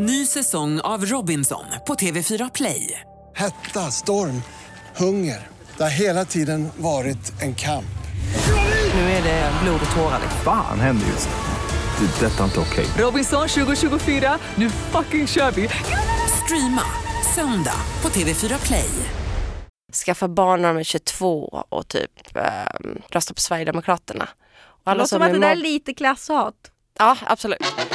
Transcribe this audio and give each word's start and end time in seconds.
Ny 0.00 0.26
säsong 0.26 0.80
av 0.80 1.04
Robinson 1.06 1.64
på 1.86 1.94
TV4 1.94 2.50
Play. 2.54 3.00
Hetta, 3.36 3.80
storm, 3.80 4.42
hunger. 4.96 5.46
Det 5.76 5.82
har 5.82 5.90
hela 5.90 6.24
tiden 6.24 6.68
varit 6.76 7.42
en 7.42 7.54
kamp. 7.54 7.84
Nu 8.94 9.00
är 9.00 9.22
det 9.22 9.52
blod 9.62 9.80
och 9.90 9.96
tårar. 9.96 10.20
Fan 10.44 10.80
händer 10.80 11.06
just 11.06 11.28
nu. 11.28 12.06
Det. 12.06 12.26
är 12.26 12.30
Detta 12.30 12.40
är 12.40 12.44
inte 12.44 12.60
okej. 12.60 12.86
Robinson 12.98 13.48
2024, 13.48 14.38
nu 14.54 14.70
fucking 14.70 15.26
kör 15.26 15.50
vi! 15.50 15.68
Streama 16.44 16.82
söndag 17.34 17.80
på 18.02 18.08
TV4 18.08 18.66
Play. 18.66 18.90
skaffa 20.04 20.28
barn 20.28 20.62
när 20.62 20.68
de 20.68 20.80
är 20.80 20.84
22 20.84 21.64
och 21.68 21.88
typ 21.88 22.36
eh, 22.36 22.42
rösta 23.10 23.34
på 23.34 23.40
Sverigedemokraterna. 23.40 24.24
Och 24.24 24.80
Det 24.84 24.90
alla 24.90 24.98
låter 24.98 25.08
som 25.08 25.22
att 25.22 25.32
det 25.32 25.38
där 25.38 25.50
är 25.50 25.56
lite 25.56 25.94
klasshat. 25.94 26.54
Ja, 26.98 27.16
absolut. 27.26 27.87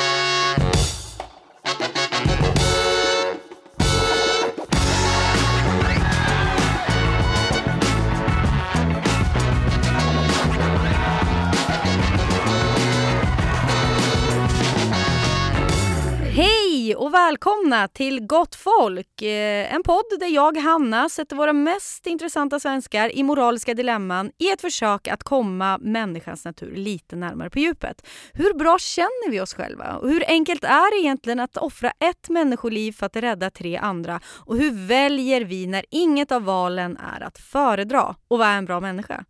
Hej 16.93 16.97
och 16.97 17.13
välkomna 17.13 17.87
till 17.87 18.25
Gott 18.25 18.55
folk! 18.55 19.21
Eh, 19.21 19.73
en 19.73 19.83
podd 19.83 20.05
där 20.19 20.27
jag, 20.27 20.57
Hanna, 20.57 21.09
sätter 21.09 21.35
våra 21.35 21.53
mest 21.53 22.07
intressanta 22.07 22.59
svenskar 22.59 23.15
i 23.15 23.23
moraliska 23.23 23.73
dilemman 23.73 24.31
i 24.37 24.49
ett 24.49 24.61
försök 24.61 25.07
att 25.07 25.23
komma 25.23 25.77
människans 25.77 26.45
natur 26.45 26.75
lite 26.75 27.15
närmare 27.15 27.49
på 27.49 27.59
djupet. 27.59 28.07
Hur 28.33 28.53
bra 28.53 28.77
känner 28.79 29.31
vi 29.31 29.41
oss 29.41 29.53
själva? 29.53 29.95
Och 29.95 30.09
hur 30.09 30.23
enkelt 30.27 30.63
är 30.63 30.91
det 30.91 31.05
egentligen 31.05 31.39
att 31.39 31.57
offra 31.57 31.91
ett 31.99 32.29
människoliv 32.29 32.91
för 32.91 33.05
att 33.05 33.15
rädda 33.15 33.49
tre 33.49 33.77
andra? 33.77 34.19
Och 34.25 34.57
hur 34.57 34.87
väljer 34.87 35.41
vi 35.41 35.67
när 35.67 35.85
inget 35.91 36.31
av 36.31 36.43
valen 36.43 36.97
är 36.97 37.21
att 37.21 37.37
föredra? 37.37 38.15
Och 38.27 38.39
vad 38.39 38.47
är 38.47 38.57
en 38.57 38.65
bra 38.65 38.79
människa? 38.79 39.25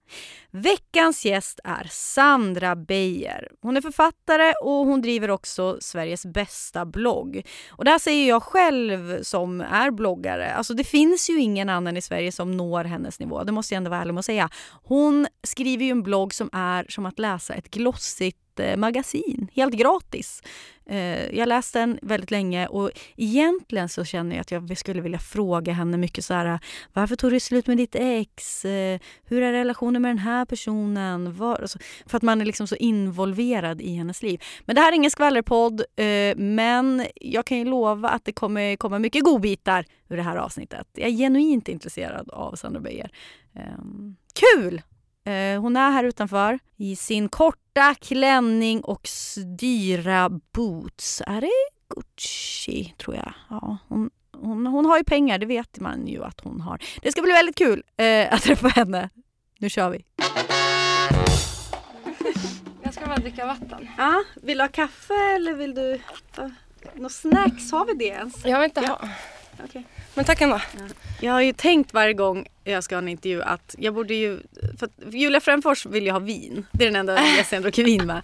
Veckans 0.56 1.26
gäst 1.26 1.60
är 1.64 1.88
Sandra 1.92 2.76
Beijer. 2.76 3.52
Hon 3.62 3.78
är 3.78 3.82
författare 3.82 4.54
och 4.62 4.86
hon 4.86 5.02
driver 5.02 5.30
också 5.30 5.78
Sveriges 5.82 6.26
bästa 6.26 6.86
blogg. 6.86 7.42
Och 7.70 7.86
det 7.86 7.92
här 7.92 8.00
säger 8.00 8.30
jag 8.30 8.44
själv 8.44 9.24
som 9.24 9.62
är 9.62 9.92
bloggare. 9.92 10.54
Alltså 10.54 10.74
det 10.74 10.84
finns 10.84 11.30
ju 11.30 11.40
ingen 11.40 11.70
annan 11.70 11.98
i 11.98 12.02
Sverige 12.02 12.32
som 12.32 12.58
når 12.58 12.84
hennes 12.84 13.20
nivå. 13.20 13.44
Det 13.44 13.52
måste 13.52 13.74
jag 13.74 13.78
ändå 13.78 13.90
vara 13.90 14.02
ärlig 14.02 14.14
med 14.14 14.20
att 14.20 14.26
säga. 14.26 14.50
Hon 14.84 15.28
skriver 15.44 15.86
ju 15.86 15.92
en 15.92 16.04
blogg 16.04 16.34
som 16.34 16.50
är 16.54 16.86
som 16.90 17.06
att 17.06 17.20
läsa 17.20 17.54
ett 17.54 17.72
glossigt 17.72 18.43
Eh, 18.60 18.78
magasin, 18.78 19.48
helt 19.54 19.74
gratis. 19.74 20.42
Eh, 20.86 21.36
Jag 21.36 21.48
läste 21.50 21.80
den 21.80 22.00
väldigt 22.02 22.32
länge 22.32 22.68
och 22.68 22.92
egentligen 23.18 23.90
så 23.90 24.06
känner 24.06 24.36
jag 24.36 24.42
att 24.42 24.52
jag 24.52 24.78
skulle 24.78 25.02
vilja 25.02 25.20
fråga 25.20 25.74
henne 25.74 25.98
mycket 25.98 26.26
så 26.26 26.34
här 26.34 26.60
varför 26.94 27.16
tog 27.16 27.32
det 27.32 27.40
slut 27.40 27.68
med 27.68 27.78
ditt 27.78 27.96
ex? 27.96 28.66
Eh, 28.66 29.00
Hur 29.26 29.42
är 29.42 29.52
relationen 29.52 30.02
med 30.02 30.10
den 30.10 30.18
här 30.18 30.46
personen? 30.46 31.36
Var, 31.36 31.56
alltså, 31.62 31.80
för 32.06 32.18
att 32.18 32.24
man 32.24 32.42
är 32.42 32.46
liksom 32.46 32.68
så 32.68 32.76
involverad 32.76 33.82
i 33.82 33.96
hennes 33.96 34.24
liv. 34.24 34.42
Men 34.66 34.76
det 34.76 34.82
här 34.82 34.92
är 34.92 34.96
ingen 34.96 35.12
skvallerpodd, 35.12 35.82
eh, 35.96 36.36
men 36.38 37.06
jag 37.16 37.46
kan 37.46 37.58
ju 37.58 37.66
lova 37.66 38.10
att 38.10 38.26
det 38.26 38.32
kommer 38.32 38.76
komma 38.76 39.00
mycket 39.00 39.24
godbitar 39.24 39.86
ur 40.10 40.18
det 40.18 40.24
här 40.24 40.36
avsnittet. 40.36 40.88
Jag 40.94 41.10
är 41.10 41.14
genuint 41.18 41.68
intresserad 41.70 42.30
av 42.30 42.56
Sandra 42.56 42.80
Beijer. 42.80 43.12
Ehm, 43.56 44.16
kul! 44.34 44.82
Eh, 45.26 45.62
Hon 45.62 45.76
är 45.78 45.92
här 45.92 46.04
utanför 46.04 46.60
i 46.78 46.96
sin 46.96 47.30
korta 47.30 47.96
klänning 48.02 48.82
och 48.82 49.08
dyra 49.60 50.30
boots. 50.54 51.22
Är 51.28 51.42
det 51.42 51.50
Gucci, 51.96 52.94
tror 52.98 53.16
jag? 53.16 53.34
Ja, 53.50 53.78
hon, 53.88 54.10
hon, 54.42 54.68
hon 54.68 54.86
har 54.86 54.98
ju 54.98 55.04
pengar, 55.04 55.38
det 55.38 55.46
vet 55.46 55.80
man 55.80 56.08
ju 56.08 56.24
att 56.24 56.40
hon 56.40 56.62
har. 56.62 56.82
Det 57.02 57.12
ska 57.12 57.22
bli 57.22 57.32
väldigt 57.32 57.58
kul 57.58 57.84
eh, 57.98 58.34
att 58.34 58.42
träffa 58.42 58.68
henne. 58.68 59.10
Nu 59.60 59.70
kör 59.70 59.90
vi. 59.90 60.06
Jag 62.84 62.94
ska 62.94 63.06
bara 63.06 63.18
dricka 63.18 63.46
vatten. 63.46 63.88
Ja, 63.98 64.24
vill 64.42 64.58
du 64.58 64.64
ha 64.64 64.68
kaffe 64.68 65.14
eller 65.36 65.54
vill 65.54 65.76
du... 65.76 66.00
Några 66.96 67.10
snacks, 67.10 67.72
har 67.72 67.86
vi 67.86 67.94
det 67.94 68.06
ens? 68.06 68.46
Jag 68.46 68.60
vill 68.60 68.66
inte 68.66 68.82
ha. 68.88 69.02
Okej. 69.64 69.84
Men 70.14 70.26
tack 70.26 70.42
ändå. 70.42 70.62
Jag 71.22 71.34
har 71.34 71.42
ju 71.42 71.54
tänkt 71.54 71.94
varje 71.94 72.14
gång 72.14 72.48
jag 72.64 72.84
ska 72.84 72.96
ha 72.96 73.02
en 73.02 73.08
intervju 73.08 73.42
att 73.42 73.76
jag 73.78 73.94
borde 73.94 74.14
ju... 74.14 74.40
För 74.80 74.86
att 74.86 75.14
Julia 75.14 75.40
Fränfors 75.40 75.86
vill 75.86 76.04
ju 76.04 76.12
ha 76.12 76.20
vin. 76.20 76.66
Det 76.72 76.84
är 76.84 76.92
den 76.92 76.96
enda 76.96 77.20
jag 77.52 77.62
dricker 77.62 77.84
vin 77.84 78.06
med. 78.06 78.22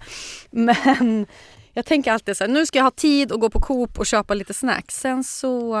Men 0.50 1.26
jag 1.72 1.86
tänker 1.86 2.12
alltid 2.12 2.36
så 2.36 2.44
här, 2.44 2.50
nu 2.50 2.66
ska 2.66 2.78
jag 2.78 2.84
ha 2.84 2.90
tid 2.90 3.32
att 3.32 3.40
gå 3.40 3.50
på 3.50 3.60
Coop 3.60 3.98
och 3.98 4.06
köpa 4.06 4.34
lite 4.34 4.54
snacks. 4.54 5.00
Sen 5.00 5.24
så 5.24 5.74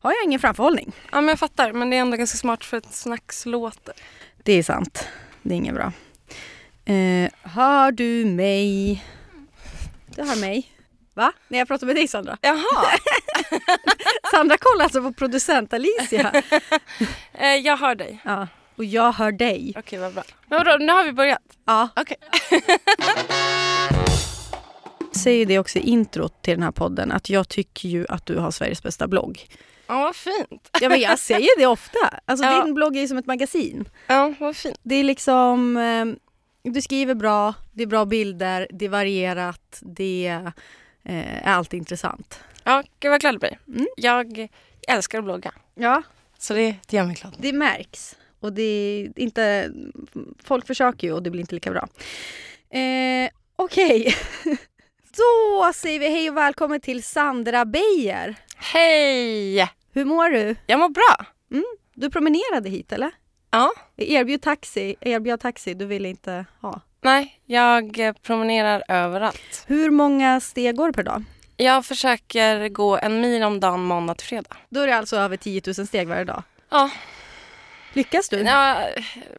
har 0.00 0.12
jag 0.12 0.24
ingen 0.24 0.40
framförhållning. 0.40 0.92
Ja 1.12 1.20
men 1.20 1.28
jag 1.28 1.38
fattar. 1.38 1.72
Men 1.72 1.90
det 1.90 1.96
är 1.96 2.00
ändå 2.00 2.16
ganska 2.16 2.38
smart 2.38 2.64
för 2.64 2.76
ett 2.76 2.94
snacks 2.94 3.46
låter. 3.46 3.94
Det 4.42 4.52
är 4.52 4.62
sant. 4.62 5.08
Det 5.42 5.54
är 5.54 5.56
inget 5.56 5.74
bra. 5.74 5.92
Eh, 6.84 7.30
hör 7.42 7.92
du 7.92 8.24
mig? 8.24 9.04
Du 10.06 10.22
hör 10.22 10.36
mig. 10.36 10.79
Va? 11.20 11.32
När 11.48 11.58
jag 11.58 11.68
pratar 11.68 11.86
med 11.86 11.96
dig 11.96 12.08
Sandra? 12.08 12.38
Jaha. 12.40 12.86
Sandra 14.30 14.56
kollar 14.56 14.84
alltså 14.84 15.02
på 15.02 15.12
producent 15.12 15.72
Alicia. 15.72 16.32
eh, 17.32 17.54
jag 17.54 17.76
hör 17.76 17.94
dig. 17.94 18.20
Ja. 18.24 18.48
Och 18.76 18.84
jag 18.84 19.12
hör 19.12 19.32
dig. 19.32 19.74
Okej 19.76 19.98
vad 19.98 20.14
bra. 20.14 20.22
Men 20.46 20.58
vadå, 20.64 20.84
nu 20.84 20.92
har 20.92 21.04
vi 21.04 21.12
börjat? 21.12 21.42
Ja. 21.64 21.88
Okej. 21.96 22.16
säger 25.16 25.46
det 25.46 25.58
också 25.58 25.78
i 25.78 25.82
introt 25.82 26.42
till 26.42 26.54
den 26.54 26.62
här 26.62 26.70
podden 26.70 27.12
att 27.12 27.30
jag 27.30 27.48
tycker 27.48 27.88
ju 27.88 28.06
att 28.08 28.26
du 28.26 28.38
har 28.38 28.50
Sveriges 28.50 28.82
bästa 28.82 29.08
blogg. 29.08 29.46
Ja 29.86 30.00
vad 30.00 30.16
fint. 30.16 30.70
Ja 30.80 30.88
men 30.88 31.00
jag 31.00 31.18
säger 31.18 31.58
det 31.58 31.66
ofta. 31.66 31.98
Alltså 32.24 32.46
Ja. 32.46 32.64
din 32.64 32.74
blogg 32.74 32.96
är 32.96 33.00
ju 33.00 33.08
som 33.08 33.18
ett 33.18 33.26
magasin. 33.26 33.88
Ja 34.06 34.34
vad 34.38 34.56
fint. 34.56 34.78
Det 34.82 34.94
är 34.94 35.04
liksom, 35.04 35.76
eh, 35.76 36.04
du 36.72 36.82
skriver 36.82 37.14
bra, 37.14 37.54
det 37.72 37.82
är 37.82 37.86
bra 37.86 38.04
bilder, 38.04 38.66
det 38.70 38.84
är 38.84 38.88
varierat, 38.88 39.78
det 39.82 40.50
eh, 41.10 41.48
är 41.48 41.52
alltid 41.52 41.78
intressant. 41.78 42.40
Ja 42.64 42.82
gud 43.00 43.10
vad 43.10 43.20
glad 43.20 43.34
jag 43.34 43.40
blir. 43.40 43.58
Mm. 43.68 43.86
Jag 43.96 44.48
älskar 44.88 45.18
att 45.18 45.24
blogga. 45.24 45.52
Ja, 45.74 46.02
Så 46.38 46.54
det, 46.54 46.76
det 46.86 46.96
gör 46.96 47.04
mig 47.06 47.14
glad. 47.14 47.36
det 47.38 47.52
märks. 47.52 48.16
Och 48.40 48.52
det 48.52 48.62
är 48.62 49.18
inte, 49.18 49.70
folk 50.44 50.66
försöker 50.66 51.06
ju 51.06 51.12
och 51.12 51.22
det 51.22 51.30
blir 51.30 51.40
inte 51.40 51.54
lika 51.54 51.70
bra. 51.70 51.88
Eh, 52.78 53.30
Okej, 53.56 54.14
då 55.16 55.72
säger 55.74 55.98
vi 55.98 56.08
hej 56.10 56.30
och 56.30 56.36
välkommen 56.36 56.80
till 56.80 57.02
Sandra 57.02 57.64
Beijer. 57.64 58.34
Hej! 58.56 59.70
Hur 59.92 60.04
mår 60.04 60.28
du? 60.28 60.56
Jag 60.66 60.78
mår 60.80 60.88
bra. 60.88 61.26
Du 61.94 62.10
promenerade 62.10 62.70
hit 62.70 62.92
eller? 62.92 63.10
Ja. 63.50 63.72
Jag 63.96 64.08
erbjöd 64.08 64.42
taxi, 64.42 64.96
jag 65.00 65.12
erbjöd 65.12 65.40
taxi, 65.40 65.74
du 65.74 65.86
ville 65.86 66.08
inte 66.08 66.44
ha. 66.60 66.80
Nej, 67.00 67.40
jag 67.46 68.00
promenerar 68.22 68.82
överallt. 68.88 69.64
Hur 69.66 69.90
många 69.90 70.40
steg 70.40 70.76
går 70.76 70.86
du 70.86 70.92
per 70.92 71.02
dag? 71.02 71.24
Jag 71.56 71.86
försöker 71.86 72.68
gå 72.68 72.98
en 72.98 73.20
mil 73.20 73.42
om 73.42 73.60
dagen 73.60 73.84
måndag 73.84 74.14
till 74.14 74.26
fredag. 74.26 74.56
Då 74.68 74.80
är 74.80 74.86
det 74.86 74.96
alltså 74.96 75.16
över 75.16 75.36
10 75.36 75.62
000 75.78 75.86
steg 75.86 76.08
varje 76.08 76.24
dag. 76.24 76.42
Ja, 76.70 76.90
Lyckas 77.92 78.28
du? 78.28 78.40
ja 78.40 78.76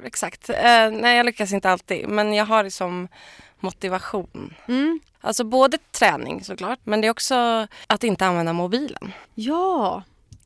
exakt. 0.03 0.49
Eh, 0.49 0.91
nej, 0.91 1.17
jag 1.17 1.25
lyckas 1.25 1.53
inte 1.53 1.69
alltid. 1.69 2.07
Men 2.07 2.33
jag 2.33 2.45
har 2.45 2.63
liksom 2.63 3.07
motivation. 3.59 4.53
Mm. 4.67 4.99
Alltså 5.21 5.43
både 5.43 5.77
träning 5.91 6.43
såklart, 6.43 6.79
men 6.83 7.01
det 7.01 7.07
är 7.07 7.11
också 7.11 7.67
att 7.87 8.03
inte 8.03 8.25
använda 8.25 8.53
mobilen. 8.53 9.13
Ja, 9.35 10.03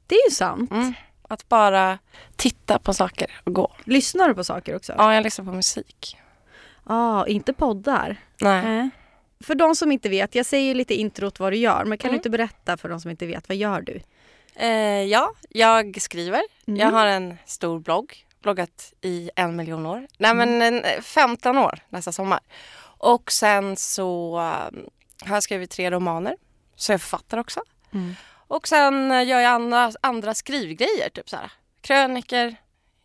det 0.07 0.15
är 0.15 0.29
ju 0.29 0.35
sant. 0.35 0.71
Mm. 0.71 0.93
Att 1.27 1.49
bara 1.49 1.99
titta 2.35 2.79
på 2.79 2.93
saker 2.93 3.31
och 3.43 3.53
gå. 3.53 3.71
Lyssnar 3.83 4.27
du 4.27 4.35
på 4.35 4.43
saker 4.43 4.75
också? 4.75 4.93
Ja, 4.97 5.13
jag 5.13 5.23
lyssnar 5.23 5.45
på 5.45 5.51
musik. 5.51 6.17
Ah, 6.85 7.25
inte 7.25 7.53
poddar. 7.53 8.17
Nej. 8.41 8.63
Nej. 8.65 8.89
För 9.43 9.55
de 9.55 9.75
som 9.75 9.91
inte 9.91 10.09
vet, 10.09 10.35
jag 10.35 10.45
säger 10.45 10.67
ju 10.67 10.73
lite 10.73 10.93
introt 10.95 11.39
vad 11.39 11.53
du 11.53 11.57
gör, 11.57 11.85
men 11.85 11.97
kan 11.97 12.07
du 12.07 12.09
Mm. 12.09 12.19
inte 12.19 12.29
berätta 12.29 12.77
för 12.77 12.89
de 12.89 12.99
som 12.99 13.11
inte 13.11 13.25
vet, 13.25 13.49
vad 13.49 13.57
gör 13.57 13.81
du? 13.81 14.01
Eh, 14.55 15.03
ja, 15.03 15.31
jag 15.49 16.01
skriver. 16.01 16.41
Mm. 16.67 16.79
Jag 16.79 16.91
har 16.91 17.05
en 17.07 17.37
stor 17.45 17.79
blogg. 17.79 18.25
Bloggat 18.41 18.93
i 19.01 19.29
en 19.35 19.55
miljon 19.55 19.85
år. 19.85 20.07
Nej 20.17 20.35
men 20.35 20.61
en, 20.61 20.83
eh, 20.83 21.01
15 21.01 21.57
år 21.57 21.79
nästa 21.89 22.11
sommar. 22.11 22.39
Och 22.97 23.31
sen 23.31 23.75
så 23.77 24.37
eh, 24.37 24.79
har 25.27 25.35
jag 25.35 25.43
skrivit 25.43 25.69
tre 25.71 25.91
romaner. 25.91 26.37
Så 26.75 26.91
jag 26.91 26.93
är 26.93 26.99
författare 26.99 27.39
också. 27.41 27.61
Mm. 27.93 28.15
Och 28.47 28.67
sen 28.67 29.11
eh, 29.11 29.27
gör 29.27 29.39
jag 29.39 29.51
andra, 29.51 29.91
andra 30.01 30.33
skrivgrejer. 30.33 31.09
Typ 31.13 31.29
så 31.29 31.35
här. 31.35 31.51
Kröniker, 31.81 32.55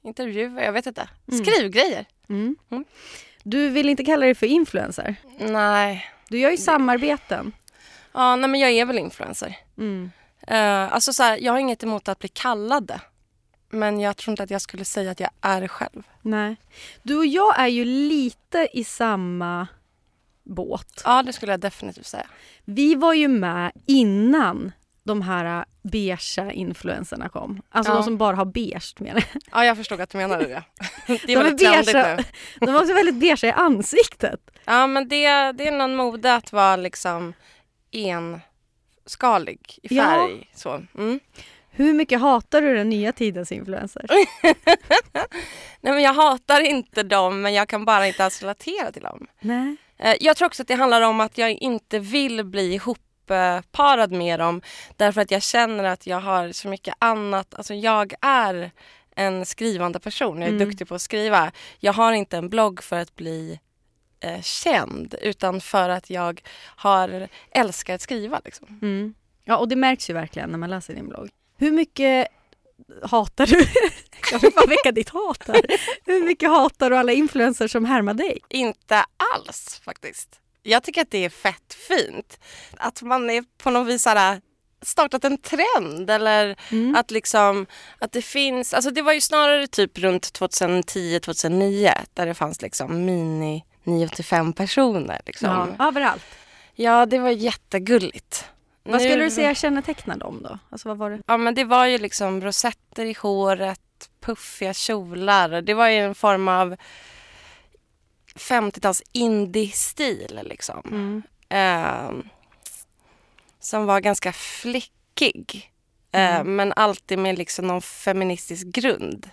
intervjuer, 0.05 0.63
jag 0.65 0.73
vet 0.73 0.87
inte. 0.87 1.09
Mm. 1.33 1.45
Skrivgrejer. 1.45 2.05
Mm. 2.31 2.57
Mm. 2.71 2.85
Du 3.43 3.69
vill 3.69 3.89
inte 3.89 4.05
kalla 4.05 4.25
dig 4.25 4.35
för 4.35 4.47
influencer? 4.47 5.17
Nej. 5.39 6.05
Du 6.29 6.39
gör 6.39 6.51
ju 6.51 6.57
samarbeten. 6.57 7.53
Ja, 8.13 8.37
nej 8.37 8.51
men 8.51 8.61
jag 8.61 8.71
är 8.71 8.85
väl 8.85 8.99
influencer. 8.99 9.57
Mm. 9.79 10.11
Eh, 10.47 10.93
alltså 10.93 11.13
så 11.13 11.23
här, 11.23 11.39
jag 11.39 11.53
har 11.53 11.59
inget 11.59 11.83
emot 11.83 12.09
att 12.09 12.19
bli 12.19 12.29
kallad 12.29 12.87
det. 12.87 13.01
Men 13.71 14.01
jag 14.01 14.17
tror 14.17 14.33
inte 14.33 14.43
att 14.43 14.51
jag 14.51 14.61
skulle 14.61 14.85
säga 14.85 15.11
att 15.11 15.21
jag 15.21 15.31
är 15.41 15.61
det 15.61 15.69
själv. 15.69 16.03
Nej. 16.23 16.57
Du 17.03 17.17
och 17.17 17.27
jag 17.27 17.59
är 17.61 17.67
ju 17.67 17.85
lite 17.85 18.69
i 18.73 18.85
samma 18.85 19.67
båt. 20.43 21.03
Ja, 21.05 21.23
det 21.23 21.33
skulle 21.33 21.53
jag 21.53 21.61
definitivt 21.61 22.07
säga. 22.07 22.27
Vi 22.65 22.95
var 22.95 23.15
ju 23.15 23.29
med 23.29 23.73
innan 23.87 24.73
de 25.05 25.23
här 25.23 25.65
beigea 25.83 26.53
influenserna 26.53 27.29
kom. 27.29 27.63
Alltså 27.71 27.93
Ja. 27.93 27.97
de 27.97 28.05
som 28.05 28.19
bara 28.19 28.37
har 28.37 28.45
beige 28.45 28.95
menar 29.01 29.25
jag. 29.33 29.43
Ja, 29.53 29.65
jag 29.65 29.77
förstod 29.77 30.01
att 30.01 30.11
du 30.11 30.19
menade 30.19 30.45
det. 30.47 30.63
Det 31.07 31.27
De 31.27 31.33
är 31.33 31.39
är 31.39 31.43
väldigt 31.43 31.59
trendigt 31.61 31.93
beigea. 31.93 32.17
nu. 32.17 32.23
De 32.67 32.73
var 32.73 32.81
också 32.81 32.95
väldigt 32.95 33.15
beigea 33.15 33.51
i 33.51 33.53
ansiktet. 33.53 34.41
Ja, 34.65 34.87
men 34.87 35.09
det, 35.09 35.53
det 35.53 35.67
är 35.69 35.73
någon 35.73 35.97
mode 35.97 36.35
att 36.35 36.53
vara 36.53 36.77
liksom 36.77 37.33
enskalig 37.93 39.79
i 39.83 39.95
Ja. 39.97 40.05
färg. 40.05 40.51
Så. 40.55 40.83
Mm. 40.99 41.21
Hur 41.71 41.93
mycket 41.95 42.21
hatar 42.21 42.63
du 42.63 42.75
den 42.77 42.89
nya 42.89 43.13
tidens 43.13 43.53
influencers? 43.53 44.11
Nej, 45.81 45.93
men 45.95 46.03
jag 46.03 46.13
hatar 46.15 46.61
inte 46.61 47.03
dem, 47.03 47.41
men 47.41 47.55
jag 47.55 47.69
kan 47.69 47.85
bara 47.85 48.07
inte 48.07 48.25
alls 48.25 48.41
relatera 48.43 48.93
till 48.93 49.03
dem. 49.03 49.27
Nej. 49.41 49.77
Eh, 49.99 50.15
Jag 50.21 50.37
tror 50.37 50.47
också 50.47 50.63
att 50.63 50.69
det 50.69 50.75
handlar 50.75 51.01
om 51.03 51.21
att 51.21 51.39
jag 51.39 51.51
inte 51.51 51.99
vill 51.99 52.45
bli 52.45 52.79
ihopparad 53.35 54.13
med 54.13 54.39
dem 54.41 54.63
därför 54.97 55.21
att 55.21 55.31
jag 55.31 55.43
känner 55.43 55.85
att 55.85 56.07
jag 56.07 56.21
har 56.21 56.53
så 56.53 56.69
mycket 56.69 56.95
annat. 56.99 57.55
Alltså 57.55 57.75
jag 57.75 58.15
är 58.21 58.71
en 59.17 59.47
skrivande 59.47 60.01
person, 60.01 60.39
jag 60.41 60.49
är 60.49 60.55
Mm. 60.55 60.69
duktig 60.69 60.89
på 60.89 60.95
att 60.95 61.03
skriva. 61.03 61.53
Jag 61.79 61.93
har 61.93 62.13
inte 62.13 62.37
en 62.37 62.49
blogg 62.49 62.83
för 62.83 62.99
att 62.99 63.17
bli 63.17 63.61
eh, 64.21 64.41
känd 64.43 65.15
utan 65.23 65.61
för 65.61 65.89
att 65.89 66.11
jag 66.11 66.43
har 66.77 67.29
älskar 67.51 67.95
att 67.95 68.01
skriva. 68.01 68.41
Liksom. 68.45 68.79
Mm. 68.83 69.15
Ja, 69.45 69.57
och 69.57 69.69
det 69.69 69.77
märks 69.77 70.11
ju 70.11 70.15
verkligen 70.15 70.51
när 70.51 70.59
man 70.59 70.71
läser 70.71 70.95
din 70.95 71.09
blogg. 71.09 71.29
Hur 71.59 71.71
mycket 71.73 72.29
hatar 73.03 73.47
du? 73.47 73.67
Jag 74.33 74.39
vill 74.39 74.53
bara 74.57 74.67
väcka 74.67 74.93
ditt 74.93 75.09
hat 75.09 75.45
här. 75.47 75.63
Hur 76.05 76.25
mycket 76.25 76.49
hatar 76.51 76.91
du 76.91 76.97
alla 76.97 77.13
influencers 77.13 77.73
som 77.73 77.85
härmar 77.85 78.15
dig? 78.15 78.39
Inte 78.49 79.05
alls 79.35 79.81
faktiskt. 79.85 80.41
Jag 80.63 80.83
tycker 80.83 81.03
att 81.03 81.11
det 81.11 81.25
är 81.25 81.29
fett 81.31 81.75
fint. 81.89 82.39
Att 82.77 83.03
man 83.03 83.31
är 83.31 83.45
på 83.63 83.71
något 83.71 83.87
vis 83.89 84.03
såhär, 84.03 84.41
startat 84.83 85.25
en 85.25 85.39
trend 85.39 86.11
eller 86.11 86.57
Mm. 86.73 86.95
att 86.95 87.11
liksom 87.11 87.67
att 87.99 88.13
det 88.13 88.23
finns, 88.23 88.75
alltså 88.75 88.91
det 88.91 89.03
var 89.03 89.13
ju 89.13 89.21
snarare 89.21 89.67
typ 89.67 89.99
runt 89.99 90.33
2010-2009 90.33 91.93
där 92.15 92.27
det 92.27 92.35
fanns 92.35 92.63
liksom 92.63 93.05
mini 93.05 93.65
9 93.85 94.09
till 94.09 94.25
5 94.25 94.53
personer 94.53 95.21
liksom. 95.27 95.75
Ja, 95.79 95.87
överallt. 95.89 96.23
Ja, 96.75 97.07
det 97.07 97.19
var 97.19 97.31
jättegulligt. 97.31 98.45
Vad 98.83 99.01
skulle 99.01 99.17
Nu- 99.17 99.25
du 99.25 99.31
säga 99.31 99.55
kännetecknar 99.55 100.17
dem 100.17 100.41
då? 100.43 100.59
Alltså 100.71 100.89
vad 100.89 100.97
var 100.99 101.11
det? 101.11 101.21
Ja 101.27 101.37
men 101.37 101.55
det 101.55 101.65
var 101.65 101.87
ju 101.87 101.99
liksom 101.99 102.41
rosetter 102.41 103.05
i 103.05 103.13
håret, 103.13 103.81
puffiga 104.21 104.75
kjolar. 104.75 105.63
Det 105.63 105.75
var 105.75 105.89
ju 105.89 105.99
en 105.99 106.15
form 106.15 106.49
av 106.49 106.77
50-tals 108.41 109.03
indie-stil 109.13 110.41
liksom. 110.45 110.83
Mm. 110.85 111.23
Eh, 111.49 112.11
som 113.61 113.87
var 113.87 114.01
ganska 114.01 114.33
flickig. 114.33 115.71
Eh, 116.13 116.41
Mm. 116.41 116.57
Men 116.57 116.73
alltid 116.77 117.19
med 117.19 117.39
liksom 117.39 117.67
någon 117.67 117.83
feministisk 117.83 118.67
grund. 118.67 119.31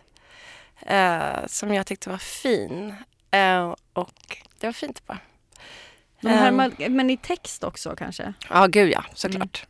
Eh, 0.81 1.45
som 1.47 1.73
jag 1.73 1.85
tyckte 1.85 2.09
var 2.09 2.17
fin. 2.17 2.95
Eh, 3.31 3.75
och 3.93 4.37
det 4.59 4.67
var 4.67 4.73
fint 4.73 5.05
bara. 5.07 5.19
De 6.21 6.27
Ehm. 6.27 6.37
härmar, 6.37 6.89
men 6.89 7.09
i 7.09 7.17
text 7.17 7.63
också 7.63 7.95
kanske? 7.95 8.33
Ja, 8.49 8.65
gud 8.67 8.91
ja, 8.91 9.05
såklart. 9.13 9.65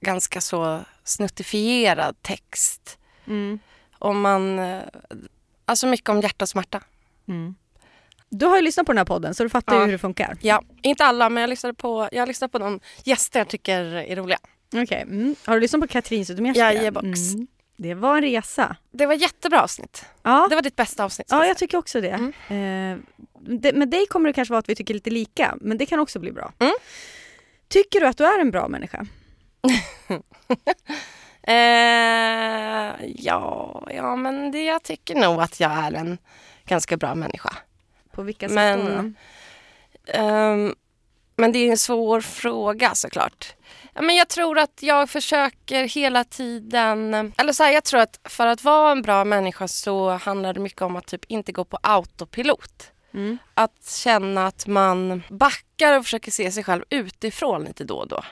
Ganska 0.00 0.40
så 0.40 0.80
snuttifierad 1.04 2.22
text. 2.22 2.98
Mm. 3.26 3.58
Om 3.98 4.20
man... 4.20 4.58
eh, 4.58 4.82
Alltså 5.64 5.86
mycket 5.86 6.08
om 6.08 6.20
hjärta 6.20 6.44
och 6.44 6.48
smärta. 6.48 6.82
Mm. 7.28 7.54
Du 8.30 8.46
har 8.46 8.56
ju 8.56 8.62
lyssnat 8.62 8.86
på 8.86 8.92
den 8.92 8.98
här 8.98 9.04
podden 9.04 9.34
så 9.34 9.42
du 9.42 9.48
fattar 9.48 9.74
ju 9.74 9.80
Ja. 9.80 9.84
hur 9.84 9.92
det 9.92 9.98
funkar. 9.98 10.36
Ja, 10.40 10.62
inte 10.82 11.04
alla, 11.04 11.28
men 11.30 11.40
jag 11.40 11.50
lyssnade 11.50 11.74
på, 11.74 12.08
jag 12.12 12.28
lyssnade 12.28 12.50
på 12.52 12.58
de 12.58 12.80
gäster 13.04 13.40
jag 13.40 13.48
tycker 13.48 13.84
är 13.84 14.16
roliga. 14.16 14.38
Okej. 14.74 15.02
Mm. 15.02 15.36
Har 15.44 15.54
du 15.54 15.60
lyssnat 15.60 15.80
på 15.82 15.88
Katrin 15.88 16.26
Zytomierska? 16.26 16.72
Jajebox. 16.72 17.34
Mm. 17.34 17.46
Det 17.76 17.94
var 17.94 18.16
en 18.16 18.22
resa. 18.22 18.76
Det 18.90 19.06
var 19.06 19.14
jättebra 19.14 19.62
avsnitt. 19.62 20.04
Ja, 20.22 20.46
Det 20.50 20.54
var 20.54 20.62
ditt 20.62 20.76
bästa 20.76 21.04
avsnitt. 21.04 21.26
ja 21.30 21.38
jag 21.38 21.48
jag 21.48 21.58
tycker 21.58 21.78
också 21.78 22.00
det. 22.00 22.32
Mm. 22.48 22.92
Eh, 22.92 22.98
det. 23.58 23.72
Med 23.72 23.88
dig 23.88 24.06
kommer 24.06 24.26
det 24.28 24.32
kanske 24.32 24.52
vara 24.52 24.58
att 24.58 24.68
vi 24.68 24.74
tycker 24.74 24.94
lite 24.94 25.10
lika, 25.10 25.54
men 25.60 25.78
det 25.78 25.86
kan 25.86 26.00
också 26.00 26.18
bli 26.18 26.32
bra. 26.32 26.52
Mm. 26.58 26.72
Tycker 27.68 28.00
du 28.00 28.06
att 28.06 28.16
du 28.16 28.24
är 28.26 28.38
en 28.38 28.50
bra 28.50 28.68
människa? 28.68 29.06
Eh, 31.42 32.94
ja, 33.16 33.82
ja, 33.94 34.16
men 34.16 34.50
det, 34.50 34.64
jag 34.64 34.82
tycker 34.82 35.14
nog 35.14 35.40
att 35.40 35.60
jag 35.60 35.70
är 35.72 35.92
en 35.92 36.18
ganska 36.66 36.96
bra 36.96 37.14
människa. 37.14 37.50
På 38.18 38.22
vilka 38.22 38.48
sätt 38.48 38.54
Men- 38.54 39.16
då? 40.06 40.12
Ehm, 40.12 40.74
men 41.36 41.52
det 41.52 41.58
är 41.58 41.70
en 41.70 41.78
svår 41.78 42.20
fråga 42.20 42.94
såklart. 42.94 43.54
Ja, 43.94 44.02
men 44.02 44.16
jag 44.16 44.28
tror 44.28 44.58
att 44.58 44.78
jag 44.82 45.10
försöker 45.10 45.84
hela 45.84 46.24
tiden... 46.24 47.14
Eller 47.36 47.52
så 47.52 47.62
här, 47.62 47.72
jag 47.72 47.84
tror 47.84 48.00
att 48.00 48.20
för 48.24 48.46
att 48.46 48.64
vara 48.64 48.92
en 48.92 49.02
bra 49.02 49.24
människa 49.24 49.68
så 49.68 50.10
handlar 50.10 50.54
det 50.54 50.60
mycket 50.60 50.82
om 50.82 50.96
att 50.96 51.06
typ 51.06 51.24
inte 51.28 51.52
gå 51.52 51.64
på 51.64 51.78
autopilot. 51.82 52.92
Mm. 53.14 53.38
Att 53.54 53.86
känna 53.88 54.46
att 54.46 54.66
man 54.66 55.22
backar 55.28 55.98
och 55.98 56.04
försöker 56.04 56.30
se 56.30 56.52
sig 56.52 56.64
själv 56.64 56.84
utifrån 56.90 57.64
lite 57.64 57.84
då 57.84 57.96
och 57.96 58.08
då. 58.08 58.22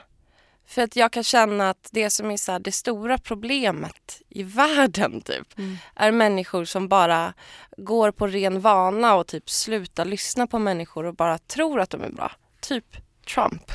För 0.67 0.81
att 0.81 0.95
jag 0.95 1.11
kan 1.11 1.23
känna 1.23 1.69
att 1.69 1.89
det 1.91 2.09
som 2.09 2.31
är 2.31 2.37
så 2.37 2.51
här, 2.51 2.59
det 2.59 2.71
stora 2.71 3.17
problemet 3.17 4.21
i 4.29 4.43
världen 4.43 5.21
typ 5.21 5.57
Mm. 5.57 5.77
är 5.95 6.11
människor 6.11 6.65
som 6.65 6.87
bara 6.87 7.33
går 7.77 8.11
på 8.11 8.27
ren 8.27 8.59
vana 8.61 9.15
och 9.15 9.27
typ 9.27 9.49
slutar 9.49 10.05
lyssna 10.05 10.47
på 10.47 10.59
människor 10.59 11.05
och 11.05 11.15
bara 11.15 11.37
tror 11.37 11.79
att 11.79 11.89
de 11.89 12.03
är 12.03 12.09
bra. 12.09 12.31
Typ 12.59 12.85
Trump. 13.33 13.71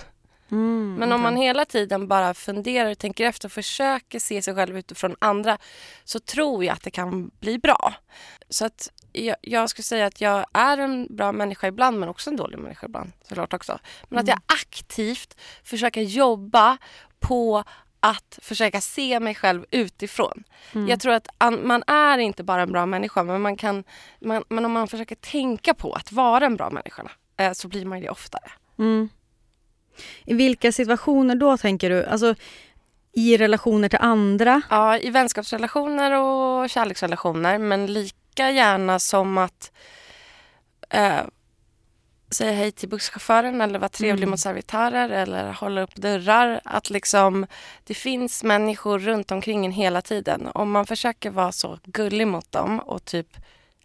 Mm, 0.50 0.94
Men 0.98 1.12
om 1.12 1.20
okej. 1.20 1.22
man 1.22 1.36
hela 1.36 1.64
tiden 1.64 2.08
bara 2.08 2.34
funderar, 2.34 2.94
tänker 2.94 3.24
efter 3.26 3.48
och 3.48 3.52
försöker 3.52 4.18
se 4.18 4.42
sig 4.42 4.54
själv 4.54 4.78
utifrån 4.78 5.16
andra 5.18 5.58
så 6.04 6.20
tror 6.20 6.64
jag 6.64 6.72
att 6.72 6.82
det 6.82 6.90
kan 6.90 7.30
bli 7.40 7.58
bra. 7.58 7.94
Så 8.48 8.64
att 8.64 8.88
jag, 9.12 9.36
jag 9.40 9.70
skulle 9.70 9.84
säga 9.84 10.06
att 10.06 10.20
jag 10.20 10.46
är 10.52 10.78
en 10.78 11.06
bra 11.10 11.32
människa 11.32 11.66
ibland 11.66 11.98
men 11.98 12.08
också 12.08 12.30
en 12.30 12.36
dålig 12.36 12.58
människa 12.58 12.86
ibland 12.86 13.12
såklart 13.28 13.54
också. 13.54 13.78
Men 14.08 14.18
att 14.18 14.28
jag 14.28 14.38
aktivt 14.46 15.36
försöker 15.62 16.02
jobba 16.02 16.78
på 17.20 17.64
att 18.00 18.38
försöka 18.42 18.80
se 18.80 19.20
mig 19.20 19.34
själv 19.34 19.64
utifrån. 19.70 20.44
Mm. 20.72 20.88
Jag 20.88 21.00
tror 21.00 21.12
att 21.12 21.28
an, 21.38 21.66
man 21.66 21.82
är 21.86 22.18
inte 22.18 22.44
bara 22.44 22.62
en 22.62 22.72
bra 22.72 22.86
människa 22.86 23.22
men, 23.22 23.40
man 23.40 23.56
kan, 23.56 23.84
man, 24.20 24.44
men 24.48 24.64
om 24.64 24.72
man 24.72 24.88
försöker 24.88 25.14
tänka 25.14 25.74
på 25.74 25.92
att 25.92 26.12
vara 26.12 26.46
en 26.46 26.56
bra 26.56 26.70
människa 26.70 27.10
eh, 27.36 27.52
så 27.52 27.68
blir 27.68 27.84
man 27.84 28.00
det 28.00 28.10
oftare. 28.10 28.50
Mm. 28.78 29.08
I 30.24 30.34
vilka 30.34 30.72
situationer 30.72 31.34
då 31.34 31.56
tänker 31.56 31.90
du? 31.90 32.04
Alltså 32.04 32.34
i 33.12 33.36
relationer 33.36 33.88
till 33.88 33.98
andra? 34.02 34.62
Ja, 34.70 34.98
i 34.98 35.10
vänskapsrelationer 35.10 36.12
och 36.12 36.70
kärleksrelationer 36.70 37.58
men 37.58 37.86
lika 37.86 38.50
gärna 38.50 38.98
som 38.98 39.38
att 39.38 39.72
eh, 40.90 41.20
säga 42.30 42.52
hej 42.52 42.72
till 42.72 42.88
busschauffören 42.88 43.60
eller 43.60 43.78
vara 43.78 43.88
trevlig 43.88 44.22
Mm. 44.22 44.30
mot 44.30 44.40
servitörer 44.40 45.08
eller 45.08 45.52
hålla 45.52 45.82
upp 45.82 45.94
dörrar. 45.94 46.60
Att 46.64 46.90
liksom, 46.90 47.46
det 47.84 47.94
finns 47.94 48.44
människor 48.44 48.98
runt 48.98 49.30
omkring 49.30 49.66
en 49.66 49.72
hela 49.72 50.02
tiden. 50.02 50.48
Om 50.54 50.70
man 50.70 50.86
försöker 50.86 51.30
vara 51.30 51.52
så 51.52 51.78
gullig 51.84 52.26
mot 52.26 52.52
dem 52.52 52.78
och 52.80 53.04
typ 53.04 53.36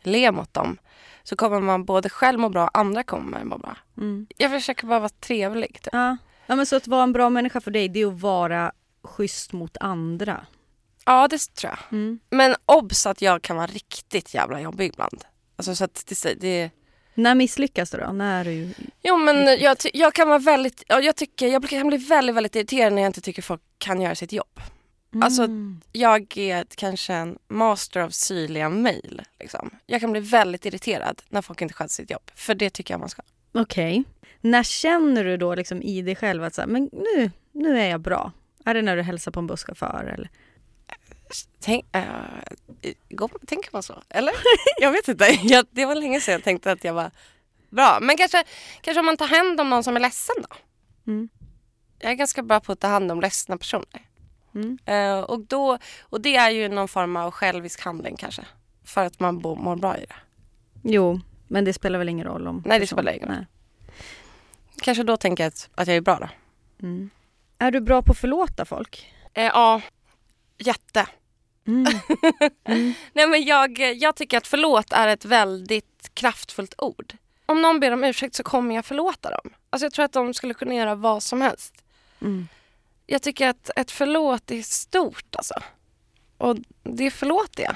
le 0.03 0.31
mot 0.31 0.53
dem 0.53 0.77
så 1.23 1.35
kommer 1.35 1.59
man 1.59 1.85
både 1.85 2.09
själv 2.09 2.39
må 2.39 2.49
bra 2.49 2.63
och 2.63 2.77
andra 2.77 3.03
kommer 3.03 3.43
må 3.43 3.57
bra. 3.57 3.77
Mm. 3.97 4.27
Jag 4.37 4.51
försöker 4.51 4.87
bara 4.87 4.99
vara 4.99 5.09
trevlig. 5.09 5.73
Typ. 5.73 5.89
Ja. 5.93 6.17
ja, 6.45 6.55
men 6.55 6.65
så 6.65 6.75
att 6.75 6.87
vara 6.87 7.03
en 7.03 7.13
bra 7.13 7.29
människa 7.29 7.61
för 7.61 7.71
dig 7.71 7.89
det 7.89 8.01
är 8.01 8.07
att 8.07 8.21
vara 8.21 8.71
schysst 9.07 9.53
mot 9.53 9.77
andra. 9.79 10.45
Ja, 11.05 11.27
det 11.27 11.37
tror 11.55 11.71
jag. 11.73 11.79
Mm. 11.99 12.19
Men 12.29 12.55
obs 12.65 13.05
att 13.05 13.21
jag 13.21 13.41
kan 13.41 13.55
vara 13.55 13.67
riktigt 13.67 14.33
jävla 14.33 14.61
jobbig 14.61 14.87
ibland. 14.87 15.23
Alltså 15.55 15.75
så 15.75 15.83
att 15.83 16.03
det, 16.23 16.33
det 16.33 16.69
När 17.13 17.35
misslyckas 17.35 17.91
du 17.91 17.97
då? 17.97 18.11
När 18.11 18.39
är 18.39 18.45
du... 18.45 18.73
Jo 19.03 19.17
men 19.17 19.59
jag, 19.59 19.77
ty- 19.79 19.89
jag 19.93 20.13
kan 20.13 20.27
vara 20.27 20.39
väldigt, 20.39 20.83
ja, 20.87 20.99
jag 21.01 21.15
tycker, 21.15 21.47
jag 21.47 21.69
kan 21.69 21.87
bli 21.87 21.97
väldigt, 21.97 22.35
väldigt 22.35 22.55
irriterad 22.55 22.93
när 22.93 23.01
jag 23.01 23.09
inte 23.09 23.21
tycker 23.21 23.41
folk 23.41 23.61
kan 23.77 24.01
göra 24.01 24.15
sitt 24.15 24.31
jobb. 24.33 24.59
Alltså, 25.21 25.43
Mm. 25.43 25.81
Jag 25.91 26.37
är 26.37 26.65
kanske 26.75 27.13
en 27.13 27.37
master 27.47 27.99
av 27.99 28.09
syrliga 28.09 28.69
mejl. 28.69 29.21
Liksom. 29.39 29.69
Jag 29.85 30.01
kan 30.01 30.11
bli 30.11 30.21
väldigt 30.21 30.65
irriterad 30.65 31.21
när 31.29 31.41
folk 31.41 31.61
inte 31.61 31.73
sköter 31.73 31.93
sitt 31.93 32.09
jobb. 32.11 32.31
För 32.35 32.55
det 32.55 32.69
tycker 32.69 32.93
jag 32.93 32.99
man 32.99 33.09
ska. 33.09 33.21
Okej. 33.53 34.03
När 34.41 34.63
känner 34.63 35.23
du 35.23 35.37
då 35.37 35.55
liksom 35.55 35.81
i 35.81 36.01
dig 36.01 36.15
själv 36.15 36.43
att 36.43 36.53
så 36.55 36.61
här, 36.61 36.67
men 36.67 36.89
nu, 36.93 37.31
nu 37.51 37.79
är 37.79 37.89
jag 37.89 38.01
bra? 38.01 38.31
Är 38.67 38.73
det 38.73 38.81
när 38.81 38.95
du 38.95 39.01
hälsar 39.01 39.31
på 39.31 39.39
en 39.39 39.47
busschaufför 39.47 40.13
eller? 40.13 40.29
Tänk, 41.59 41.85
äh, 41.91 42.03
tänker 43.45 43.69
man 43.73 43.83
så? 43.83 44.03
Eller? 44.09 44.33
jag 44.79 44.91
vet 44.91 45.07
inte. 45.07 45.25
Jag, 45.43 45.65
det 45.71 45.85
var 45.85 45.95
länge 45.95 46.21
sedan 46.21 46.31
jag 46.31 46.43
tänkte 46.43 46.71
att 46.71 46.83
jag 46.83 46.93
var 46.93 47.11
bra. 47.69 47.97
Men 48.01 48.17
kanske, 48.17 48.43
kanske 48.81 48.99
om 48.99 49.05
man 49.05 49.17
tar 49.17 49.27
hand 49.27 49.61
om 49.61 49.69
någon 49.69 49.83
som 49.83 49.95
är 49.95 49.99
ledsen 49.99 50.35
då. 50.49 50.55
Mm. 51.11 51.29
Jag 51.99 52.11
är 52.11 52.15
ganska 52.15 52.43
bra 52.43 52.59
på 52.59 52.71
att 52.71 52.79
ta 52.79 52.87
hand 52.87 53.11
om 53.11 53.21
ledsna 53.21 53.57
personer. 53.57 54.01
Mm. 54.55 54.77
Eh, 54.85 55.19
och, 55.19 55.39
då, 55.39 55.77
och 56.01 56.21
det 56.21 56.35
är 56.35 56.49
ju 56.49 56.67
någon 56.69 56.87
form 56.87 57.15
av 57.15 57.31
självisk 57.31 57.81
handling 57.81 58.15
kanske. 58.17 58.45
För 58.83 59.05
att 59.05 59.19
man 59.19 59.39
bo, 59.39 59.55
mår 59.55 59.75
bra 59.75 59.97
i 59.97 60.05
det. 60.05 60.15
Jo, 60.83 61.19
men 61.47 61.65
det 61.65 61.73
spelar 61.73 61.99
väl 61.99 62.09
ingen 62.09 62.27
roll 62.27 62.47
om... 62.47 62.63
Nej, 62.65 62.79
det 62.79 62.85
person- 62.85 62.97
spelar 62.97 63.11
ingen 63.11 63.29
roll. 63.29 63.37
Nej. 63.37 63.47
Kanske 64.81 65.03
då 65.03 65.17
tänker 65.17 65.43
jag 65.43 65.47
att, 65.47 65.69
att 65.75 65.87
jag 65.87 65.97
är 65.97 66.01
bra 66.01 66.19
då. 66.19 66.29
Mm. 66.87 67.09
Är 67.59 67.71
du 67.71 67.81
bra 67.81 68.01
på 68.01 68.11
att 68.11 68.17
förlåta 68.17 68.65
folk? 68.65 69.13
Eh, 69.33 69.45
ja, 69.45 69.81
jätte. 70.57 71.07
Mm. 71.67 72.93
Nej 73.13 73.27
men 73.27 73.43
jag, 73.45 73.79
jag 73.79 74.15
tycker 74.15 74.37
att 74.37 74.47
förlåt 74.47 74.93
är 74.93 75.07
ett 75.07 75.25
väldigt 75.25 76.11
kraftfullt 76.13 76.75
ord. 76.77 77.13
Om 77.45 77.61
någon 77.61 77.79
ber 77.79 77.91
om 77.91 78.03
ursäkt 78.03 78.35
så 78.35 78.43
kommer 78.43 78.75
jag 78.75 78.85
förlåta 78.85 79.29
dem. 79.29 79.53
Alltså 79.69 79.85
jag 79.85 79.93
tror 79.93 80.05
att 80.05 80.13
de 80.13 80.33
skulle 80.33 80.53
kunna 80.53 80.73
göra 80.73 80.95
vad 80.95 81.23
som 81.23 81.41
helst. 81.41 81.83
Mm. 82.21 82.47
Jag 83.05 83.21
tycker 83.21 83.47
att 83.49 83.69
ett 83.75 83.91
förlåt 83.91 84.51
är 84.51 84.61
stort 84.61 85.35
alltså. 85.35 85.53
Och 86.37 86.57
det 86.83 87.11
förlåter 87.11 87.63
jag. 87.63 87.75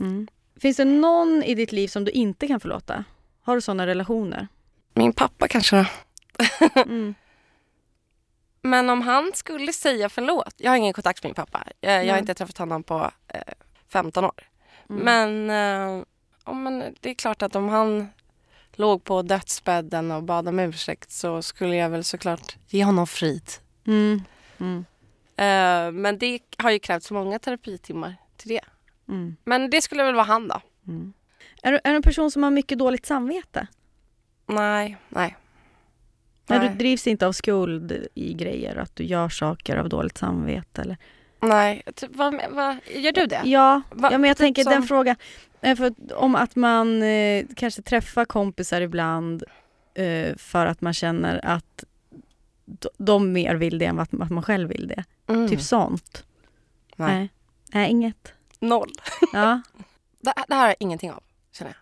Mm. 0.00 0.28
Finns 0.60 0.76
det 0.76 0.84
någon 0.84 1.42
i 1.42 1.54
ditt 1.54 1.72
liv 1.72 1.88
som 1.88 2.04
du 2.04 2.10
inte 2.10 2.46
kan 2.46 2.60
förlåta? 2.60 3.04
Har 3.42 3.54
du 3.54 3.60
sådana 3.60 3.86
relationer? 3.86 4.48
Min 4.94 5.12
pappa 5.12 5.48
kanske 5.48 5.76
då. 5.76 5.84
Mm. 6.80 7.14
Men 8.62 8.90
om 8.90 9.02
han 9.02 9.30
skulle 9.34 9.72
säga 9.72 10.08
förlåt. 10.08 10.54
Jag 10.56 10.70
har 10.70 10.76
ingen 10.76 10.92
kontakt 10.92 11.22
med 11.22 11.28
min 11.28 11.34
pappa. 11.34 11.64
Jag, 11.80 12.06
jag 12.06 12.12
har 12.12 12.18
inte 12.18 12.34
träffat 12.34 12.58
honom 12.58 12.82
på 12.82 13.10
eh, 13.28 13.40
15 13.88 14.24
år. 14.24 14.48
Mm. 14.90 15.04
Men, 15.04 15.50
eh, 15.50 16.04
ja, 16.44 16.52
men 16.52 16.94
det 17.00 17.10
är 17.10 17.14
klart 17.14 17.42
att 17.42 17.56
om 17.56 17.68
han 17.68 18.08
låg 18.72 19.04
på 19.04 19.22
dödsbädden 19.22 20.10
och 20.10 20.22
bad 20.22 20.48
om 20.48 20.58
ursäkt 20.58 21.10
så 21.10 21.42
skulle 21.42 21.76
jag 21.76 21.90
väl 21.90 22.04
såklart 22.04 22.56
ge 22.68 22.84
honom 22.84 23.06
frid. 23.06 23.50
Mm. 23.86 24.22
Mm. 24.58 24.84
Eh, 25.36 25.92
men 25.92 26.18
det 26.18 26.40
har 26.58 26.70
ju 26.70 26.78
krävts 26.78 27.10
många 27.10 27.38
terapitimmar 27.38 28.16
till 28.36 28.48
det. 28.48 28.64
Mm. 29.08 29.36
Men 29.44 29.70
det 29.70 29.82
skulle 29.82 30.04
väl 30.04 30.14
vara 30.14 30.24
han 30.24 30.48
då? 30.48 30.60
Mm. 30.86 31.12
Är, 31.62 31.72
du, 31.72 31.80
är 31.84 31.90
du 31.90 31.96
en 31.96 32.02
person 32.02 32.30
som 32.30 32.42
har 32.42 32.50
mycket 32.50 32.78
dåligt 32.78 33.06
samvete? 33.06 33.66
Nej, 34.46 34.96
nej. 35.08 35.36
Du 36.58 36.66
Nej. 36.66 36.74
drivs 36.76 37.06
inte 37.06 37.26
av 37.26 37.32
skuld 37.32 38.06
i 38.14 38.34
grejer, 38.34 38.76
att 38.76 38.96
du 38.96 39.04
gör 39.04 39.28
saker 39.28 39.76
av 39.76 39.88
dåligt 39.88 40.18
samvete? 40.18 40.82
Eller? 40.82 40.96
Nej, 41.40 41.82
typ, 41.94 42.10
vad, 42.16 42.34
vad, 42.50 42.76
gör 42.94 43.12
du 43.12 43.26
det? 43.26 43.40
Ja, 43.44 43.82
Va- 43.90 44.08
ja 44.12 44.18
men 44.18 44.28
jag 44.28 44.36
typ 44.36 44.44
tänker 44.44 44.64
den 44.64 44.72
som- 44.72 44.88
frågan. 44.88 45.16
eh, 45.60 45.76
För 45.76 45.84
att, 45.84 46.12
om 46.12 46.34
att 46.34 46.56
man 46.56 47.02
eh, 47.02 47.44
kanske 47.56 47.82
träffar 47.82 48.24
kompisar 48.24 48.80
ibland 48.80 49.42
eh, 49.94 50.36
för 50.36 50.66
att 50.66 50.80
man 50.80 50.94
känner 50.94 51.40
att 51.46 51.84
de 52.98 53.32
mer 53.32 53.54
vill 53.54 53.78
det 53.78 53.84
än 53.84 53.96
vad 53.96 54.02
att 54.22 54.30
man 54.30 54.42
själv 54.42 54.68
vill 54.68 54.88
det. 54.88 55.04
Mm. 55.32 55.48
Typ 55.48 55.60
sånt. 55.60 56.24
Nej. 56.96 57.14
Nej. 57.14 57.28
Nej, 57.72 57.90
inget. 57.90 58.32
Noll. 58.60 58.90
Ja. 59.32 59.60
Det, 60.22 60.32
det 60.48 60.54
här 60.54 60.60
har 60.60 60.66
jag 60.68 60.76
ingenting 60.80 61.12
av, 61.12 61.22
känner 61.52 61.70
jag. 61.70 61.76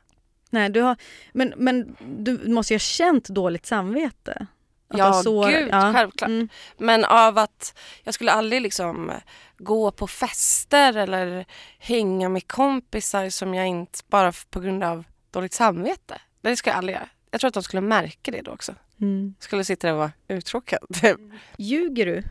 Nej, 0.50 0.68
du 0.70 0.80
har, 0.80 0.96
men, 1.32 1.52
men 1.56 1.96
du 2.18 2.48
måste 2.50 2.72
ju 2.72 2.75
ha 2.75 2.78
känt 2.80 3.28
dåligt 3.28 3.66
samvete? 3.66 4.46
Ja, 4.88 5.23
sår- 5.25 5.50
gud, 5.50 5.71
självklart. 5.71 6.28
Mm. 6.28 6.49
Men 6.78 7.04
av 7.04 7.38
att 7.38 7.78
jag 8.02 8.14
skulle 8.14 8.33
aldrig 8.33 8.62
liksom 8.62 9.12
gå 9.59 9.90
på 9.90 10.07
fester 10.07 10.97
eller 10.97 11.47
hänga 11.78 12.28
med 12.28 12.49
kompisar 12.49 13.30
som 13.30 13.54
jag 13.54 13.66
inte 13.66 13.99
bara 14.07 14.33
på 14.50 14.61
grund 14.61 14.85
av 14.85 15.04
dåligt 15.30 15.52
samvete. 15.54 16.21
Det 16.40 16.57
ska 16.57 16.71
jag 16.71 16.76
aldrig 16.76 16.95
göra. 16.97 17.09
Jag 17.30 17.40
tror 17.40 17.49
att 17.49 17.54
de 17.54 17.62
skulle 17.62 17.80
märka 17.80 18.30
det 18.30 18.40
då 18.42 18.50
också. 18.50 18.75
Mm. 19.00 19.35
Jag 19.38 19.45
skulle 19.45 19.64
sitta 19.64 19.87
där 19.87 19.92
och 19.95 19.99
vara 19.99 20.12
uttråkad. 20.28 20.80
Typ. 21.00 21.18
Ljuger 21.59 22.07
du? 22.07 22.23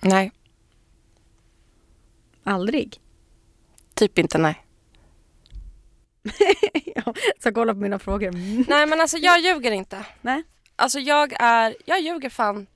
Nej, 0.00 0.32
Aldrig? 2.44 3.00
typ 3.94 4.18
inte 4.18 4.38
nej. 4.38 4.66
ja, 6.94 7.14
så 7.42 7.52
kolla 7.52 7.74
på 7.74 7.80
mina 7.80 7.98
frågor. 7.98 8.32
Nej 8.70 8.86
men 8.86 9.00
alltså 9.00 9.16
jag 9.16 9.40
ljuger 9.40 9.70
inte. 9.72 10.06
Nej. 10.20 10.42
Alltså 10.78 10.98
jag 11.00 11.32
är, 11.40 11.76
jag 11.84 12.00
ljuger 12.00 12.30
fan. 12.30 12.66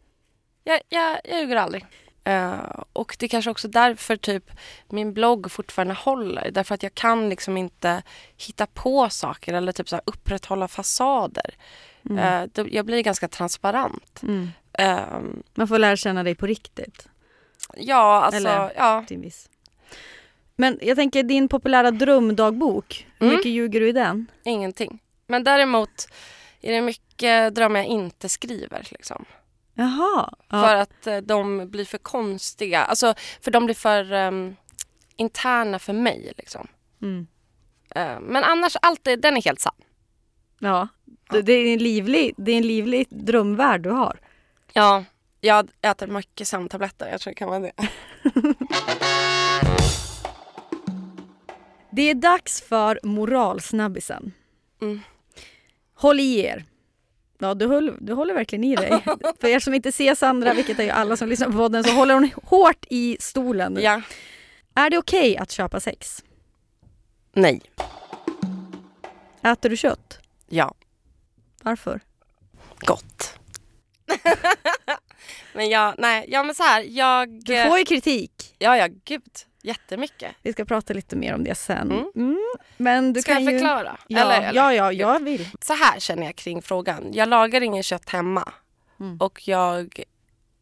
Jag, 0.65 0.81
jag, 0.89 1.21
jag 1.25 1.41
ljuger 1.41 1.57
aldrig. 1.57 1.87
Eh, 2.25 2.81
och 2.93 3.17
det 3.19 3.27
är 3.27 3.29
kanske 3.29 3.51
också 3.51 3.69
därför 3.69 4.17
typ 4.17 4.51
min 4.89 5.13
blogg 5.13 5.51
fortfarande 5.53 5.95
håller. 5.95 6.51
Därför 6.51 6.75
att 6.75 6.83
jag 6.83 6.95
kan 6.95 7.29
liksom 7.29 7.57
inte 7.57 8.03
hitta 8.47 8.67
på 8.67 9.09
saker 9.11 9.55
eller 9.55 9.73
typ 9.73 9.89
så 9.89 9.97
här 9.97 10.03
upprätthålla 10.07 10.69
fasader. 10.69 11.55
Mm. 12.11 12.19
Eh, 12.43 12.49
då- 12.53 12.69
jag 12.71 12.87
blir 12.87 13.03
ganska 13.03 13.29
transparent. 13.29 14.21
Mm. 14.23 14.49
Ehm, 14.79 15.43
Man 15.55 15.69
får 15.69 15.79
lära 15.79 15.97
känna 15.97 16.23
dig 16.23 16.35
på 16.35 16.47
riktigt. 16.47 17.09
ja, 17.77 18.23
alltså, 18.23 18.37
Eller- 18.41 18.73
ja. 18.77 19.05
Men 20.57 20.79
jag 20.83 20.97
tänker 20.97 21.23
din 21.23 21.49
populära 21.49 21.91
drömdagbok, 21.91 23.07
hur 23.19 23.27
Mm. 23.27 23.37
mycket 23.37 23.53
ljuger 23.53 23.81
du 23.81 23.89
i 23.89 23.93
den? 23.93 24.27
Ingenting. 24.45 24.99
Men 25.27 25.45
däremot 25.45 26.09
är 26.63 26.73
det 26.73 26.83
mycket 26.83 27.55
drömmar 27.55 27.81
jag 27.81 27.87
inte 27.87 28.29
skriver. 28.29 28.89
Liksom. 28.91 29.25
Jaha. 29.75 30.35
Ja. 30.49 30.63
För 30.63 30.77
att 30.77 31.07
eh, 31.07 31.17
de 31.17 31.71
blir 31.71 31.85
för 31.85 31.99
konstiga. 31.99 32.85
Alltså, 32.85 33.15
för 33.41 33.51
de 33.51 33.65
blir 33.65 33.75
för 33.75 34.13
ehm, 34.13 34.57
interna 35.17 35.79
för 35.79 35.93
mig. 35.93 36.33
Liksom. 36.39 36.69
Mm. 37.03 37.27
Eh, 37.95 38.21
men 38.21 38.45
annars, 38.45 38.77
allt 38.83 39.05
det, 39.05 39.17
den 39.17 39.37
är 39.37 39.43
helt 39.43 39.61
sann. 39.61 39.75
ja. 40.59 40.89
Det, 41.31 41.43
det, 41.43 41.53
är 41.53 41.73
en 41.73 41.79
livlig, 41.79 42.35
det 42.37 42.53
är 42.53 42.57
en 42.57 42.67
livlig 42.67 43.07
drömvärld 43.11 43.81
du 43.81 43.91
har. 43.91 44.21
Ja, 44.73 45.05
jag 45.41 45.69
äter 45.83 46.07
mycket 46.07 46.49
sömntabletter. 46.49 47.09
Jag 47.11 47.21
tror 47.21 47.31
det 47.31 47.35
kan 47.35 47.49
vara 47.49 47.59
det. 47.59 47.73
Det 51.95 52.11
är 52.11 52.15
dags 52.15 52.63
för 52.63 53.01
moralsnabbisen. 53.03 54.33
Mm. 54.83 55.01
Håll 56.03 56.21
i 56.21 56.41
er. 56.41 56.65
Ja, 57.39 57.55
du, 57.55 57.67
höll, 57.67 57.97
du 58.01 58.13
håller 58.13 58.35
verkligen 58.35 58.65
i 58.65 58.77
dig. 58.77 59.05
för 59.41 59.49
er 59.49 59.61
som 59.61 59.75
inte 59.75 59.93
ser 59.93 60.15
Sandra, 60.15 60.55
vilket 60.55 60.79
är 60.79 60.85
ju 60.85 60.91
alla 60.91 61.17
som 61.17 61.29
lyssnar 61.29 61.47
på 61.47 61.53
podden, 61.53 61.85
så 61.85 61.91
håller 61.93 62.15
hon 62.15 62.31
hårt 62.45 62.87
i 62.91 63.17
stolen. 63.21 63.79
Ja. 63.81 64.03
Är 64.75 64.91
det 64.91 64.99
okej 64.99 65.37
att 65.37 65.51
köpa 65.51 65.81
sex? 65.81 66.25
Nej. 67.33 67.61
Äter 69.43 69.71
du 69.71 69.77
kött? 69.77 70.19
Ja. 70.49 70.75
Varför? 71.63 72.01
Gott. 72.79 73.39
men 75.55 75.71
jag, 75.71 75.95
nej, 75.99 76.27
ja 76.29 76.43
men 76.43 76.55
så 76.55 76.63
här, 76.63 76.83
jag... 76.83 77.45
Du 77.45 77.65
får 77.65 77.79
ju 77.79 77.85
kritik. 77.85 78.55
Ja, 78.59 78.77
ja, 78.77 78.89
gud. 79.05 79.33
Jättemycket. 79.63 80.35
Vi 80.43 80.53
ska 80.53 80.65
prata 80.65 80.95
lite 80.95 81.17
mer 81.17 81.35
om 81.35 81.45
det 81.45 81.55
sen. 81.55 81.91
Mm. 81.93 82.11
Mm. 82.17 82.39
Men 82.77 83.13
du 83.13 83.21
Ska 83.23 83.33
kan 83.35 83.45
jag 83.45 83.53
ju... 83.53 83.59
förklara? 83.59 83.97
Ja, 84.07 84.21
eller, 84.21 84.49
eller? 84.49 84.55
ja, 84.61 84.75
ja, 84.75 84.93
jag 84.93 85.23
vill. 85.23 85.49
Så 85.61 85.73
här 85.75 86.01
känner 86.01 86.27
jag 86.27 86.37
kring 86.37 86.63
frågan. 86.63 87.13
Jag 87.13 87.29
lagar 87.29 87.61
ingen 87.61 87.83
kött 87.83 88.09
hemma. 88.09 88.53
Mm. 89.01 89.17
Och 89.21 89.49
jag 89.49 90.03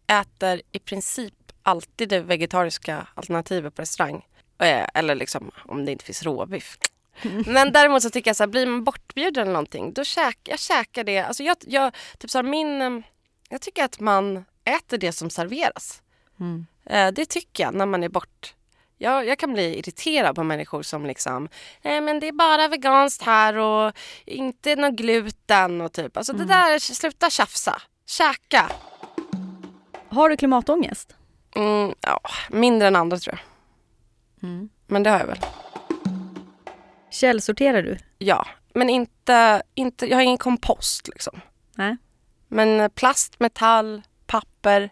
äter 0.06 0.62
i 0.72 0.78
princip 0.78 1.34
alltid 1.62 2.08
det 2.08 2.20
vegetariska 2.20 3.06
alternativet 3.14 3.74
på 3.74 3.82
restaurang. 3.82 4.26
Eh, 4.58 4.86
Eller 4.94 5.14
liksom 5.14 5.50
om 5.66 5.84
det 5.84 5.92
inte 5.92 6.04
finns 6.04 6.22
råbiff. 6.22 6.78
Men 7.46 7.72
däremot 7.72 8.02
så 8.02 8.10
tycker 8.10 8.28
jag 8.28 8.36
så 8.36 8.42
här, 8.42 8.48
blir 8.48 8.66
man 8.66 8.84
bortbjuden 8.84 9.42
eller 9.42 9.52
någonting, 9.52 9.92
då 9.92 10.04
käkar 10.04 10.52
jag 10.52 10.58
käkar 10.58 11.04
det. 11.04 11.18
Alltså 11.18 11.42
jag, 11.42 11.56
jag, 11.66 11.94
typ 12.18 12.30
så 12.30 12.38
här, 12.38 12.42
min, 12.42 12.82
eh, 12.82 12.90
jag 13.48 13.60
tycker 13.60 13.84
att 13.84 14.00
man 14.00 14.44
äter 14.64 14.98
det 14.98 15.12
som 15.12 15.30
serveras. 15.30 16.02
Mm. 16.40 16.66
Eh, 16.86 17.08
Det 17.12 17.24
tycker 17.28 17.62
jag 17.64 17.74
när 17.74 17.86
man 17.86 18.02
är 18.04 18.08
bort. 18.08 18.54
Jag, 19.02 19.26
jag 19.26 19.38
kan 19.38 19.52
bli 19.52 19.78
irriterad 19.78 20.36
på 20.36 20.42
människor 20.44 20.82
som 20.82 21.06
liksom, 21.06 21.48
nej 21.82 22.00
men 22.00 22.20
det 22.20 22.28
är 22.28 22.32
bara 22.32 22.68
veganskt 22.68 23.22
här 23.22 23.56
och 23.56 23.92
inte 24.24 24.76
någon 24.76 24.96
gluten 24.96 25.80
och 25.80 25.92
typ. 25.92 26.16
Alltså 26.16 26.32
det 26.32 26.44
där, 26.44 26.78
sluta 26.78 27.30
tjafsa. 27.30 27.82
Käka. 28.06 28.70
Har 30.08 30.28
du 30.28 30.36
klimatångest? 30.36 31.16
Mm, 31.56 31.94
ja, 32.00 32.20
mindre 32.48 32.88
än 32.88 32.96
andra 32.96 33.18
tror 33.18 33.38
jag. 33.38 34.48
Mm. 34.48 34.68
Men 34.86 35.02
det 35.02 35.10
har 35.10 35.18
jag 35.18 35.26
väl. 35.26 35.40
Källsorterar 37.10 37.82
du? 37.82 37.96
Ja, 38.18 38.46
men 38.74 38.90
inte, 38.90 39.62
inte 39.74 40.06
jag 40.06 40.16
har 40.16 40.22
ingen 40.22 40.38
kompost 40.38 41.08
liksom. 41.08 41.40
Nej. 41.74 41.96
Men 42.48 42.80
eh, 42.80 42.88
plast, 42.88 43.40
metall, 43.40 44.02
papper, 44.26 44.90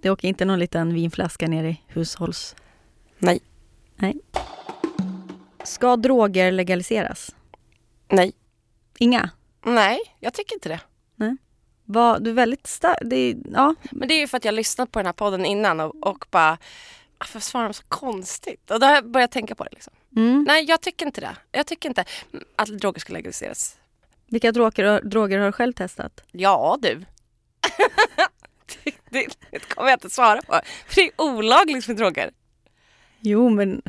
Det 0.00 0.10
åker 0.10 0.28
inte 0.28 0.44
någon 0.44 0.58
liten 0.58 0.94
vinflaska 0.94 1.48
ner 1.48 1.64
i 1.64 1.80
hushålls... 1.86 2.56
nej, 3.18 3.40
Ska 5.64 5.96
droger 5.96 6.52
legaliseras? 6.52 7.34
nej, 8.08 8.32
Inga? 8.98 9.30
nej, 9.64 9.98
jag 10.20 10.34
tycker 10.34 10.54
inte 10.54 10.68
det. 10.68 10.80
Var 11.90 12.20
du 12.20 12.30
är 12.30 12.34
väldigt 12.34 12.66
stark? 12.66 12.98
Ja. 13.52 13.74
Men 13.90 14.08
det 14.08 14.14
är 14.14 14.18
ju 14.18 14.26
för 14.26 14.36
att 14.36 14.44
jag 14.44 14.52
har 14.52 14.56
lyssnat 14.56 14.90
på 14.92 14.98
den 14.98 15.06
här 15.06 15.12
podden 15.12 15.46
innan 15.46 15.80
och, 15.80 16.06
och 16.08 16.24
bara, 16.30 16.58
varför 17.18 17.40
svarar 17.40 17.64
de 17.68 17.74
så 17.74 17.82
konstigt? 17.88 18.70
Och 18.70 18.80
då 18.80 18.86
har 18.86 18.94
jag 18.94 19.10
börjat 19.10 19.30
tänka 19.30 19.54
på 19.54 19.64
det 19.64 19.70
liksom. 19.72 19.92
Mm. 20.16 20.44
Nej, 20.48 20.64
jag 20.64 20.80
tycker 20.80 21.06
inte 21.06 21.20
det. 21.20 21.36
Jag 21.52 21.66
tycker 21.66 21.88
inte 21.88 22.04
att 22.56 22.68
droger 22.68 23.00
ska 23.00 23.12
legaliseras. 23.12 23.76
Vilka 24.26 24.52
droger, 24.52 25.00
droger 25.00 25.38
har 25.38 25.46
du 25.46 25.52
själv 25.52 25.72
testat? 25.72 26.20
Ja, 26.32 26.78
du. 26.82 27.04
det, 28.84 28.94
det, 29.10 29.26
det 29.50 29.58
kommer 29.68 29.88
jag 29.90 29.96
inte 29.96 30.10
svara 30.10 30.42
på. 30.42 30.60
För 30.86 30.94
det 30.94 31.02
är 31.02 31.10
olagligt 31.16 31.88
med 31.88 31.96
droger. 31.96 32.30
Jo, 33.20 33.48
men... 33.48 33.82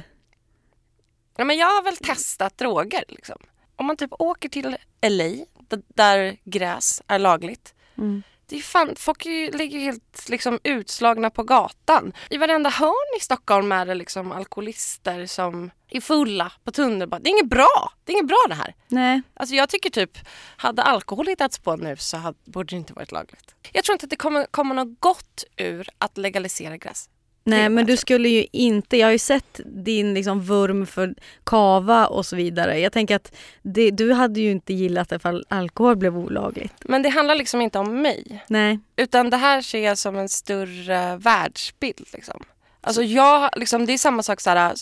Ja, 1.37 1.43
men 1.43 1.57
jag 1.57 1.67
har 1.67 1.83
väl 1.83 1.97
testat 1.97 2.57
droger. 2.57 3.03
Liksom. 3.07 3.37
Om 3.75 3.85
man 3.85 3.97
typ 3.97 4.11
åker 4.19 4.49
till 4.49 4.77
LA, 5.01 5.45
där 5.87 6.37
gräs 6.43 7.01
är 7.07 7.19
lagligt. 7.19 7.73
Mm. 7.97 8.23
Det 8.49 8.55
är 8.57 8.61
fan, 8.61 8.95
folk 8.95 9.25
är 9.25 9.29
ju, 9.29 9.51
ligger 9.51 9.79
ju 9.79 9.85
helt 9.85 10.29
liksom 10.29 10.59
utslagna 10.63 11.29
på 11.29 11.43
gatan. 11.43 12.13
I 12.29 12.37
varenda 12.37 12.69
hörn 12.69 13.17
i 13.17 13.23
Stockholm 13.23 13.71
är 13.71 13.85
det 13.85 13.95
liksom 13.95 14.31
alkoholister 14.31 15.25
som 15.25 15.71
är 15.89 16.01
fulla 16.01 16.51
på 16.63 16.71
tunnelbanan. 16.71 17.23
Det 17.23 17.29
är 17.29 17.31
inget 17.31 17.49
bra. 17.49 17.91
Det 18.03 18.11
är 18.11 18.13
inget 18.13 18.27
bra 18.27 18.45
det 18.49 18.55
här. 18.55 18.75
Nej. 18.87 19.21
Alltså 19.33 19.55
jag 19.55 19.69
tycker 19.69 19.89
typ, 19.89 20.17
hade 20.57 20.83
alkohol 20.83 21.27
hittats 21.27 21.59
på 21.59 21.75
nu 21.75 21.97
så 21.97 22.17
hade, 22.17 22.37
borde 22.45 22.75
det 22.75 22.75
inte 22.75 22.93
varit 22.93 23.11
lagligt. 23.11 23.55
Jag 23.71 23.83
tror 23.83 23.93
inte 23.93 24.05
att 24.05 24.09
det 24.09 24.15
kommer 24.15 24.45
komma 24.51 24.73
något 24.73 24.99
gott 24.99 25.43
ur 25.57 25.89
att 25.97 26.17
legalisera 26.17 26.77
gräs. 26.77 27.09
Nej, 27.49 27.69
men 27.69 27.85
du 27.85 27.91
tror 27.91 27.97
skulle 27.97 28.29
ju 28.29 28.45
inte... 28.51 28.97
Jag 28.97 29.07
har 29.07 29.11
ju 29.11 29.19
sett 29.19 29.59
din 29.65 30.13
liksom 30.13 30.41
vurm 30.41 30.85
för 30.85 31.15
kava 31.43 32.07
och 32.07 32.25
så 32.25 32.35
vidare. 32.35 32.79
Jag 32.79 32.93
tänker 32.93 33.15
att 33.15 33.35
det, 33.61 33.91
du 33.91 34.13
hade 34.13 34.39
ju 34.41 34.51
inte 34.51 34.73
gillat 34.73 35.11
ifall 35.11 35.45
alkohol 35.47 35.95
blev 35.95 36.17
olagligt. 36.17 36.73
Men 36.79 37.01
det 37.01 37.09
handlar 37.09 37.35
liksom 37.35 37.61
inte 37.61 37.79
om 37.79 38.01
mig. 38.01 38.43
Nej. 38.47 38.79
Utan 38.95 39.29
det 39.29 39.37
här 39.37 39.61
ser 39.61 39.85
jag 39.85 39.97
som 39.97 40.15
en 40.15 40.29
större 40.29 41.17
världsbild. 41.17 42.07
Liksom. 42.13 42.43
Alltså 42.81 43.03
jag, 43.03 43.49
liksom, 43.55 43.85
det 43.85 43.93
är 43.93 43.97
samma 43.97 44.23
sak 44.23 44.41
så 44.41 44.49
här, 44.49 44.73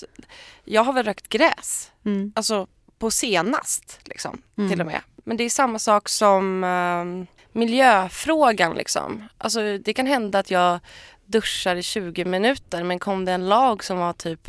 jag 0.65 0.83
har 0.83 0.93
väl 0.93 1.05
rökt 1.05 1.29
gräs. 1.29 1.91
Mm. 2.05 2.31
Alltså 2.36 2.67
på 3.00 3.12
senast 3.12 4.00
liksom, 4.05 4.41
Mm. 4.57 4.69
till 4.69 4.79
och 4.81 4.88
med. 4.88 5.01
Men 5.24 5.38
det 5.38 5.43
är 5.43 5.50
samma 5.50 5.79
sak 5.79 6.09
som 6.09 6.63
ehm, 6.63 7.27
miljöfrågan 7.51 8.75
liksom. 8.75 9.24
Alltså 9.38 9.77
det 9.77 9.93
kan 9.93 10.07
hända 10.07 10.39
att 10.39 10.51
jag 10.51 10.79
duschar 11.27 11.75
i 11.75 11.84
20 11.84 12.25
minuter 12.25 12.84
men 12.84 13.00
kom 13.00 13.25
det 13.25 13.31
en 13.31 13.50
lag 13.50 13.84
som 13.84 13.98
var 13.98 14.13
typ 14.13 14.48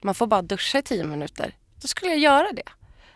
man 0.00 0.14
får 0.14 0.26
bara 0.26 0.42
duscha 0.42 0.78
i 0.78 0.82
10 0.82 1.04
minuter. 1.04 1.54
Då 1.82 1.88
skulle 1.88 2.10
jag 2.10 2.20
göra 2.20 2.52
det. 2.52 2.62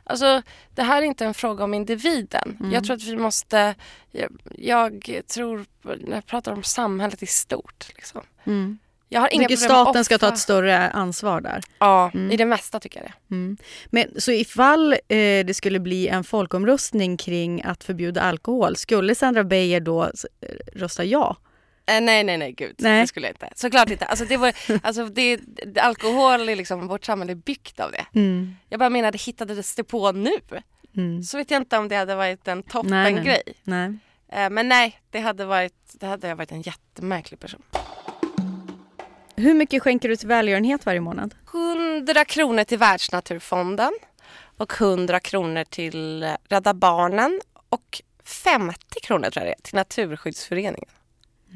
Alltså 0.04 0.42
det 0.75 0.82
här 0.82 1.02
är 1.02 1.06
inte 1.06 1.25
en 1.25 1.34
fråga 1.34 1.64
om 1.64 1.75
individen. 1.75 2.56
Mm. 2.60 2.72
Jag 2.72 2.84
tror 2.84 2.96
att 2.96 3.02
vi 3.02 3.16
måste, 3.16 3.75
jag, 4.10 5.04
jag 5.08 5.26
tror, 5.26 5.64
när 5.82 6.14
jag 6.14 6.26
pratar 6.26 6.52
om 6.52 6.62
samhället 6.62 7.22
i 7.22 7.26
stort. 7.26 7.86
Liksom. 7.96 8.20
Mm. 8.44 8.78
Jag 9.08 9.20
har 9.20 9.34
inga 9.34 9.56
staten 9.56 10.04
ska 10.04 10.18
ta 10.18 10.28
ett 10.28 10.38
större 10.38 10.90
ansvar 10.90 11.40
där. 11.40 11.60
Ja, 11.78 12.10
Mm. 12.14 12.30
i 12.30 12.36
det 12.36 12.44
mesta 12.44 12.80
tycker 12.80 13.00
jag 13.00 13.08
det. 13.10 13.34
Mm. 13.34 13.56
Men 13.86 14.20
så 14.20 14.32
ifall 14.32 14.92
eh, 14.92 14.98
det 15.46 15.56
skulle 15.56 15.80
bli 15.80 16.08
en 16.08 16.25
folkomröstning 16.25 17.16
kring 17.16 17.62
att 17.62 17.84
förbjuda 17.84 18.22
alkohol, 18.22 18.76
skulle 18.76 19.14
Sandra 19.14 19.44
Beijer 19.44 19.80
då 19.80 20.04
eh, 20.04 20.10
rösta 20.75 21.04
ja? 21.04 21.36
Eh, 21.88 22.00
nej, 22.00 22.25
nej, 22.25 22.38
nej, 22.38 22.52
gud. 22.52 22.75
Nej. 22.78 23.00
Det 23.00 23.07
skulle 23.07 23.26
jag 23.26 23.35
inte. 23.35 23.49
Såklart 23.55 23.90
inte. 23.90 24.05
Alltså, 24.05 24.25
det 24.25 24.37
var, 24.37 24.52
alltså, 24.83 25.05
det, 25.05 25.40
alkohol 25.81 26.49
är 26.49 26.57
liksom, 26.57 26.88
vårt 26.88 27.05
samhälle 27.05 27.33
är 27.33 27.37
byggt 27.37 27.81
av 27.81 27.93
det. 27.93 28.07
Mm. 28.14 28.57
Jag 28.69 28.78
bara 28.78 28.90
menar, 28.90 29.12
det 29.12 29.21
hittades 29.21 29.75
det 29.75 29.85
på 29.85 30.12
nu. 30.12 30.31
Mm. 30.97 31.23
Så 31.23 31.37
vet 31.37 31.50
jag 31.50 31.62
inte 31.62 31.78
om 31.78 31.88
det 31.88 31.97
hade 31.97 32.14
varit 32.14 32.49
en 32.49 32.59
Nej, 32.59 32.83
nej. 32.85 33.12
toppengrej. 33.12 33.43
Nej. 33.62 33.99
Eh, 34.33 34.50
men 34.50 34.69
nej, 34.69 35.00
det 35.11 35.21
hade, 35.21 35.45
varit, 35.45 35.75
det 35.93 36.07
hade 36.07 36.28
jag 36.28 36.37
varit 36.37 36.52
en 36.52 36.62
jättemärklig 36.62 37.40
person. 37.40 37.62
Hur 39.37 39.55
mycket 39.55 39.83
skänker 39.83 40.09
du 40.09 40.16
till 40.16 40.28
välgörenhet 40.28 40.87
varje 40.87 41.00
månad? 41.00 41.35
100 41.52 42.25
kronor 42.25 42.64
till 42.64 42.78
Världsnaturfonden 42.78 43.93
och 44.57 44.81
100 44.81 45.21
kronor 45.21 45.64
till 45.64 46.28
Rädda 46.49 46.75
Barnen 46.75 47.40
och 47.69 48.02
50 48.25 49.00
kronor 49.02 49.31
tror 49.31 49.47
jag 49.47 49.52
det 49.52 49.59
är, 49.59 49.62
till 49.62 49.75
Naturskyddsföreningen. 49.75 50.88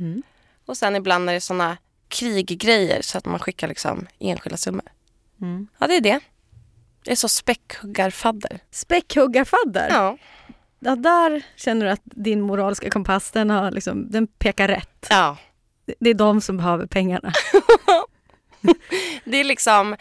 Mm. 0.00 0.23
Och 0.66 0.76
sen 0.76 0.97
ibland 0.97 1.30
är 1.30 1.35
det 1.35 1.40
såna 1.40 1.76
kriggrejer 2.09 3.02
så 3.02 3.19
att 3.19 3.25
man 3.25 3.38
skickar 3.38 3.69
liksom 3.69 4.07
enskilda 4.19 4.57
summor. 4.57 4.92
Mm. 5.40 5.69
Ja, 5.78 5.87
det 5.87 5.97
är 5.97 6.00
det. 6.00 6.21
Det 7.04 7.11
är 7.11 7.16
så 7.16 7.28
späckhuggarfadder. 7.28 8.59
Späckhuggarfadder? 8.71 9.88
Ja. 9.90 10.19
Ja, 10.78 10.97
där 10.97 11.42
känner 11.57 11.87
du 11.87 11.92
att 11.92 12.02
din 12.04 12.40
moraliska 12.40 12.90
kompass 12.90 13.30
den, 13.30 13.50
har 13.50 13.71
liksom, 13.71 14.11
den 14.11 14.26
pekar 14.26 14.69
rätt. 14.69 15.07
ja. 15.11 15.37
Det 16.00 16.11
är 16.11 16.14
de 16.14 16.40
som 16.40 16.57
behöver 16.57 16.87
pengarna. 16.87 17.33
Det 19.25 19.37
är 19.37 19.45
liksom, 19.45 19.97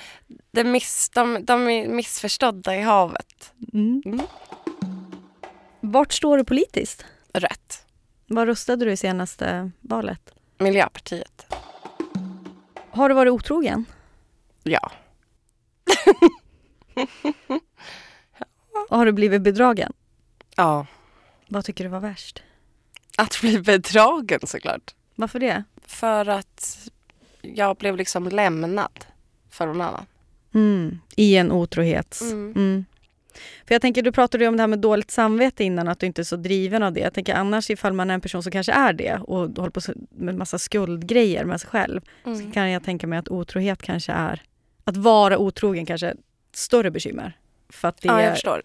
det 0.52 0.64
miss, 0.64 1.10
de, 1.10 1.46
de 1.46 1.70
är 1.70 1.88
missförstådda 1.88 2.76
i 2.76 2.82
havet. 2.82 3.54
Mm. 3.74 4.02
Mm. 4.06 4.22
Vart 5.80 6.14
står 6.14 6.38
du 6.38 6.44
politiskt? 6.44 7.06
Rätt. 7.34 7.86
Vad 8.32 8.48
röstade 8.48 8.86
du 8.86 8.92
i 8.92 8.98
senaste 8.98 9.72
valet? 9.82 10.34
Miljöpartiet. 10.58 11.46
Har 12.90 13.10
du 13.10 13.16
varit 13.16 13.32
otrogen? 13.32 13.86
Ja. 14.64 14.92
Och 18.90 18.98
har 18.98 19.06
du 19.06 19.12
blivit 19.12 19.42
bedragen? 19.42 19.94
Ja. 20.56 20.88
Vad 21.48 21.66
tycker 21.66 21.84
du 21.84 21.90
var 21.90 22.00
värst? 22.00 22.44
Att 23.18 23.42
bli 23.42 23.60
bedragen 23.60 24.40
såklart. 24.44 24.96
Varför 25.16 25.40
det? 25.40 25.64
För 25.86 26.30
att 26.30 26.90
jag 27.42 27.78
blev 27.78 27.96
liksom 27.98 28.28
lämnad 28.28 29.06
för 29.50 29.68
någon 29.68 29.82
annan. 29.82 30.06
Mm. 30.54 31.00
I 31.16 31.36
en 31.36 31.52
otrohets... 31.52 32.22
Mm. 32.22 32.52
Mm. 32.56 32.86
För 33.68 33.76
jag 33.76 33.82
tänker, 33.82 34.02
du 34.02 34.12
pratade 34.12 34.44
ju 34.44 34.48
om 34.48 34.58
det 34.58 34.64
här 34.64 34.68
med 34.68 34.80
dåligt 34.80 35.12
samvete 35.12 35.64
innan, 35.64 35.88
att 35.88 36.00
du 36.00 36.06
inte 36.06 36.22
är 36.22 36.24
så 36.24 36.36
driven 36.36 36.84
av 36.84 36.94
det. 36.94 37.00
Jag 37.00 37.14
tänker 37.14 37.34
annars 37.36 37.70
ifall 37.70 37.94
man 37.94 38.10
är 38.10 38.14
en 38.14 38.22
person 38.22 38.44
som 38.44 38.52
kanske 38.52 38.72
är 38.72 38.94
det 38.94 39.20
och 39.24 39.38
håller 39.38 39.70
på 39.70 39.82
med 40.10 40.36
massa 40.36 40.60
skuldgrejer 40.60 41.46
med 41.46 41.62
sig 41.62 41.70
själv, 41.70 42.02
så 42.24 42.30
Mm. 42.30 42.52
kan 42.52 42.70
jag 42.70 42.84
tänka 42.84 43.08
mig 43.08 43.20
att 43.20 43.30
otrohet 43.30 43.82
kanske 43.82 44.12
är... 44.12 44.42
Att 44.84 44.98
vara 44.98 45.38
otrogen 45.38 45.86
kanske 45.86 46.08
är 46.08 46.12
ett 46.12 46.20
större 46.54 46.92
bekymmer. 46.92 47.38
För 47.70 47.88
att 47.88 48.02
det 48.02 48.08
Ja, 48.08 48.20
är... 48.20 48.24
jag 48.26 48.34
förstår. 48.34 48.62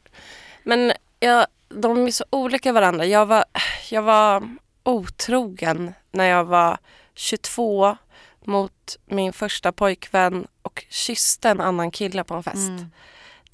Men 0.63 0.93
jag, 1.21 1.47
de 1.69 2.07
är 2.07 2.11
så 2.11 2.25
olika 2.31 2.73
varandra. 2.73 3.07
Jag 3.07 3.27
var, 3.27 3.45
jag 3.91 4.03
var 4.03 4.49
otrogen 4.83 5.95
när 6.11 6.25
jag 6.25 6.45
var 6.45 6.79
22 7.15 7.97
mot 8.45 8.99
min 9.07 9.33
första 9.33 9.73
pojkvän 9.73 10.47
och 10.63 10.85
kysste 10.91 11.49
en 11.49 11.61
annan 11.61 11.91
kille 11.91 12.25
på 12.25 12.35
en 12.35 12.43
fest. 12.43 12.69
Mm. 12.69 12.91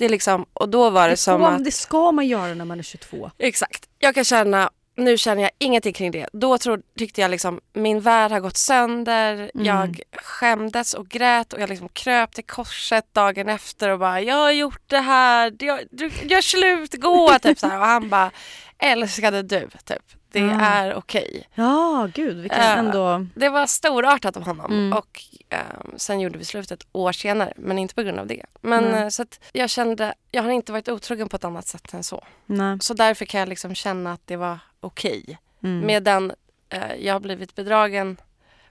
Det 0.01 0.05
är 0.07 0.09
liksom, 0.09 0.47
och 0.53 0.69
då 0.69 0.91
var 0.91 1.09
det, 1.09 1.13
Det, 1.13 1.17
som 1.17 1.41
får, 1.41 1.49
att... 1.49 1.65
det 1.65 1.71
ska 1.71 2.13
man 2.13 2.27
göra 2.27 2.55
när 2.55 2.65
man 2.65 2.79
är 2.79 2.83
22. 2.83 3.31
Exakt. 3.39 3.89
Jag 3.99 4.15
kan 4.15 4.25
känna, 4.25 4.71
nu 4.97 5.19
känner 5.19 5.43
jag 5.43 5.51
ingenting 5.59 5.93
kring 5.93 6.11
det. 6.11 6.29
Då 6.33 6.59
tro, 6.59 6.79
tyckte 6.99 7.21
jag 7.21 7.31
liksom, 7.31 7.61
min 7.73 8.01
värld 8.01 8.33
har 8.33 8.41
gått 8.41 8.57
sönder. 8.57 9.51
Mm. 9.55 9.67
Jag 9.67 10.01
skämdes 10.13 10.95
och 10.95 11.09
grät 11.09 11.53
och 11.53 11.61
jag 11.61 11.69
liksom 11.69 11.89
kröp 11.89 12.35
till 12.35 12.45
korset 12.45 13.15
dagen 13.15 13.49
efter 13.49 13.89
och 13.89 13.99
bara, 13.99 14.21
jag 14.21 14.35
har 14.35 14.51
gjort 14.51 14.83
det 14.87 15.01
här, 15.01 15.57
jag, 15.59 15.81
du, 15.91 16.11
gör 16.23 16.41
slut, 16.41 16.95
gå! 16.95 17.39
typ 17.43 17.59
så 17.59 17.67
här. 17.67 17.79
Och 17.79 17.87
han 17.87 18.09
bara, 18.09 18.31
älskade 18.79 19.43
du, 19.43 19.69
typ. 19.85 20.20
Det 20.33 20.43
Ah. 20.51 20.61
är 20.61 20.95
okej. 20.95 21.49
Ja, 21.55 22.09
gud, 22.15 22.37
vilken 22.37 22.61
Äh, 22.61 22.79
ändå... 22.79 23.27
Det 23.35 23.49
var 23.49 23.67
storartat 23.67 24.37
av 24.37 24.45
honom 24.47 24.73
Mm. 24.73 24.93
och 24.99 25.23
ehm, 25.49 25.93
sen 25.97 26.21
gjorde 26.21 26.39
vi 26.39 26.45
slut 26.45 26.71
ett 26.71 26.87
år 26.93 27.13
senare, 27.13 27.53
men 27.57 27.79
inte 27.79 27.95
på 27.95 28.03
grund 28.03 28.19
av 28.19 28.27
det. 28.27 28.45
Men 28.61 28.95
eh, 28.95 29.09
så 29.09 29.25
jag 29.53 29.71
kände, 29.71 30.15
jag 30.31 30.43
har 30.43 30.51
inte 30.51 30.73
varit 30.73 30.89
otrogen 30.89 31.29
på 31.29 31.37
ett 31.37 31.45
annat 31.45 31.67
sätt 31.67 31.95
än 31.95 32.03
så. 32.05 32.25
Nej. 32.47 32.79
Så 32.81 32.95
därför 32.95 33.25
kan 33.25 33.41
jag 33.41 33.49
liksom 33.49 33.75
känna 33.75 34.13
att 34.13 34.27
det 34.27 34.37
var 34.37 34.59
okej. 34.81 35.39
Mm. 35.63 35.87
Medan 35.87 36.33
eh, 36.69 36.95
jag 36.95 37.13
har 37.15 37.21
blivit 37.21 37.55
bedragen 37.55 38.17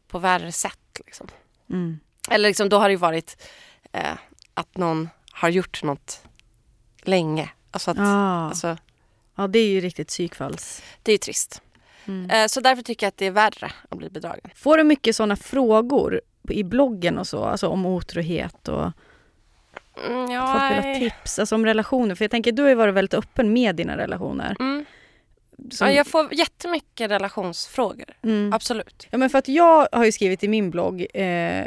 på 0.08 0.20
värre 0.20 0.52
sätt. 0.52 1.02
Liksom. 1.06 1.28
Mm. 1.70 2.00
Eller 2.30 2.50
liksom, 2.50 2.70
då 2.70 2.78
har 2.78 2.88
det 2.90 2.94
ju 2.94 2.98
varit 2.98 3.48
eh, 3.92 4.14
att 4.54 4.78
någon 4.78 5.10
har 5.32 5.50
gjort 5.50 5.84
något 5.84 6.22
länge. 7.02 7.50
Alltså 7.72 7.92
att, 7.92 7.98
Ja. 7.98 8.48
alltså, 8.48 8.78
ja, 9.40 9.48
det 9.48 9.60
är 9.60 9.68
ju 9.70 9.80
riktigt 9.80 10.08
psykfalls... 10.08 10.84
det 11.04 11.12
är 11.12 11.14
ju 11.14 11.18
trist. 11.18 11.62
Mm. 12.06 12.30
Eh, 12.30 12.48
så 12.48 12.62
därför 12.62 12.84
tycker 12.84 13.06
jag 13.06 13.10
att 13.10 13.18
det 13.18 13.26
är 13.26 13.32
värre 13.32 13.72
att 13.90 13.98
bli 13.98 14.10
bedragen. 14.10 14.50
Får 14.56 14.78
du 14.78 14.84
mycket 14.84 15.16
såna 15.16 15.36
frågor 15.36 16.22
i 16.50 16.64
bloggen 16.64 17.18
och 17.18 17.28
så, 17.28 17.44
alltså 17.44 17.68
om 17.68 17.86
otrohet 17.86 18.68
och 18.68 18.92
Mm, 20.08 20.28
folk 20.28 20.72
vill 20.72 20.84
ha 20.84 20.88
ja, 20.88 21.00
tips, 21.00 21.40
alltså 21.40 21.56
om 21.56 21.66
relationer? 21.66 22.16
För 22.16 22.24
jag 22.26 22.32
tänker, 22.32 22.52
du 22.52 22.62
har 22.62 22.70
ju 22.70 22.76
varit 22.76 22.94
väldigt 22.94 23.14
öppen 23.14 23.54
med 23.54 23.76
dina 23.76 23.98
relationer. 23.98 24.56
mm. 24.60 24.86
Som, 25.72 25.88
ja, 25.88 25.94
jag 25.94 26.08
får 26.08 26.34
jättemycket 26.34 27.12
relationsfrågor. 27.12 28.06
mm. 28.24 28.54
Absolut. 28.54 29.08
Ja, 29.10 29.18
men 29.18 29.30
för 29.30 29.38
att 29.38 29.48
jag 29.48 29.88
har 29.92 30.06
ju 30.06 30.12
skrivit 30.12 30.44
i 30.44 30.48
min 30.48 30.72
blogg 30.72 31.02
eh, 31.14 31.66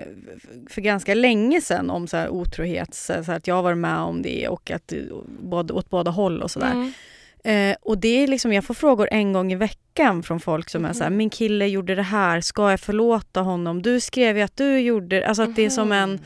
för 0.69 0.81
ganska 0.81 1.15
länge 1.15 1.61
sedan 1.61 1.91
om 1.91 2.07
så 2.07 2.17
här 2.17 2.29
otrohet, 2.29 2.95
så 2.95 3.25
så 3.25 3.33
att 3.33 3.47
jag 3.47 3.55
har 3.55 3.63
varit 3.63 3.79
med 3.79 3.99
om 3.99 4.23
det 4.23 4.49
och 4.49 4.71
att 4.71 4.93
både, 5.27 5.73
åt 5.73 5.91
båda 5.91 6.11
håll 6.11 6.43
och 6.43 6.51
sådär. 6.51 6.73
Mm. 6.73 6.93
Eh, 7.45 7.77
och 7.83 7.99
det 7.99 8.09
är 8.23 8.27
liksom, 8.27 8.53
jag 8.53 8.65
får 8.65 8.75
frågor 8.75 9.09
en 9.11 9.33
gång 9.33 9.53
i 9.53 9.57
veckan 9.57 10.23
från 10.23 10.41
folk 10.41 10.71
som 10.71 10.85
är 10.85 10.93
så 10.93 11.03
här, 11.03 11.11
Mhm. 11.11 11.17
min 11.17 11.31
kille 11.31 11.67
gjorde 11.67 11.95
det 11.95 12.03
här, 12.03 12.41
ska 12.41 12.71
jag 12.71 12.81
förlåta 12.81 13.41
honom? 13.41 13.83
Du 13.83 14.01
skrev 14.01 14.37
ju 14.37 14.43
att 14.43 14.57
du 14.57 14.79
gjorde 14.79 15.29
Alltså 15.29 15.43
att 15.43 15.57
det 15.57 15.65
är 15.65 15.71
som 15.71 15.93
en, 15.93 16.21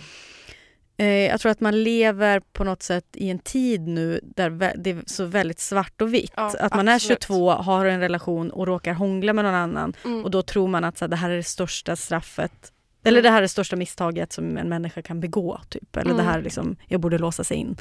eh, 0.96 1.06
jag 1.06 1.40
tror 1.40 1.52
att 1.52 1.60
man 1.60 1.82
lever 1.84 2.40
på 2.52 2.64
något 2.64 2.82
sätt 2.82 3.04
i 3.14 3.30
en 3.30 3.38
tid 3.38 3.80
nu 3.88 4.20
där 4.22 4.72
det 4.76 4.90
är 4.90 5.02
så 5.06 5.24
väldigt 5.24 5.60
svart 5.60 6.00
och 6.02 6.14
vitt. 6.14 6.32
Ja, 6.36 6.52
att 6.60 6.74
man 6.74 6.88
är 6.88 6.94
absolut. 6.94 7.22
22, 7.22 7.50
har 7.50 7.86
en 7.86 8.00
relation 8.00 8.50
och 8.50 8.66
råkar 8.66 8.92
hångla 8.92 9.32
med 9.32 9.44
någon 9.44 9.54
annan 9.54 9.92
Mm. 10.04 10.24
och 10.24 10.30
då 10.30 10.42
tror 10.42 10.68
man 10.68 10.84
att 10.84 10.98
så 10.98 11.04
här, 11.04 11.10
det 11.10 11.16
här 11.16 11.30
är 11.30 11.36
det 11.36 11.42
största 11.42 11.96
straffet 11.96 12.72
eller 13.06 13.18
Mm. 13.18 13.22
det 13.22 13.30
här 13.30 13.36
är 13.38 13.42
det 13.42 13.48
största 13.48 13.76
misstaget 13.76 14.32
som 14.32 14.56
en 14.56 14.68
människa 14.68 15.02
kan 15.02 15.20
begå. 15.20 15.60
Typ. 15.68 15.96
Eller 15.96 16.10
Mm. 16.10 16.16
det 16.16 16.30
här 16.30 16.38
är 16.38 16.42
liksom, 16.42 16.76
jag 16.88 17.00
borde 17.00 17.18
låsa 17.18 17.44
sig 17.44 17.56
in. 17.56 17.76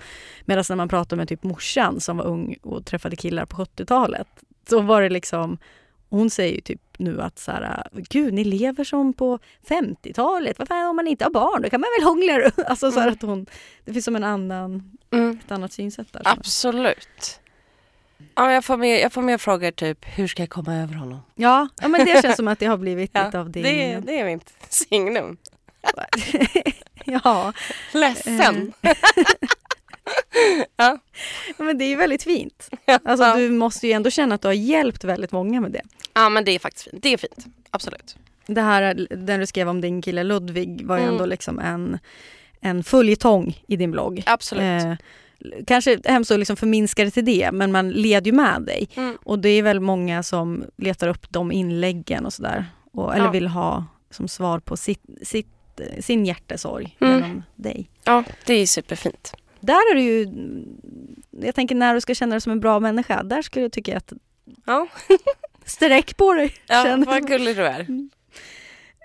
Medan 0.45 0.63
när 0.69 0.75
man 0.75 0.87
pratar 0.89 1.17
med 1.17 1.27
typ 1.27 1.43
morsan 1.43 1.99
som 2.01 2.17
var 2.17 2.25
ung 2.25 2.55
och 2.61 2.85
träffade 2.85 3.15
killar 3.15 3.45
på 3.45 3.57
70-talet. 3.57 4.27
Så 4.69 4.81
var 4.81 5.01
det 5.01 5.09
liksom, 5.09 5.57
hon 6.09 6.29
säger 6.29 6.55
ju 6.55 6.61
typ 6.61 6.81
nu 6.97 7.21
att 7.21 7.39
så 7.39 7.51
här, 7.51 7.87
gud 7.91 8.33
ni 8.33 8.43
lever 8.43 8.83
som 8.83 9.13
på 9.13 9.39
50-talet, 9.67 10.59
vad 10.59 10.67
fan 10.67 10.87
om 10.89 10.95
man 10.95 11.07
inte 11.07 11.23
har 11.25 11.31
barn 11.31 11.61
då 11.61 11.69
kan 11.69 11.81
man 11.81 11.89
väl 11.99 12.07
hångla 12.07 12.51
Alltså 12.69 12.91
så 12.91 12.99
här 12.99 13.11
att 13.11 13.21
hon, 13.21 13.45
det 13.85 13.93
finns 13.93 14.05
som 14.05 14.15
en 14.15 14.23
annan, 14.23 14.91
Mm. 15.11 15.39
ett 15.45 15.51
annat 15.51 15.73
synsätt 15.73 16.13
där. 16.13 16.21
Absolut. 16.25 17.39
Ja, 18.35 18.51
jag, 18.53 18.65
får 18.65 18.77
mer, 18.77 18.99
jag 18.99 19.13
får 19.13 19.21
mer 19.21 19.37
frågor 19.37 19.71
typ, 19.71 20.05
hur 20.17 20.27
ska 20.27 20.41
jag 20.41 20.49
komma 20.49 20.75
över 20.75 20.93
honom? 20.95 21.19
Ja, 21.35 21.67
ja 21.81 21.87
men 21.87 22.05
det 22.05 22.21
känns 22.21 22.35
som 22.35 22.47
att 22.47 22.59
det 22.59 22.65
har 22.65 22.77
blivit 22.77 23.11
Ja, 23.13 23.25
lite 23.25 23.39
av 23.39 23.49
din... 23.49 23.63
det, 23.63 23.99
det 24.05 24.19
är 24.19 24.25
mitt 24.25 24.53
signum. 24.69 25.37
ja, 27.05 27.53
Ledsen. 27.93 28.73
men 31.57 31.77
det 31.77 31.85
är 31.85 31.89
ju 31.89 31.95
väldigt 31.95 32.23
fint. 32.23 32.69
Ja. 32.85 32.99
Alltså 33.05 33.33
du 33.35 33.49
måste 33.49 33.87
ju 33.87 33.93
ändå 33.93 34.09
känna 34.09 34.35
att 34.35 34.41
du 34.41 34.47
har 34.47 34.53
hjälpt 34.53 35.03
väldigt 35.03 35.31
många 35.31 35.61
med 35.61 35.71
det. 35.71 35.81
ja, 36.13 36.29
men 36.29 36.45
det 36.45 36.51
är 36.51 36.59
faktiskt 36.59 36.83
fint. 36.89 37.03
Det 37.03 37.13
är 37.13 37.17
fint. 37.17 37.45
Absolut. 37.71 38.15
Det 38.47 38.61
här, 38.61 39.07
den 39.09 39.39
du 39.39 39.45
skrev 39.45 39.69
om 39.69 39.81
din 39.81 40.01
kille 40.01 40.23
Ludvig 40.23 40.85
var 40.85 40.97
ju 40.97 41.01
Mm. 41.03 41.13
ändå 41.13 41.25
liksom 41.25 41.59
en, 41.59 41.99
en 42.61 42.83
följetong 42.83 43.61
i 43.67 43.75
din 43.75 43.91
blogg. 43.91 44.23
Absolut. 44.25 44.83
Eh, 44.83 44.93
kanske 45.67 45.99
hemskt 46.05 46.31
att 46.31 46.39
liksom 46.39 46.55
förminska 46.57 47.03
det 47.03 47.11
till 47.11 47.25
det, 47.25 47.49
men 47.53 47.71
man 47.71 47.89
led 47.91 48.27
ju 48.27 48.33
med 48.33 48.61
dig. 48.61 48.89
Mm. 48.95 49.17
Och 49.23 49.39
det 49.39 49.49
är 49.49 49.63
väl 49.63 49.79
många 49.79 50.23
som 50.23 50.63
letar 50.77 51.07
upp 51.07 51.29
de 51.29 51.51
inläggen 51.51 52.25
och 52.25 52.33
sådär. 52.33 52.65
Och, 52.91 53.13
eller 53.15 53.25
Ja. 53.25 53.31
vill 53.31 53.47
ha 53.47 53.85
som 54.09 54.27
svar 54.27 54.59
på 54.59 54.77
sitt, 54.77 55.03
sitt, 55.21 55.47
sin 55.99 56.25
hjärtesorg 56.25 56.97
Mm. 56.99 57.13
genom 57.15 57.43
dig. 57.55 57.89
Ja, 58.03 58.23
det 58.45 58.53
är 58.53 58.65
superfint. 58.67 59.33
Där 59.59 59.91
är 59.91 59.95
du 59.95 60.01
ju... 60.01 60.27
Jag 61.45 61.55
tänker 61.55 61.75
när 61.75 61.93
du 61.93 62.01
ska 62.01 62.15
känna 62.15 62.33
dig 62.35 62.41
som 62.41 62.51
en 62.51 62.59
bra 62.59 62.79
människa, 62.79 63.23
där 63.23 63.41
skulle 63.41 63.65
jag 63.65 63.71
tycka 63.71 63.97
att 63.97 64.13
Ja, 64.65 64.87
sträck 65.65 66.17
på 66.17 66.33
dig. 66.33 66.53
ja 66.67 66.83
känner 66.83 67.05
vad 67.05 67.27
gullig 67.27 67.55
du 67.55 67.65
är. 67.67 67.79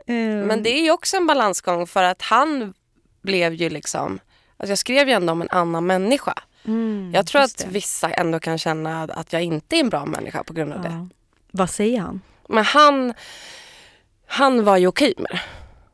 Eh, 0.07 0.46
Men 0.46 0.62
det 0.62 0.70
är 0.79 0.83
ju 0.83 0.90
också 0.90 1.16
en 1.16 1.26
balansgång 1.26 1.87
för 1.87 2.03
att 2.03 2.22
han 2.22 2.74
blev 3.22 3.55
ju 3.55 3.70
liksom... 3.70 4.18
Alltså 4.61 4.70
jag 4.70 4.79
skrev 4.79 5.09
ju 5.09 5.14
ändå 5.14 5.33
om 5.33 5.42
en 5.42 5.51
annan 5.51 5.87
människa. 5.87 6.35
mm, 6.64 7.11
Jag 7.14 7.27
tror 7.27 7.42
att 7.42 7.59
det. 7.59 7.66
vissa 7.68 8.11
ändå 8.11 8.40
kan 8.40 8.59
känna 8.59 9.03
att 9.03 9.33
jag 9.33 9.42
inte 9.42 9.77
är 9.77 9.81
en 9.81 9.88
bra 9.88 10.07
människa 10.07 10.44
på 10.44 10.53
grund 10.53 10.73
av 10.73 10.83
det. 10.83 10.88
Ja. 10.88 11.09
Vad 11.51 11.70
säger 11.70 12.01
han? 12.01 12.20
Men 12.49 12.64
han, 12.64 13.14
han 14.27 14.64
var 14.64 14.77
ju 14.77 14.87
okej 14.87 15.14
med 15.18 15.31
det. 15.31 15.40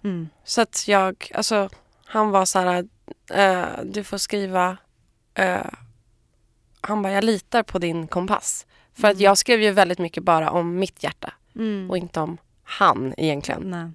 Mm. 0.09 0.29
Så 0.45 0.61
att 0.61 0.89
jag, 0.89 1.31
alltså 1.35 1.69
han 2.05 2.31
var 2.31 2.45
så 2.45 2.59
här, 2.59 2.89
eh, 3.31 3.85
du 3.85 4.05
får 4.05 4.19
skriva, 4.19 4.77
eh, 5.35 5.61
han 6.81 7.03
bara 7.03 7.13
jag 7.13 7.25
litar 7.25 7.63
på 7.63 7.79
din 7.79 8.07
kompass. 8.09 8.67
För 8.95 9.09
att 9.09 9.21
jag 9.21 9.39
skrev 9.39 9.63
ju 9.63 9.71
väldigt 9.71 9.99
mycket 9.99 10.23
bara 10.23 10.51
om 10.51 10.79
mitt 10.79 11.03
hjärta 11.03 11.33
Mm. 11.55 11.91
och 11.91 11.97
inte 11.99 12.21
om 12.21 12.39
han 12.65 13.15
egentligen. 13.17 13.63
Nej. 13.71 13.91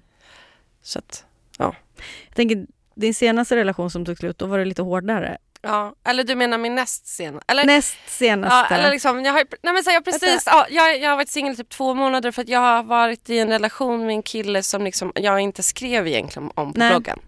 Så 0.82 0.98
att, 0.98 1.24
Jag 1.58 1.74
tänker, 2.34 2.66
din 2.94 3.14
senaste 3.14 3.56
relation 3.56 3.90
som 3.90 4.04
tog 4.04 4.18
slut, 4.18 4.38
då 4.38 4.46
var 4.46 4.58
det 4.58 4.64
lite 4.64 4.82
hårdare. 4.82 5.38
ja. 5.62 5.94
Eller 6.04 6.24
du 6.24 6.34
menar 6.34 6.58
min 6.58 6.74
näst 6.74 7.06
sena? 7.06 7.40
Eller, 7.46 7.64
Näst 7.64 7.96
senaste. 8.06 8.74
Ja, 8.74 8.78
eller 8.78 8.90
liksom, 8.90 9.24
jag 9.24 9.32
har, 9.32 9.44
nej 9.62 9.72
men 9.74 9.84
så 9.84 9.90
jag, 9.90 10.04
precis, 10.04 10.42
ja, 10.46 10.66
jag, 10.70 11.00
jag 11.00 11.10
har 11.10 11.16
varit 11.16 11.28
singel 11.28 11.56
typ 11.56 11.68
två 11.68 11.94
månader 11.94 12.30
för 12.30 12.42
att 12.42 12.48
jag 12.48 12.60
har 12.60 12.82
varit 12.82 13.30
i 13.30 13.38
en 13.38 13.48
relation 13.48 14.06
med 14.06 14.10
en 14.14 14.22
kille 14.22 14.62
som 14.62 14.84
liksom, 14.84 15.12
jag 15.14 15.40
inte 15.40 15.62
skrev 15.62 16.06
egentligen 16.06 16.50
om 16.54 16.72
på 16.72 16.78
Nej. 16.78 16.90
bloggen. 16.90 17.18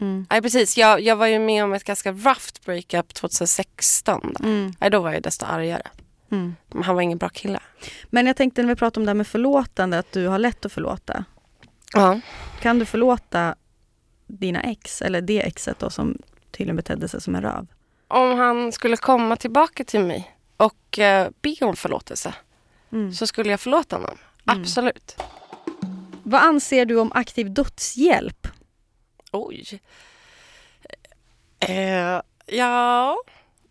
Mm. 0.00 0.26
Nej 0.30 0.42
precis, 0.42 0.78
jag, 0.78 1.00
jag 1.00 1.16
var 1.16 1.26
ju 1.26 1.38
med 1.38 1.64
om 1.64 1.72
ett 1.72 1.84
ganska 1.84 2.12
rough 2.12 2.46
breakup 2.64 3.14
2016. 3.14 4.34
Då. 4.38 4.44
Mm. 4.44 4.72
Nej, 4.80 4.90
då 4.90 5.00
var 5.00 5.12
jag 5.12 5.22
desto 5.22 5.46
argare. 5.46 5.82
Mm. 6.32 6.56
Han 6.84 6.94
var 6.94 7.02
ingen 7.02 7.18
bra 7.18 7.28
kille. 7.28 7.60
Men 8.04 8.26
jag 8.26 8.36
tänkte 8.36 8.62
när 8.62 8.68
vi 8.68 8.76
pratade 8.76 9.00
om 9.00 9.06
det 9.06 9.10
här 9.10 9.14
med 9.14 9.26
förlåtande, 9.26 9.98
att 9.98 10.12
du 10.12 10.26
har 10.26 10.38
lätt 10.38 10.64
att 10.64 10.72
förlåta. 10.72 11.24
Ja. 11.92 12.20
Kan 12.60 12.78
du 12.78 12.84
förlåta 12.86 13.54
dina 14.38 14.60
ex, 14.62 15.02
eller 15.02 15.20
det 15.20 15.40
exet 15.40 15.78
då 15.78 15.90
som 15.90 16.18
tydligen 16.50 16.76
betedde 16.76 17.08
sig 17.08 17.20
som 17.20 17.34
en 17.34 17.42
röv? 17.42 17.66
Om 18.08 18.38
han 18.38 18.72
skulle 18.72 18.96
komma 18.96 19.36
tillbaka 19.36 19.84
till 19.84 20.00
mig 20.04 20.36
och 20.56 20.98
eh, 20.98 21.28
be 21.42 21.56
om 21.60 21.76
förlåtelse 21.76 22.34
Mm. 22.92 23.12
så 23.12 23.26
skulle 23.26 23.50
jag 23.50 23.60
förlåta 23.60 23.96
honom. 23.96 24.18
Mm. 24.48 24.60
Absolut. 24.60 25.16
Vad 26.22 26.42
anser 26.42 26.84
du 26.84 27.00
om 27.00 27.12
aktiv 27.12 27.50
dödshjälp? 27.54 28.46
Oj. 29.32 29.80
Eh, 31.60 32.20
ja. 32.46 33.16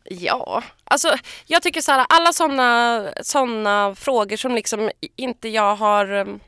Ja, 0.03 0.63
alltså 0.83 1.15
jag 1.45 1.61
tycker 1.63 1.81
så 1.81 1.91
här, 1.91 2.05
alla 2.09 2.33
sådana 2.33 3.07
såna 3.21 3.95
frågor 3.95 4.37
som 4.37 4.55
liksom 4.55 4.91
inte 5.15 5.49
jag 5.49 5.75
har 5.75 6.11
um, 6.11 6.39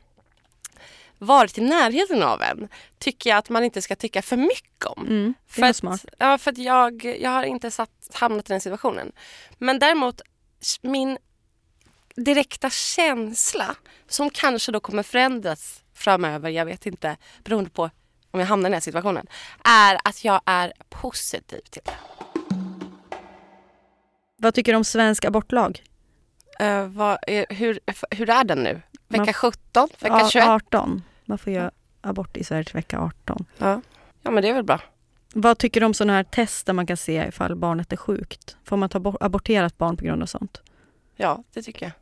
varit 1.22 1.58
i 1.58 1.60
närheten 1.60 2.22
av 2.22 2.42
än 2.42 2.68
tycker 2.98 3.30
jag 3.30 3.36
att 3.38 3.48
man 3.48 3.64
inte 3.64 3.82
ska 3.82 3.96
tycka 3.96 4.22
för 4.22 4.36
mycket 4.36 4.84
om. 4.86 5.06
Mm. 5.06 5.34
För 5.48 5.62
att, 5.62 5.76
smart. 5.76 6.04
ja, 6.18 6.38
för 6.38 6.54
jag, 6.60 7.04
jag 7.20 7.30
har 7.30 7.42
inte 7.42 7.70
satt, 7.70 7.90
hamnat 8.14 8.50
i 8.50 8.52
den 8.52 8.60
situationen. 8.60 9.12
Men 9.58 9.78
däremot 9.78 10.20
min 10.82 11.18
direkta 12.16 12.70
känsla 12.70 13.74
som 14.08 14.30
kanske 14.30 14.72
då 14.72 14.80
kommer 14.80 15.02
förändras 15.02 15.82
framöver, 15.94 16.50
jag 16.50 16.64
vet 16.64 16.86
inte, 16.86 17.16
beroende 17.44 17.70
på 17.70 17.90
om 18.30 18.40
jag 18.40 18.46
hamnar 18.46 18.68
i 18.68 18.70
den 18.70 18.74
här 18.74 18.80
situationen, 18.80 19.26
är 19.64 19.98
att 20.04 20.24
jag 20.24 20.40
är 20.46 20.72
positiv 20.88 21.60
till 21.70 21.82
det. 21.84 21.92
Vad 24.36 24.54
tycker 24.54 24.72
du 24.72 24.76
om 24.76 24.84
svensk 24.84 25.24
abortlag? 25.24 25.82
Eh, 26.60 26.86
vad 26.86 27.18
är, 27.26 27.46
hur, 27.54 27.80
hur 28.10 28.30
är 28.30 28.44
den 28.44 28.58
nu? 28.58 28.82
Vecka 29.08 29.24
Man- 29.24 29.32
17? 29.34 29.88
Vecka 30.00 30.18
Ja, 30.18 30.28
21? 30.30 30.46
18. 30.48 31.02
Man 31.32 31.38
får 31.38 31.52
göra 31.52 31.70
abort 32.00 32.36
i 32.36 32.44
Sverige 32.44 32.64
till 32.64 32.74
vecka 32.74 32.98
18. 33.00 33.46
Ja. 33.58 33.80
ja, 34.22 34.30
men 34.30 34.42
det 34.42 34.48
är 34.48 34.54
väl 34.54 34.64
bra. 34.64 34.80
Vad 35.34 35.58
tycker 35.58 35.80
du 35.80 35.86
om 35.86 35.94
sådana 35.94 36.12
här 36.12 36.24
test 36.24 36.66
där 36.66 36.72
man 36.72 36.86
kan 36.86 36.96
se 36.96 37.24
ifall 37.28 37.54
barnet 37.56 37.92
är 37.92 37.96
sjukt? 37.96 38.56
Får 38.64 38.76
man 38.76 38.88
ta 38.88 38.98
bort, 39.00 39.16
abortera 39.20 39.66
ett 39.66 39.78
barn 39.78 39.96
på 39.96 40.04
grund 40.04 40.22
av 40.22 40.26
sånt? 40.26 40.62
Ja, 41.16 41.44
det 41.54 41.62
tycker 41.62 41.86
jag. 41.86 41.92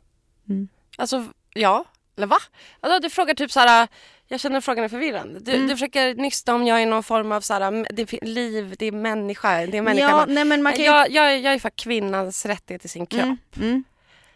Mm. 0.49 0.67
Alltså, 0.97 1.25
ja. 1.53 1.85
Eller 2.17 2.27
va? 2.27 2.37
Alltså, 2.79 2.99
du 2.99 3.09
frågar 3.09 3.33
typ 3.33 3.51
så 3.51 3.59
här... 3.59 3.87
Jag 4.27 4.39
känner 4.39 4.61
frågan 4.61 4.83
är 4.83 4.89
förvirrande. 4.89 5.39
Du, 5.39 5.51
Mm. 5.53 5.67
du 5.67 5.73
försöker 5.75 6.15
nysta 6.15 6.55
om 6.55 6.67
jag 6.67 6.81
är 6.81 6.85
någon 6.85 7.03
form 7.03 7.31
av 7.31 7.41
så 7.41 7.53
här, 7.53 7.87
det 7.93 8.13
är 8.13 8.25
liv, 8.25 8.75
det 8.79 8.85
är 8.85 8.91
människa, 8.91 9.65
det 9.65 9.77
är 9.77 9.81
människa. 9.81 10.09
Ja, 10.09 10.15
Man- 10.17 10.33
nej 10.33 10.45
men 10.45 10.63
man 10.63 10.73
kan 10.73 10.81
ju... 10.81 10.85
jag, 10.85 11.11
jag, 11.11 11.39
jag 11.39 11.53
är 11.53 11.59
för 11.59 11.69
kvinnans 11.69 12.45
rättighet 12.45 12.81
till 12.81 12.89
sin 12.89 13.05
kropp. 13.05 13.23
Mm, 13.23 13.37
mm. 13.61 13.83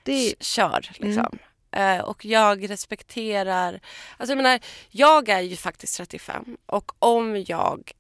Det 0.04 0.34
Kör 0.40 0.90
liksom. 1.00 1.38
Eh, 1.76 2.00
och 2.00 2.26
jag 2.26 2.70
respekterar... 2.70 3.80
Alltså 4.18 4.32
jag 4.32 4.38
menar, 4.38 4.60
jag 4.90 5.30
är 5.30 5.42
ju 5.42 5.56
faktiskt 5.56 5.98
35 5.98 6.58
och 6.66 6.92
om 7.00 7.44
jag 7.48 7.92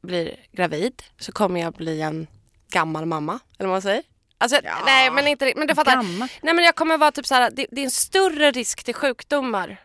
blir 0.00 0.36
gravid 0.52 1.02
så 1.18 1.32
kommer 1.32 1.60
jag 1.60 1.72
bli 1.72 2.00
en 2.02 2.26
gammal 2.68 3.06
mamma. 3.06 3.40
Eller 3.58 3.68
vad 3.68 3.74
man 3.74 3.82
säger. 3.82 4.02
Alltså, 4.38 4.60
nej 4.86 5.10
men 5.10 5.26
inte 5.26 5.52
men 5.56 5.66
du 5.66 5.74
fattar. 5.74 5.96
gammal. 5.96 6.28
Nej 6.42 6.54
men 6.54 6.64
jag 6.64 6.74
kommer 6.74 6.98
vara 6.98 7.12
typ 7.12 7.26
så 7.26 7.34
här, 7.34 7.50
det, 7.50 7.66
det 7.70 7.80
är 7.80 7.84
en 7.84 7.90
större 7.90 8.50
risk 8.50 8.84
till 8.84 8.94
sjukdomar 8.94 9.80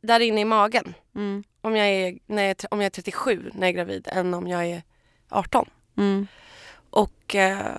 där 0.00 0.20
inne 0.20 0.40
i 0.40 0.44
magen 0.44 0.94
Mm, 1.14 1.44
om 1.60 1.76
jag, 1.76 1.88
är, 1.88 2.18
när 2.26 2.42
jag, 2.42 2.56
om 2.70 2.80
jag 2.80 2.86
är 2.86 2.90
37 2.90 3.50
när 3.54 3.60
jag 3.60 3.68
är 3.68 3.72
gravid 3.72 4.08
än 4.12 4.34
om 4.34 4.48
jag 4.48 4.66
är 4.66 4.82
18. 5.28 5.70
mm, 5.96 6.26
Och 6.90 7.34
eh, 7.34 7.76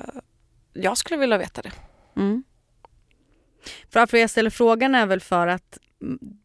jag 0.73 0.97
skulle 0.97 1.19
vilja 1.19 1.37
veta 1.37 1.61
det. 1.61 1.71
mm. 2.15 2.43
För 3.89 3.99
varför 3.99 4.17
jag 4.17 4.30
ställer 4.30 4.49
frågan 4.49 4.95
är 4.95 5.06
väl 5.06 5.19
för 5.21 5.47
att 5.47 5.78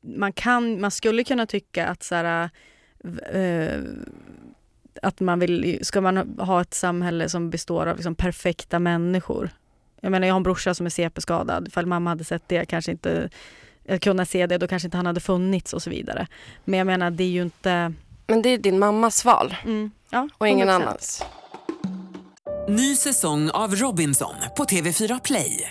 man, 0.00 0.32
kan, 0.32 0.80
man 0.80 0.90
skulle 0.90 1.24
kunna 1.24 1.46
tycka 1.46 1.86
att 1.86 2.02
så 2.02 2.14
här, 2.14 2.50
eh, 3.32 3.80
att 5.02 5.20
man 5.20 5.38
vill, 5.38 5.78
ska 5.82 6.00
man 6.00 6.38
ha 6.38 6.60
ett 6.60 6.74
samhälle 6.74 7.28
som 7.28 7.50
består 7.50 7.86
av 7.86 7.96
liksom 7.96 8.14
perfekta 8.14 8.78
människor? 8.78 9.50
Jag 10.00 10.12
menar 10.12 10.26
jag 10.26 10.34
har 10.34 10.36
en 10.36 10.42
brorsa 10.42 10.74
som 10.74 10.86
är 10.86 10.90
CP-skadad. 10.90 11.68
Ifall 11.68 11.86
mamma 11.86 12.10
hade 12.10 12.24
sett 12.24 12.42
det, 12.46 12.64
kanske 12.64 12.90
inte 12.90 13.30
eh, 13.84 13.98
kunnat 13.98 14.28
se 14.28 14.46
det, 14.46 14.58
då 14.58 14.66
kanske 14.66 14.86
inte 14.86 14.96
han 14.96 15.06
hade 15.06 15.20
funnits 15.20 15.72
och 15.72 15.82
så 15.82 15.90
vidare. 15.90 16.26
Men 16.64 16.78
jag 16.78 16.86
menar 16.86 17.10
det 17.10 17.24
är 17.24 17.28
ju 17.28 17.42
inte... 17.42 17.92
Men 18.26 18.42
det 18.42 18.48
är 18.48 18.58
din 18.58 18.78
mammas 18.78 19.24
val 19.24 19.56
Mm, 19.64 19.90
ja, 20.10 20.28
och 20.38 20.48
ingen 20.48 20.68
100%. 20.68 20.72
annans. 20.72 21.24
Ny 22.68 22.96
säsong 22.96 23.50
av 23.50 23.74
Robinson 23.74 24.34
på 24.56 24.64
TV4 24.64 25.20
Play. 25.24 25.70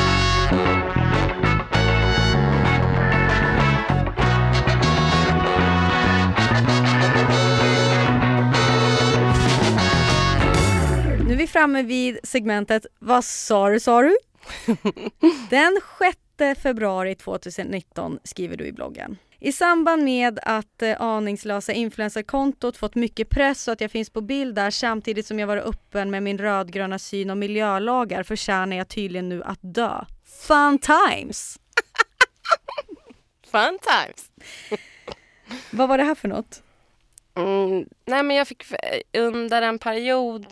Vi 11.41 11.47
framme 11.47 11.83
vid 11.83 12.19
segmentet 12.23 12.85
Vad 12.99 13.25
sa 13.25 13.69
du 13.69 13.79
sa 13.79 14.01
du? 14.01 14.17
Den 15.49 15.81
6 16.37 16.61
februari 16.61 17.15
2019 17.15 18.19
skriver 18.23 18.57
du 18.57 18.65
i 18.65 18.71
bloggen. 18.71 19.17
I 19.39 19.51
samband 19.51 20.03
med 20.03 20.39
att 20.43 20.81
eh, 20.81 21.01
aningslösa 21.01 21.73
influencerkontot 21.73 22.77
fått 22.77 22.95
mycket 22.95 23.29
press 23.29 23.67
och 23.67 23.71
att 23.71 23.81
jag 23.81 23.91
finns 23.91 24.09
på 24.09 24.21
bild 24.21 24.55
där 24.55 24.71
samtidigt 24.71 25.25
som 25.25 25.39
jag 25.39 25.47
varit 25.47 25.63
öppen 25.63 26.11
med 26.11 26.23
min 26.23 26.37
rödgröna 26.37 26.99
syn 26.99 27.29
och 27.29 27.37
miljölagar 27.37 28.23
förtjänar 28.23 28.77
jag 28.77 28.87
tydligen 28.87 29.29
nu 29.29 29.43
att 29.43 29.59
dö. 29.61 30.05
Fun 30.47 30.79
times! 30.79 31.59
Fun 33.51 33.79
times. 33.81 34.31
Vad 35.71 35.89
var 35.89 35.97
det 35.97 36.03
här 36.03 36.15
för 36.15 36.27
något? 36.27 36.63
Mm, 37.35 37.85
nej 38.05 38.23
men 38.23 38.37
jag 38.37 38.47
fick 38.47 38.63
under 39.13 39.61
en 39.61 39.79
period 39.79 40.45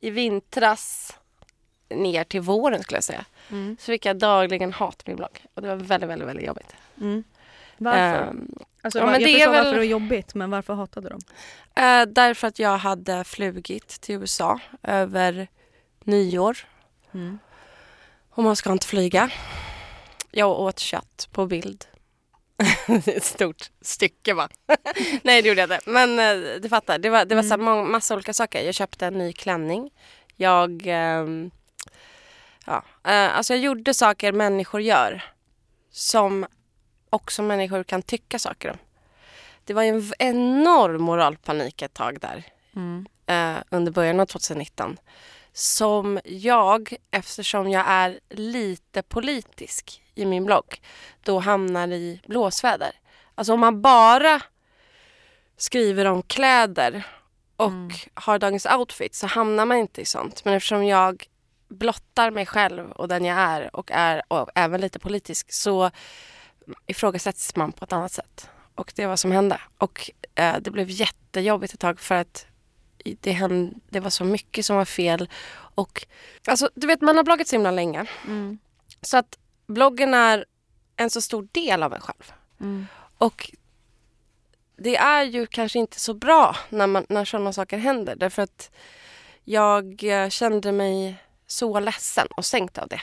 i 0.00 0.10
vintras 0.10 1.16
ner 1.88 2.24
till 2.24 2.40
våren 2.40 2.82
skulle 2.82 2.96
jag 2.96 3.04
säga. 3.04 3.24
Mm. 3.50 3.76
Så 3.80 3.86
fick 3.86 4.06
jag 4.06 4.18
dagligen 4.18 4.72
hat 4.72 5.06
min 5.06 5.16
blogg. 5.16 5.44
Och 5.54 5.62
det 5.62 5.68
var 5.68 5.76
väldigt, 5.76 6.10
väldigt, 6.10 6.28
väldigt 6.28 6.46
jobbigt. 6.46 6.74
Mm. 7.00 7.24
Varför? 7.78 8.22
Ehm, 8.28 8.48
alltså, 8.82 8.98
ja, 8.98 9.04
jag 9.12 9.22
förstår 9.22 9.38
väl- 9.38 9.48
varför 9.58 9.72
det 9.72 9.78
var 9.78 9.84
jobbigt, 9.84 10.34
men 10.34 10.50
varför 10.50 10.74
hatade 10.74 11.08
de? 11.08 11.18
eh, 11.82 12.06
därför 12.06 12.48
att 12.48 12.58
jag 12.58 12.78
hade 12.78 13.24
flugit 13.24 13.88
till 13.88 14.14
USA 14.14 14.60
över 14.82 15.48
nyår. 16.04 16.58
Mm. 17.14 17.38
Och 18.30 18.42
man 18.42 18.56
ska 18.56 18.72
inte 18.72 18.86
flyga. 18.86 19.30
Jag 20.30 20.50
åt 20.60 20.78
kött 20.78 21.28
på 21.32 21.46
bild. 21.46 21.84
Ett 23.06 23.24
stort 23.24 23.70
stycke 23.80 24.34
va? 24.34 24.48
Nej 25.22 25.42
det 25.42 25.48
gjorde 25.48 25.60
jag 25.60 25.70
inte. 25.72 25.90
Men 25.90 26.18
eh, 26.18 26.60
du 26.60 26.68
fattar, 26.68 26.98
det 26.98 27.10
var, 27.10 27.24
det 27.24 27.34
var 27.34 27.42
så 27.42 27.48
här 27.48 27.56
många, 27.56 27.82
massa 27.82 28.14
olika 28.14 28.32
saker. 28.32 28.62
Jag 28.62 28.74
köpte 28.74 29.06
en 29.06 29.18
ny 29.18 29.32
klänning. 29.32 29.90
Jag, 30.36 30.82
ehm, 30.86 31.50
ja, 32.66 32.84
eh, 33.04 33.36
alltså 33.36 33.54
jag 33.54 33.62
gjorde 33.62 33.94
saker 33.94 34.32
människor 34.32 34.80
gör. 34.80 35.24
Som 35.90 36.46
också 37.10 37.42
människor 37.42 37.82
kan 37.82 38.02
tycka 38.02 38.38
saker 38.38 38.70
om. 38.70 38.78
Det 39.64 39.74
var 39.74 39.82
ju 39.82 39.88
en 39.88 40.12
enorm 40.18 41.02
moralpanik 41.02 41.82
ett 41.82 41.94
tag 41.94 42.20
där. 42.20 42.44
Mm. 42.76 43.06
eh, 43.26 43.62
under 43.70 43.92
början 43.92 44.20
av 44.20 44.26
2019 44.26 44.98
som 45.52 46.20
jag, 46.24 46.94
eftersom 47.10 47.70
jag 47.70 47.84
är 47.86 48.20
lite 48.30 49.02
politisk 49.02 50.02
i 50.20 50.26
min 50.26 50.44
blogg, 50.44 50.82
då 51.22 51.38
hamnar 51.38 51.88
i 51.88 52.20
blåsväder. 52.26 52.92
Alltså 53.34 53.52
om 53.52 53.60
man 53.60 53.82
bara 53.82 54.42
skriver 55.56 56.04
om 56.04 56.22
kläder 56.22 57.06
och 57.56 57.92
har 58.14 58.38
dagens 58.38 58.66
outfit 58.66 59.14
så 59.14 59.26
hamnar 59.26 59.66
man 59.66 59.76
inte 59.76 60.00
i 60.00 60.04
sånt. 60.04 60.44
Men 60.44 60.54
eftersom 60.54 60.84
jag 60.84 61.26
blottar 61.68 62.30
mig 62.30 62.46
själv 62.46 62.90
och 62.90 63.08
den 63.08 63.24
jag 63.24 63.38
är 63.38 63.76
och 63.76 63.90
är 63.90 64.22
och 64.28 64.50
även 64.54 64.80
lite 64.80 64.98
politisk 64.98 65.52
så 65.52 65.90
ifrågasätts 66.86 67.56
man 67.56 67.72
på 67.72 67.84
ett 67.84 67.92
annat 67.92 68.12
sätt. 68.12 68.48
Och 68.74 68.92
det 68.96 69.02
var 69.02 69.08
vad 69.08 69.18
som 69.18 69.32
hände. 69.32 69.60
Och 69.78 70.10
eh, 70.34 70.56
det 70.60 70.70
blev 70.70 70.90
jättejobbigt 70.90 71.74
ett 71.74 71.80
tag 71.80 72.00
för 72.00 72.14
att 72.14 72.46
det, 73.20 73.32
hände, 73.32 73.74
det 73.88 74.00
var 74.00 74.10
så 74.10 74.24
mycket 74.24 74.66
som 74.66 74.76
var 74.76 74.84
fel. 74.84 75.28
Och 75.74 76.06
alltså, 76.46 76.70
du 76.74 76.86
vet, 76.86 77.00
man 77.00 77.16
har 77.16 77.24
bloggat 77.24 77.48
så 77.48 77.56
himla 77.56 77.70
länge. 77.70 78.06
Mm. 78.26 78.58
Så 79.02 79.16
att 79.16 79.38
bloggen 79.70 80.14
är 80.14 80.44
en 80.96 81.10
så 81.10 81.20
stor 81.20 81.48
del 81.52 81.82
av 81.82 81.94
en 81.94 82.00
själv. 82.00 82.32
Mm. 82.60 82.86
Och 83.18 83.50
det 84.76 84.96
är 84.96 85.22
ju 85.22 85.46
kanske 85.46 85.78
inte 85.78 86.00
så 86.00 86.14
bra 86.14 86.56
när, 86.68 86.86
man, 86.86 87.06
när 87.08 87.24
sådana 87.24 87.52
saker 87.52 87.78
händer. 87.78 88.16
Därför 88.16 88.42
att 88.42 88.70
jag 89.44 90.04
eh, 90.04 90.28
kände 90.28 90.72
mig 90.72 91.16
så 91.46 91.80
ledsen 91.80 92.26
och 92.36 92.44
sänkt 92.44 92.78
av 92.78 92.88
det. 92.88 93.00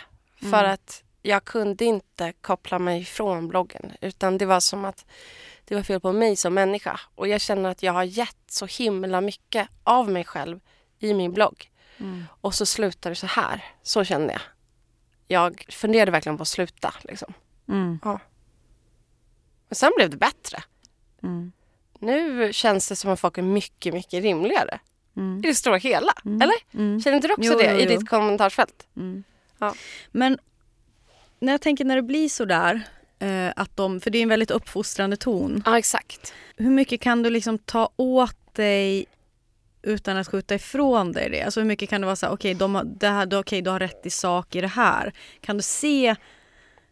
För 0.49 0.63
att 0.63 1.03
jag 1.21 1.45
kunde 1.45 1.85
inte 1.85 2.33
koppla 2.41 2.79
mig 2.79 3.05
från 3.05 3.47
bloggen. 3.47 3.91
Utan 4.01 4.37
det 4.37 4.45
var 4.45 4.59
som 4.59 4.85
att 4.85 5.05
det 5.65 5.75
var 5.75 5.83
fel 5.83 5.99
på 5.99 6.11
mig 6.11 6.35
som 6.35 6.53
människa. 6.53 6.99
Och 7.15 7.27
jag 7.27 7.41
känner 7.41 7.69
att 7.69 7.83
jag 7.83 7.93
har 7.93 8.03
gett 8.03 8.37
så 8.47 8.65
himla 8.65 9.21
mycket 9.21 9.67
av 9.83 10.09
mig 10.09 10.23
själv 10.25 10.59
i 10.99 11.13
min 11.13 11.33
blogg. 11.33 11.71
Och 12.41 12.55
så 12.55 12.65
slutar 12.65 13.09
det 13.09 13.15
så 13.15 13.27
här. 13.27 13.65
Så 13.83 14.03
kände 14.03 14.33
jag. 14.33 14.41
Jag 15.27 15.65
funderade 15.69 16.11
verkligen 16.11 16.37
på 16.37 16.41
att 16.41 16.47
sluta. 16.47 16.93
Liksom. 17.03 17.33
Mm. 17.69 17.99
Men 19.69 19.75
sen 19.75 19.91
blev 19.95 20.09
det 20.09 20.17
bättre. 20.17 20.63
Mm. 21.23 21.51
Nu 21.99 22.49
känns 22.53 22.89
det 22.89 22.95
som 22.95 23.11
att 23.11 23.19
folk 23.19 23.37
är 23.37 23.41
mycket, 23.41 23.93
mycket 23.93 24.23
rimligare. 24.23 24.79
Mm. 25.17 25.37
I 25.37 25.41
det 25.47 25.55
stora 25.55 25.77
hela. 25.77 26.13
Eller? 26.25 26.55
Mm. 26.73 27.01
Känner 27.01 27.15
inte 27.15 27.27
du 27.27 27.33
också 27.33 27.51
Jo, 27.51 27.59
det 27.59 27.73
jo, 27.73 27.79
i 27.79 27.83
jo. 27.83 27.89
ditt 27.99 28.09
kommentarsfält? 28.09 28.87
Mm. 28.95 29.23
Ja. 29.59 29.73
Men 30.11 30.37
när 31.39 31.53
jag 31.53 31.61
tänker 31.61 31.85
när 31.85 31.95
det 31.95 32.01
blir 32.01 32.29
så 32.29 32.45
där, 32.45 32.81
eh, 33.19 33.53
att 33.55 33.77
de, 33.77 34.01
för 34.01 34.09
det 34.09 34.17
är 34.17 34.23
en 34.23 34.29
väldigt 34.29 34.51
uppfostrande 34.51 35.17
ton. 35.17 35.63
Ja, 35.65 35.77
exakt. 35.77 36.33
Hur 36.57 36.71
mycket 36.71 37.01
kan 37.01 37.23
du 37.23 37.29
liksom 37.29 37.57
ta 37.57 37.89
åt 37.95 38.53
dig 38.53 39.05
utan 39.81 40.17
att 40.17 40.27
skjuta 40.27 40.55
ifrån 40.55 41.11
dig 41.11 41.29
det? 41.29 41.41
Alltså 41.41 41.59
hur 41.59 41.67
mycket 41.67 41.89
kan 41.89 42.01
det 42.01 42.05
vara 42.05 42.15
så 42.15 42.25
här, 42.25 42.33
okej, 42.33 42.53
de 42.53 42.75
har- 42.75 42.83
det 42.83 43.07
här, 43.07 43.25
du- 43.25 43.69
har 43.69 43.79
rätt 43.79 44.05
i 44.05 44.09
sak 44.09 44.55
i 44.55 44.61
det 44.61 44.67
här. 44.67 45.13
Kan 45.41 45.57
du 45.57 45.63
se 45.63 46.15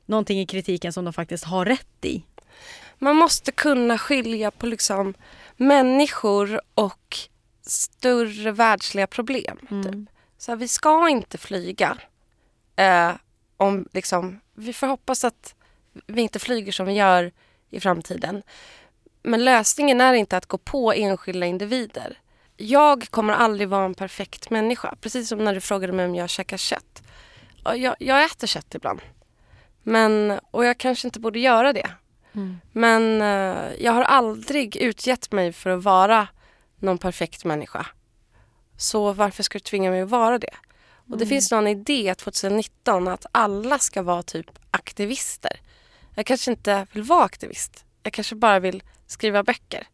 någonting 0.06 0.39
i 0.39 0.45
kritiken 0.45 0.93
som 0.93 1.06
de 1.06 1.13
faktiskt 1.13 1.43
har 1.43 1.65
rätt 1.65 2.06
i? 2.06 2.24
Man 3.00 3.15
måste 3.15 3.52
kunna 3.52 3.98
skilja 3.98 4.52
på 4.52 4.65
liksom 4.65 5.13
människor 5.58 6.62
och 6.76 7.17
större 7.62 8.52
världsliga 8.52 9.08
problem. 9.08 9.58
Typ. 9.84 10.10
Så 10.38 10.52
här, 10.52 10.56
vi 10.58 10.67
ska 10.67 11.10
inte 11.10 11.38
flyga. 11.38 11.98
Eh, 12.76 13.12
om 13.58 13.88
liksom, 13.93 14.39
vi 14.54 14.74
får 14.74 14.88
hoppas 14.88 15.24
att 15.24 15.56
vi 16.08 16.21
inte 16.21 16.39
flyger 16.39 16.71
som 16.71 16.86
vi 16.86 16.93
gör 16.93 17.32
i 17.69 17.80
framtiden. 17.80 18.43
Men 19.24 19.43
lösningen 19.45 20.02
är 20.02 20.13
inte 20.13 20.38
att 20.38 20.45
gå 20.45 20.58
på 20.58 20.93
enskilda 20.93 21.45
individer. 21.45 22.17
Jag 22.58 23.08
kommer 23.10 23.34
aldrig 23.34 23.70
vara 23.70 23.86
en 23.86 23.94
perfekt 23.96 24.50
människa. 24.50 24.96
Precis 25.02 25.30
som 25.30 25.44
när 25.44 25.54
du 25.54 25.62
frågade 25.62 25.94
mig 25.94 26.06
om 26.06 26.15
jag 26.15 26.30
käkar 26.30 26.58
kött. 26.58 27.04
Ja, 27.63 27.76
Jag, 27.76 27.96
jag 28.00 28.26
äter 28.26 28.48
kött 28.48 28.76
ibland. 28.76 29.02
Men, 29.84 30.39
och 30.52 30.65
jag 30.65 30.78
kanske 30.78 31.08
inte 31.08 31.20
borde 31.20 31.39
göra 31.39 31.74
det. 31.74 31.89
Men 32.72 33.22
eh, 33.22 33.74
jag 33.80 33.91
har 33.91 34.02
aldrig 34.04 34.76
utgett 34.76 35.32
mig 35.32 35.54
för 35.54 35.70
att 35.70 35.84
vara 35.84 36.28
någon 36.80 36.98
perfekt 36.98 37.46
människa. 37.46 37.86
Så 38.78 39.13
varför 39.13 39.44
ska 39.44 39.56
du 39.58 39.63
tvinga 39.63 39.91
mig 39.91 40.02
att 40.02 40.10
vara 40.10 40.39
det? 40.39 40.54
Och 41.10 41.18
det 41.18 41.26
finns 41.26 41.52
någon 41.52 41.68
idé 41.68 42.15
2019 42.15 43.08
att 43.08 43.26
alla 43.32 43.80
ska 43.80 44.02
vara 44.02 44.24
typ 44.24 44.46
aktivister. 44.72 45.60
Jag 46.15 46.26
kanske 46.26 46.52
inte 46.52 46.88
vill 46.91 47.04
vara 47.04 47.24
aktivist. 47.24 47.86
Jag 48.04 48.13
kanske 48.13 48.36
bara 48.36 48.60
vill 48.60 48.84
skriva 49.08 49.44
böcker. 49.44 49.88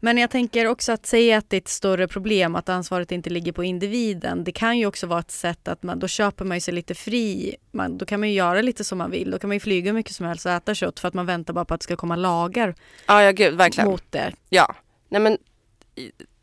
Men 0.00 0.18
jag 0.18 0.30
tänker 0.30 0.66
också 0.66 0.92
att 0.92 1.06
säga 1.06 1.38
att 1.38 1.50
det 1.50 1.56
är 1.56 1.60
ett 1.60 1.68
större 1.68 2.08
problem 2.08 2.56
att 2.56 2.68
ansvaret 2.68 3.12
inte 3.12 3.30
ligger 3.30 3.52
på 3.52 3.64
individen. 3.64 4.44
Det 4.44 4.52
kan 4.52 4.78
ju 4.78 4.86
också 4.86 5.06
vara 5.06 5.20
ett 5.20 5.30
sätt 5.30 5.68
att 5.68 5.82
man, 5.82 5.98
då 5.98 6.08
köper 6.08 6.44
man 6.44 6.60
sig 6.60 6.74
lite 6.74 6.94
fri. 6.94 7.56
Man, 7.72 7.98
då 7.98 8.06
kan 8.06 8.20
man 8.20 8.28
ju 8.28 8.34
göra 8.34 8.60
lite 8.62 8.84
som 8.84 8.98
man 8.98 9.10
vill. 9.10 9.30
Då 9.30 9.38
kan 9.38 9.48
man 9.48 9.56
ju 9.56 9.60
flyga 9.60 9.92
mycket 9.92 10.14
som 10.14 10.26
helst 10.26 10.46
och 10.46 10.52
äta 10.52 10.74
kött 10.74 11.00
för 11.00 11.08
att 11.08 11.14
man 11.14 11.26
väntar 11.26 11.54
bara 11.54 11.64
på 11.64 11.74
att 11.74 11.80
det 11.80 11.84
ska 11.84 11.96
komma 11.96 12.16
lagar 12.16 12.74
Ja, 13.06 13.22
ja 13.22 13.30
gud, 13.32 13.54
verkligen. 13.54 13.90
mot 13.90 14.04
det. 14.12 14.32
Ja. 14.48 14.74
Nej 15.08 15.20
men, 15.20 15.38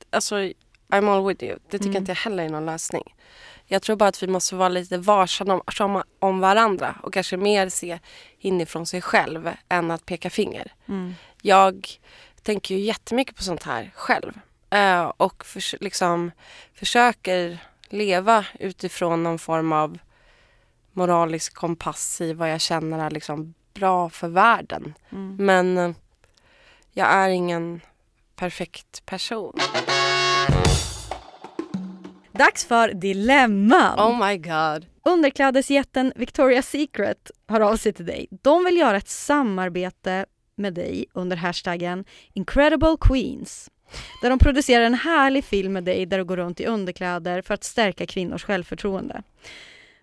alltså 0.10 0.36
I'm 0.89 1.10
all 1.10 1.28
with 1.28 1.44
you. 1.44 1.58
Det 1.70 1.80
tycker 1.80 1.98
inte 1.98 2.12
jag 2.12 2.15
heller 2.18 2.44
är 2.44 2.50
någon 2.50 2.65
lösning. 2.65 3.04
Jag 3.68 3.82
tror 3.82 3.96
bara 3.96 4.10
att 4.10 4.24
vi 4.24 4.28
måste 4.28 4.56
vara 4.56 4.70
lite 4.70 4.98
varsamma 4.98 6.04
om, 6.20 6.39
varandra 6.39 6.96
och 7.04 7.13
kanske 7.13 7.38
mer 7.38 7.70
se 7.70 8.00
inifrån 8.39 8.86
sig 8.86 9.02
själv 9.02 9.50
än 9.70 9.91
att 9.91 10.06
peka 10.06 10.30
finger. 10.30 10.74
Jag 11.41 11.88
tänker 12.46 12.76
ju 12.76 12.82
jättemycket 12.82 13.36
på 13.36 13.44
sånt 13.44 13.64
här 13.64 13.92
själv 13.96 14.34
eh, 14.70 15.04
och 15.18 15.46
förs- 15.46 15.76
liksom 15.82 16.32
försöker 16.74 17.58
leva 17.90 18.46
utifrån 18.60 19.24
någon 19.24 19.40
form 19.40 19.72
av 19.72 19.98
moralisk 20.92 21.54
kompass 21.54 22.22
i 22.22 22.34
vad 22.34 22.52
jag 22.52 22.62
känner 22.62 23.06
är 23.06 23.10
liksom 23.10 23.54
bra 23.74 24.10
för 24.10 24.28
världen. 24.28 24.94
Men 25.40 25.78
eh, 25.78 25.92
jag 26.92 27.08
är 27.08 27.30
ingen 27.30 27.82
perfekt 28.36 29.06
person. 29.06 29.54
Dags 32.32 32.66
för 32.66 32.94
dilemman. 32.94 34.00
Oh 34.00 34.28
my 34.28 34.38
god. 34.38 34.86
Underklädesjätten 35.04 36.14
Victoria's 36.16 36.62
Secret 36.62 37.32
hör 37.48 37.62
av 37.62 37.78
sig 37.78 37.94
till 37.94 38.06
dig. 38.06 38.28
De 38.42 38.66
vill 38.66 38.78
göra 38.78 38.98
ett 38.98 39.08
samarbete 39.10 40.26
med 40.56 40.74
dig 40.74 41.06
under 41.13 41.38
hashtaggen 41.38 42.06
Incredible 42.34 42.98
Queens. 43.02 43.72
Där 44.22 44.30
de 44.30 44.39
producerar 44.39 44.86
en 44.86 44.94
härlig 44.94 45.44
film 45.44 45.74
med 45.74 45.84
dig 45.84 46.06
där 46.06 46.18
du 46.18 46.26
går 46.26 46.38
runt 46.38 46.60
i 46.60 46.65
underkläder 46.65 47.41
för 47.41 47.54
att 47.54 47.63
stärka 47.63 48.06
kvinnors 48.06 48.44
självförtroende. 48.44 49.24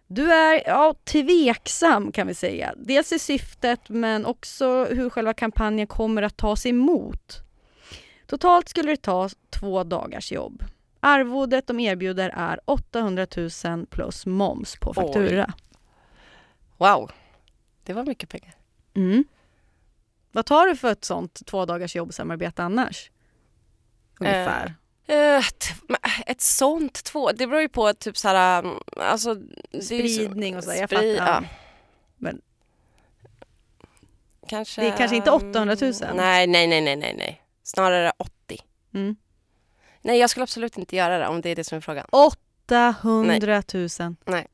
Du 0.06 0.32
är 0.32 0.62
ja, 0.66 0.94
tveksam 1.04 2.12
kan 2.12 2.26
vi 2.26 2.34
säga. 2.34 2.74
Dels 2.76 3.12
i 3.12 3.18
syftet 3.18 3.88
men 3.88 4.26
också 4.26 4.84
hur 4.84 5.10
själva 5.10 5.34
kampanjen 5.34 5.86
kommer 5.86 6.22
att 6.22 6.36
tas 6.36 6.66
emot. 6.66 7.42
Totalt 8.26 8.68
skulle 8.68 8.90
det 8.90 9.02
ta 9.02 9.28
två 9.50 9.84
dagars 9.84 10.32
jobb. 10.32 10.64
Arvodet 11.00 11.66
de 11.66 11.80
erbjuder 11.80 12.30
är 12.36 12.60
800 12.64 13.26
000 13.64 13.86
plus 13.86 14.26
moms 14.26 14.76
på 14.76 14.94
faktura. 14.94 15.52
Wow. 16.78 17.10
Det 17.84 17.92
var 17.92 18.04
mycket 18.04 18.28
pengar. 18.28 18.54
Mm. 18.94 19.24
Vad 20.32 20.46
tar 20.46 20.66
du 20.66 20.76
för 20.76 20.92
ett 20.92 21.04
sånt 21.04 21.46
två 21.46 21.64
dagars 21.66 21.96
jobbsamarbete 21.96 22.62
annars? 22.62 23.10
Ungefär. 24.20 24.74
Eh, 25.06 25.42
t- 25.42 25.74
men, 25.88 25.98
ett 26.26 26.40
sånt 26.40 27.04
två, 27.04 27.32
det 27.32 27.46
beror 27.46 27.60
ju 27.62 27.68
på 27.68 27.94
typ 27.94 28.16
så 28.16 28.28
här, 28.28 28.64
um, 28.64 28.78
alltså 28.96 29.34
så- 29.72 29.80
Spridning 29.82 30.56
och 30.56 30.64
så, 30.64 30.70
jag 30.74 30.90
sprid- 30.90 31.18
fattar. 31.18 31.32
ja. 31.42 31.48
Men 32.16 32.40
Kanske, 34.48 34.80
Det 34.80 34.86
är 34.88 34.96
kanske 34.96 35.16
inte 35.16 35.30
800 35.30 35.76
000? 35.80 35.92
Nej, 36.14 36.46
nej, 36.46 36.66
nej, 36.66 36.80
nej, 36.80 36.96
nej, 36.96 37.14
nej. 37.18 37.42
Snarare 37.62 38.12
80. 38.16 38.58
mm. 38.94 39.16
Nej, 40.02 40.18
jag 40.18 40.30
skulle 40.30 40.42
absolut 40.42 40.78
inte 40.78 40.96
göra 40.96 41.18
det 41.18 41.26
om 41.28 41.40
det 41.40 41.48
är 41.50 41.56
det 41.56 41.64
som 41.64 41.76
är 41.76 41.80
frågan. 41.80 42.06
800 42.10 43.62
000. 43.74 43.88
Nej. 44.24 44.46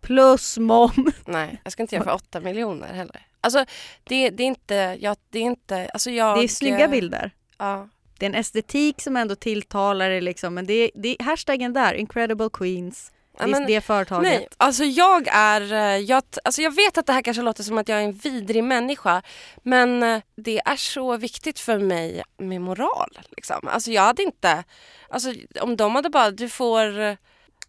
Plus 0.00 0.58
moms. 0.58 1.14
Nej, 1.26 1.60
jag 1.64 1.72
ska 1.72 1.82
inte 1.82 1.94
göra 1.94 2.04
för 2.04 2.12
8 2.14 2.40
miljoner 2.40 2.92
heller. 2.92 3.26
Alltså, 3.40 3.64
det, 4.04 4.30
det 4.30 4.42
är 4.42 4.46
inte, 4.46 4.96
jag, 5.00 5.16
det 5.30 5.38
är 5.38 5.42
inte, 5.42 5.88
alltså 5.88 6.10
jag... 6.10 6.38
Det 6.38 6.44
är 6.44 6.48
snygga 6.48 6.88
bilder. 6.88 7.30
Ja. 7.58 7.88
Det 8.18 8.26
är 8.26 8.30
en 8.30 8.34
estetik 8.34 9.00
som 9.00 9.16
ändå 9.16 9.34
tilltalar 9.34 10.10
dig 10.10 10.20
liksom. 10.20 10.54
Men 10.54 10.66
det 10.66 10.72
är, 10.72 10.90
det 10.94 11.16
är 11.18 11.24
hashtaggen 11.24 11.72
där, 11.72 11.94
Incredible 11.94 12.48
Queens. 12.52 13.12
Ja, 13.38 13.44
det 13.44 13.50
är 13.50 13.52
men- 13.52 13.66
det 13.66 13.80
företaget. 13.80 14.22
Nej, 14.22 14.48
alltså 14.56 14.84
jag 14.84 15.28
är, 15.32 15.72
eh, 15.72 15.96
jag, 15.96 16.22
alltså 16.44 16.62
jag 16.62 16.74
vet 16.74 16.98
att 16.98 17.06
det 17.06 17.12
här 17.12 17.22
kanske 17.22 17.42
låter 17.42 17.62
som 17.62 17.78
att 17.78 17.88
jag 17.88 17.98
är 17.98 18.04
en 18.04 18.12
vidrig 18.12 18.64
människa 18.64 19.22
men 19.62 20.02
eh, 20.02 20.20
det 20.36 20.60
är 20.64 20.76
så 20.76 21.16
viktigt 21.16 21.58
för 21.58 21.78
mig 21.78 22.22
med 22.38 22.60
moral. 22.60 23.18
Liksom. 23.36 23.68
Alltså 23.68 23.90
jag 23.90 24.02
hade 24.02 24.22
inte, 24.22 24.64
alltså 25.08 25.32
om 25.60 25.76
de 25.76 25.94
hade 25.94 26.10
bara, 26.10 26.30
du 26.30 26.48
får, 26.48 27.16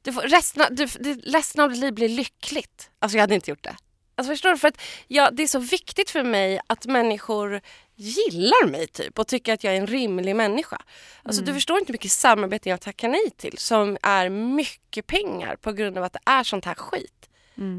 du 0.01 0.13
får 0.13 0.21
resten, 0.21 0.75
du, 0.75 0.85
resten 1.13 1.63
av 1.63 1.69
ditt 1.69 1.79
liv 1.79 1.93
blir 1.93 2.09
lyckligt. 2.09 2.89
Alltså 2.99 3.17
jag 3.17 3.23
hade 3.23 3.35
inte 3.35 3.51
gjort 3.51 3.63
det. 3.63 3.75
Alltså 4.19 4.31
förstår 4.33 4.49
du? 4.49 4.57
För 4.57 4.67
att 4.67 4.81
jag, 5.07 5.35
det 5.35 5.43
är 5.43 5.47
så 5.47 5.59
viktigt 5.59 6.09
för 6.09 6.23
mig 6.23 6.59
att 6.67 6.85
människor 6.85 7.61
gillar 7.95 8.67
mig 8.67 8.87
typ 8.87 9.19
och 9.19 9.27
tycker 9.27 9.53
att 9.53 9.63
jag 9.63 9.73
är 9.73 9.77
en 9.77 9.87
rimlig 9.87 10.35
människa. 10.35 10.81
Alltså 11.23 11.41
du 11.43 11.53
förstår 11.53 11.79
inte 11.79 11.89
hur 11.89 11.93
mycket 11.93 12.11
samarbete 12.11 12.69
jag 12.69 12.81
tackar 12.81 13.09
nej 13.09 13.29
till 13.37 13.57
som 13.57 13.97
är 14.03 14.29
mycket 14.29 15.07
pengar 15.07 15.55
på 15.55 15.71
grund 15.71 15.97
av 15.97 16.03
att 16.03 16.13
det 16.13 16.19
är 16.25 16.43
sånt 16.43 16.65
här 16.65 16.73
skit. 16.75 17.29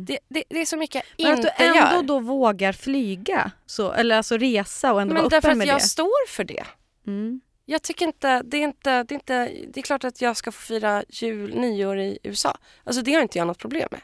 Det, 0.06 0.18
det, 0.28 0.44
det 0.48 0.60
är 0.60 0.66
så 0.66 0.76
mycket 0.76 1.04
jag 1.16 1.28
Men 1.28 1.32
att 1.32 1.38
inte 1.38 1.54
du 1.58 1.64
ändå 1.64 1.96
gör. 1.96 2.02
då 2.02 2.20
vågar 2.20 2.72
flyga, 2.72 3.50
så, 3.66 3.92
eller 3.92 4.16
alltså 4.16 4.36
resa 4.36 4.92
och 4.92 5.00
ändå 5.00 5.14
Men 5.14 5.22
vara 5.22 5.28
därför 5.30 5.48
öppen 5.48 5.50
att 5.50 5.58
med 5.58 5.66
jag 5.66 5.76
det. 5.78 5.82
står 5.84 6.28
för 6.28 6.44
det. 6.44 6.64
Mm. 7.06 7.40
Jag 7.64 7.82
tycker 7.82 8.06
inte 8.06 8.42
det, 8.42 8.56
är 8.56 8.64
inte, 8.64 9.02
det 9.02 9.12
är 9.12 9.16
inte... 9.16 9.52
Det 9.68 9.80
är 9.80 9.82
klart 9.82 10.04
att 10.04 10.20
jag 10.20 10.36
ska 10.36 10.52
få 10.52 10.60
fira 10.60 11.04
jul, 11.08 11.54
nyår 11.54 11.98
i 11.98 12.18
USA. 12.22 12.58
Alltså 12.84 13.02
det 13.02 13.14
har 13.14 13.22
inte 13.22 13.38
jag 13.38 13.46
något 13.46 13.58
problem 13.58 13.88
med. 13.90 14.00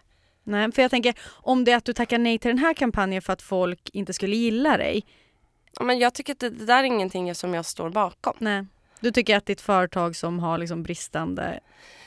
Nej, 0.47 0.73
för 0.73 0.83
jag 0.83 0.91
tänker 0.91 1.15
om 1.29 1.65
det 1.65 1.73
är 1.73 1.77
att 1.77 1.85
du 1.85 1.93
tackar 1.93 2.19
nej 2.19 2.39
till 2.39 2.49
den 2.49 2.59
här 2.59 2.75
kampanjen 2.75 3.23
för 3.23 3.33
att 3.33 3.43
folk 3.43 3.91
inte 3.93 4.13
skulle 4.13 4.37
gilla 4.37 4.77
dig. 4.77 5.05
Ja, 5.79 5.85
Men 5.85 5.99
jag 5.99 6.15
tycker 6.15 6.33
att 6.33 6.39
det, 6.39 6.51
det 6.51 6.65
där 6.65 6.79
är 6.79 6.85
ingenting 6.85 7.35
som 7.35 7.55
jag 7.55 7.65
står 7.67 7.91
bakom. 7.91 8.35
Nej. 8.39 8.67
Du 9.01 9.11
tycker 9.13 9.37
att 9.37 9.47
det 9.47 9.51
är 9.51 9.55
ett 9.55 9.61
företag 9.61 10.17
som 10.17 10.39
har 10.39 10.59
liksom 10.59 10.83
bristande... 10.83 11.61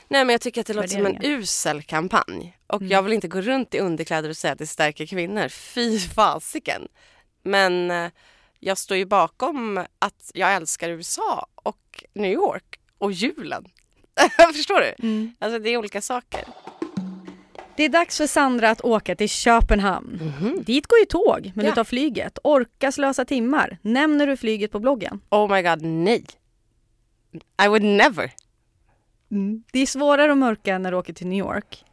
Nej 0.08 0.24
men 0.24 0.32
jag 0.32 0.40
tycker 0.40 0.60
att 0.60 0.66
det 0.66 0.74
låter 0.74 0.88
som 0.88 1.06
en 1.06 1.18
usel 1.24 1.82
kampanj. 1.82 2.58
Och 2.66 2.80
Mm. 2.80 2.92
jag 2.92 3.02
vill 3.02 3.12
inte 3.12 3.28
gå 3.28 3.40
runt 3.40 3.74
i 3.74 3.78
underkläder 3.78 4.28
och 4.28 4.36
säga 4.36 4.52
att 4.52 4.58
det 4.58 4.66
stärker 4.66 5.06
kvinnor. 5.06 5.48
Fy 5.48 5.98
fasiken. 5.98 6.88
Men 7.42 7.90
eh, 7.90 8.10
jag 8.58 8.78
står 8.78 8.96
ju 8.96 9.04
bakom 9.04 9.78
att 9.98 10.30
jag 10.34 10.54
älskar 10.54 10.88
USA 10.88 11.46
och 11.54 12.04
New 12.14 12.32
York 12.32 12.80
och 12.98 13.12
julen. 13.12 13.64
Förstår 14.54 14.80
du? 14.80 15.06
Mm. 15.08 15.34
Alltså 15.38 15.58
det 15.58 15.70
är 15.70 15.76
olika 15.76 16.00
saker. 16.00 16.44
Det 17.80 17.84
är 17.84 17.88
dags 17.88 18.16
för 18.16 18.26
Sandra 18.26 18.70
att 18.70 18.80
åka 18.80 19.16
till 19.16 19.28
Köpenhamn. 19.28 20.32
Dit 20.66 20.86
går 20.86 20.98
ju 20.98 21.04
tåg, 21.04 21.52
men. 21.54 21.64
Ja. 21.64 21.70
du 21.70 21.74
tar 21.74 21.84
flyget. 21.84 22.38
Orka 22.44 22.92
slösa 22.92 23.24
timmar. 23.24 23.78
Nämner 23.82 24.26
du 24.26 24.36
flyget 24.36 24.72
på 24.72 24.78
bloggen? 24.78 25.20
Oh 25.30 25.54
my 25.54 25.62
god, 25.62 25.82
nej. 25.82 26.26
I 27.64 27.68
would 27.68 27.82
never. 27.82 28.32
Det 29.72 29.78
är 29.78 29.86
svårare 29.86 30.32
att 30.32 30.38
mörka 30.38 30.78
när 30.78 30.90
du 30.90 30.96
åker 30.96 31.12
till 31.12 31.26
New 31.26 31.38
York. 31.38 31.84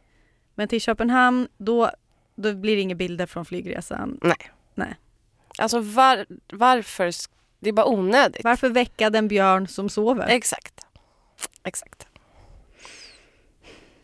Men 0.54 0.68
till 0.68 0.80
Köpenhamn, 0.80 1.48
då, 1.58 1.90
då 2.36 2.54
blir 2.54 2.76
det 2.76 2.82
inga 2.82 2.94
bilder 2.94 3.26
från 3.26 3.44
flygresan. 3.44 4.18
Nej. 4.22 4.50
Nej. 4.74 4.94
Alltså 5.58 5.80
var, 5.80 6.26
varför? 6.52 7.12
Det 7.60 7.68
är 7.68 7.72
bara 7.72 7.86
onödigt. 7.86 8.44
Varför 8.44 8.68
väcka 8.68 9.10
den 9.10 9.28
björn 9.28 9.68
som 9.68 9.88
sover? 9.88 10.26
Exakt. 10.28 10.74
Exakt. 11.64 12.07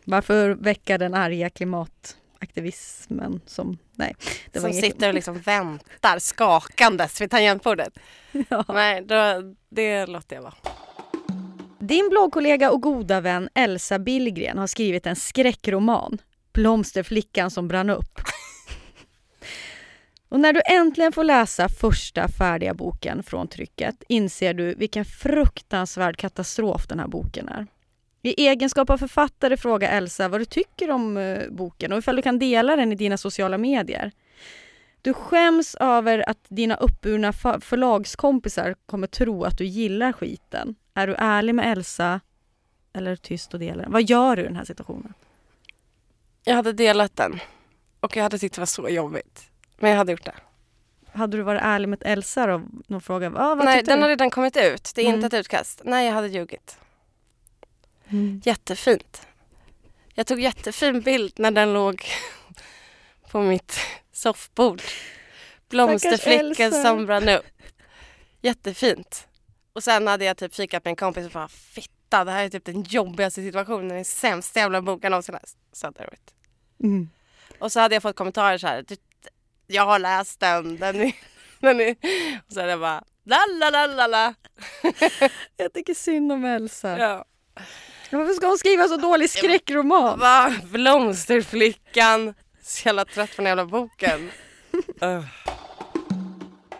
Varför 0.05 0.49
väcka 0.49 0.97
den 0.97 1.13
arga 1.13 1.49
klimataktivismen 1.49 3.41
som... 3.45 3.77
Nej, 3.91 4.15
det 4.51 4.59
var 4.59 4.69
Som 4.69 4.77
inget... 4.77 4.85
sitter 4.85 5.07
och 5.07 5.13
liksom 5.13 5.39
väntar 5.39 6.19
skakandes 6.19 7.21
vid 7.21 7.31
tangentbordet. 7.31 7.99
Ja. 8.49 8.65
Nej, 8.67 9.01
då, 9.01 9.15
det 9.69 10.05
låter 10.05 10.35
jag 10.35 10.43
vara. 10.43 10.53
Din 11.79 12.09
bloggkollega 12.09 12.71
och 12.71 12.81
goda 12.81 13.21
vän 13.21 13.49
Elsa 13.53 13.99
Billgren 13.99 14.57
har 14.57 14.67
skrivit 14.67 15.05
en 15.05 15.15
skräckroman, 15.15 16.17
Blomsterflickan 16.53 17.51
som 17.51 17.67
brann 17.67 17.89
upp. 17.89 18.19
Och 20.29 20.39
när 20.39 20.53
du 20.53 20.61
äntligen 20.65 21.11
får 21.11 21.23
läsa 21.23 21.69
första 21.69 22.27
färdiga 22.27 22.73
boken 22.73 23.23
från 23.23 23.47
trycket 23.47 24.03
inser 24.07 24.53
du 24.53 24.75
vilken 24.75 25.05
fruktansvärd 25.05 26.17
katastrof 26.17 26.87
den 26.87 26.99
här 26.99 27.07
boken 27.07 27.49
är. 27.49 27.67
I 28.25 28.47
egenskap 28.47 28.89
av 28.89 28.97
författare 28.97 29.57
frågar 29.57 29.97
Elsa 29.97 30.27
vad 30.27 30.41
du 30.41 30.45
tycker 30.45 30.91
om 30.91 31.17
eh, 31.17 31.49
boken 31.49 31.91
och 31.91 31.97
ifall 31.97 32.15
du 32.15 32.21
kan 32.21 32.39
dela 32.39 32.75
den 32.75 32.91
i 32.91 32.95
dina 32.95 33.17
sociala 33.17 33.57
medier. 33.57 34.11
Du 35.01 35.13
skäms 35.13 35.75
över 35.75 36.29
att 36.29 36.37
dina 36.49 36.75
uppburna 36.75 37.33
förlagskompisar 37.61 38.75
kommer 38.85 39.07
tro 39.07 39.43
att 39.43 39.57
du 39.57 39.65
gillar 39.65 40.11
skiten. 40.13 40.75
Är 40.93 41.07
du 41.07 41.15
ärlig 41.17 41.55
med 41.55 41.71
Elsa 41.71 42.19
eller 42.93 43.11
är 43.11 43.15
du 43.15 43.17
tyst 43.17 43.53
och 43.53 43.59
delar 43.59 43.83
den? 43.83 43.91
Vad 43.91 44.03
gör 44.09 44.35
du 44.35 44.41
i 44.41 44.45
den 44.45 44.55
här 44.55 44.65
situationen? 44.65 45.13
Jag 46.43 46.55
hade 46.55 46.73
delat 46.73 47.15
den 47.15 47.39
och 47.99 48.15
jag 48.17 48.23
hade 48.23 48.39
tyckt 48.39 48.55
det 48.55 48.61
var 48.61 48.65
så 48.65 48.89
jobbigt. 48.89 49.43
Men 49.79 49.89
jag 49.89 49.97
hade 49.97 50.11
gjort 50.11 50.25
det. 50.25 50.35
Hade 51.13 51.37
du 51.37 51.43
varit 51.43 51.61
ärlig 51.61 51.89
med 51.89 52.01
Elsa 52.05 52.47
då? 52.47 52.61
Någon 52.87 53.01
fråga, 53.01 53.27
ah, 53.35 53.55
vad 53.55 53.65
Nej, 53.65 53.83
den 53.83 53.97
du? 53.97 54.03
har 54.03 54.09
redan 54.09 54.29
kommit 54.29 54.57
ut. 54.57 54.91
Det 54.95 55.01
är 55.01 55.05
Mm. 55.05 55.15
inte 55.15 55.27
ett 55.37 55.39
utkast. 55.41 55.81
Nej, 55.83 56.07
jag 56.07 56.13
hade 56.13 56.27
ljugit. 56.27 56.77
Mm. 58.09 58.41
Jättefint. 58.45 59.27
Jag 60.13 60.27
tog 60.27 60.39
jättefin 60.39 61.01
bild 61.01 61.33
när 61.39 61.51
den 61.51 61.73
låg 61.73 62.03
på 63.31 63.41
mitt 63.41 63.79
soffbord. 64.11 64.81
Blomsterflickan 65.69 66.71
som 66.71 67.05
brann 67.05 67.29
upp. 67.29 67.45
Jättefint. 68.41 69.27
Och 69.73 69.83
sen 69.83 70.07
hade 70.07 70.25
jag 70.25 70.37
typ 70.37 70.55
fikat 70.55 70.83
med 70.85 70.91
en 70.91 70.95
kompis 70.95 71.25
och 71.25 71.31
bara 71.31 71.47
fitta, 71.47 72.23
det 72.23 72.31
här 72.31 72.45
är 72.45 72.49
typ 72.49 72.65
den 72.65 72.83
jobbigaste 72.83 73.41
situationen, 73.41 73.87
den 73.87 74.05
sämsta 74.05 74.59
jävla 74.59 74.81
boken 74.81 75.11
någonsin 75.11 75.35
läst. 75.41 75.57
Så 75.71 75.87
hade. 75.87 76.07
Mm. 76.83 77.09
Och 77.59 77.71
så 77.71 77.79
hade 77.79 77.95
jag 77.95 78.01
fått 78.01 78.15
kommentarer 78.15 78.57
så 78.57 78.67
här. 78.67 78.85
"Du, 78.87 78.95
Jag 79.67 79.85
har 79.85 79.99
läst 79.99 80.39
den. 80.39 80.77
Den 80.77 81.01
är, 81.01 81.11
den 81.59 81.81
är. 81.81 81.95
Och 82.47 82.53
så 82.53 82.59
hade 82.59 82.71
jag 82.71 82.79
bara 82.79 83.03
la 83.23 83.37
la 83.59 83.69
la 83.69 83.87
la 83.87 84.07
la. 84.07 84.33
Jag 85.57 85.73
tycker 85.73 85.93
synd 85.93 86.31
om 86.31 86.45
Elsa. 86.45 86.99
Ja. 86.99 87.25
Varför 88.17 88.33
ska 88.33 88.47
hon 88.47 88.57
skriva 88.57 88.87
så 88.87 88.97
dålig 88.97 89.29
skräckroman? 89.29 90.19
Va? 90.19 90.53
Blomsterflickan. 90.71 92.33
Så 92.61 92.87
jävla 92.87 93.05
trött 93.05 93.35
på 93.35 93.41
den 93.41 93.45
jävla 93.45 93.65
boken. 93.65 94.31
Ugh. 95.01 95.25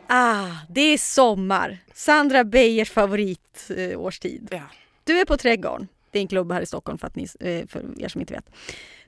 Ah, 0.07 0.47
det 0.69 0.81
är 0.81 0.97
sommar. 0.97 1.77
Sandra 1.93 2.43
Beijers 2.43 2.91
favoritårstid. 2.91 4.47
Eh. 4.51 4.57
Ja. 4.57 4.63
Du 5.03 5.19
är 5.19 5.25
på 5.25 5.38
Trädgården. 5.38 5.88
Det 6.11 6.19
är 6.19 6.21
en 6.21 6.27
klubb 6.27 6.51
här 6.51 6.61
i 6.61 6.65
Stockholm 6.65 6.97
för, 6.97 7.11
ni, 7.13 7.27
eh, 7.39 7.67
för 7.67 8.01
er 8.01 8.07
som 8.07 8.21
inte 8.21 8.33
vet. 8.33 8.49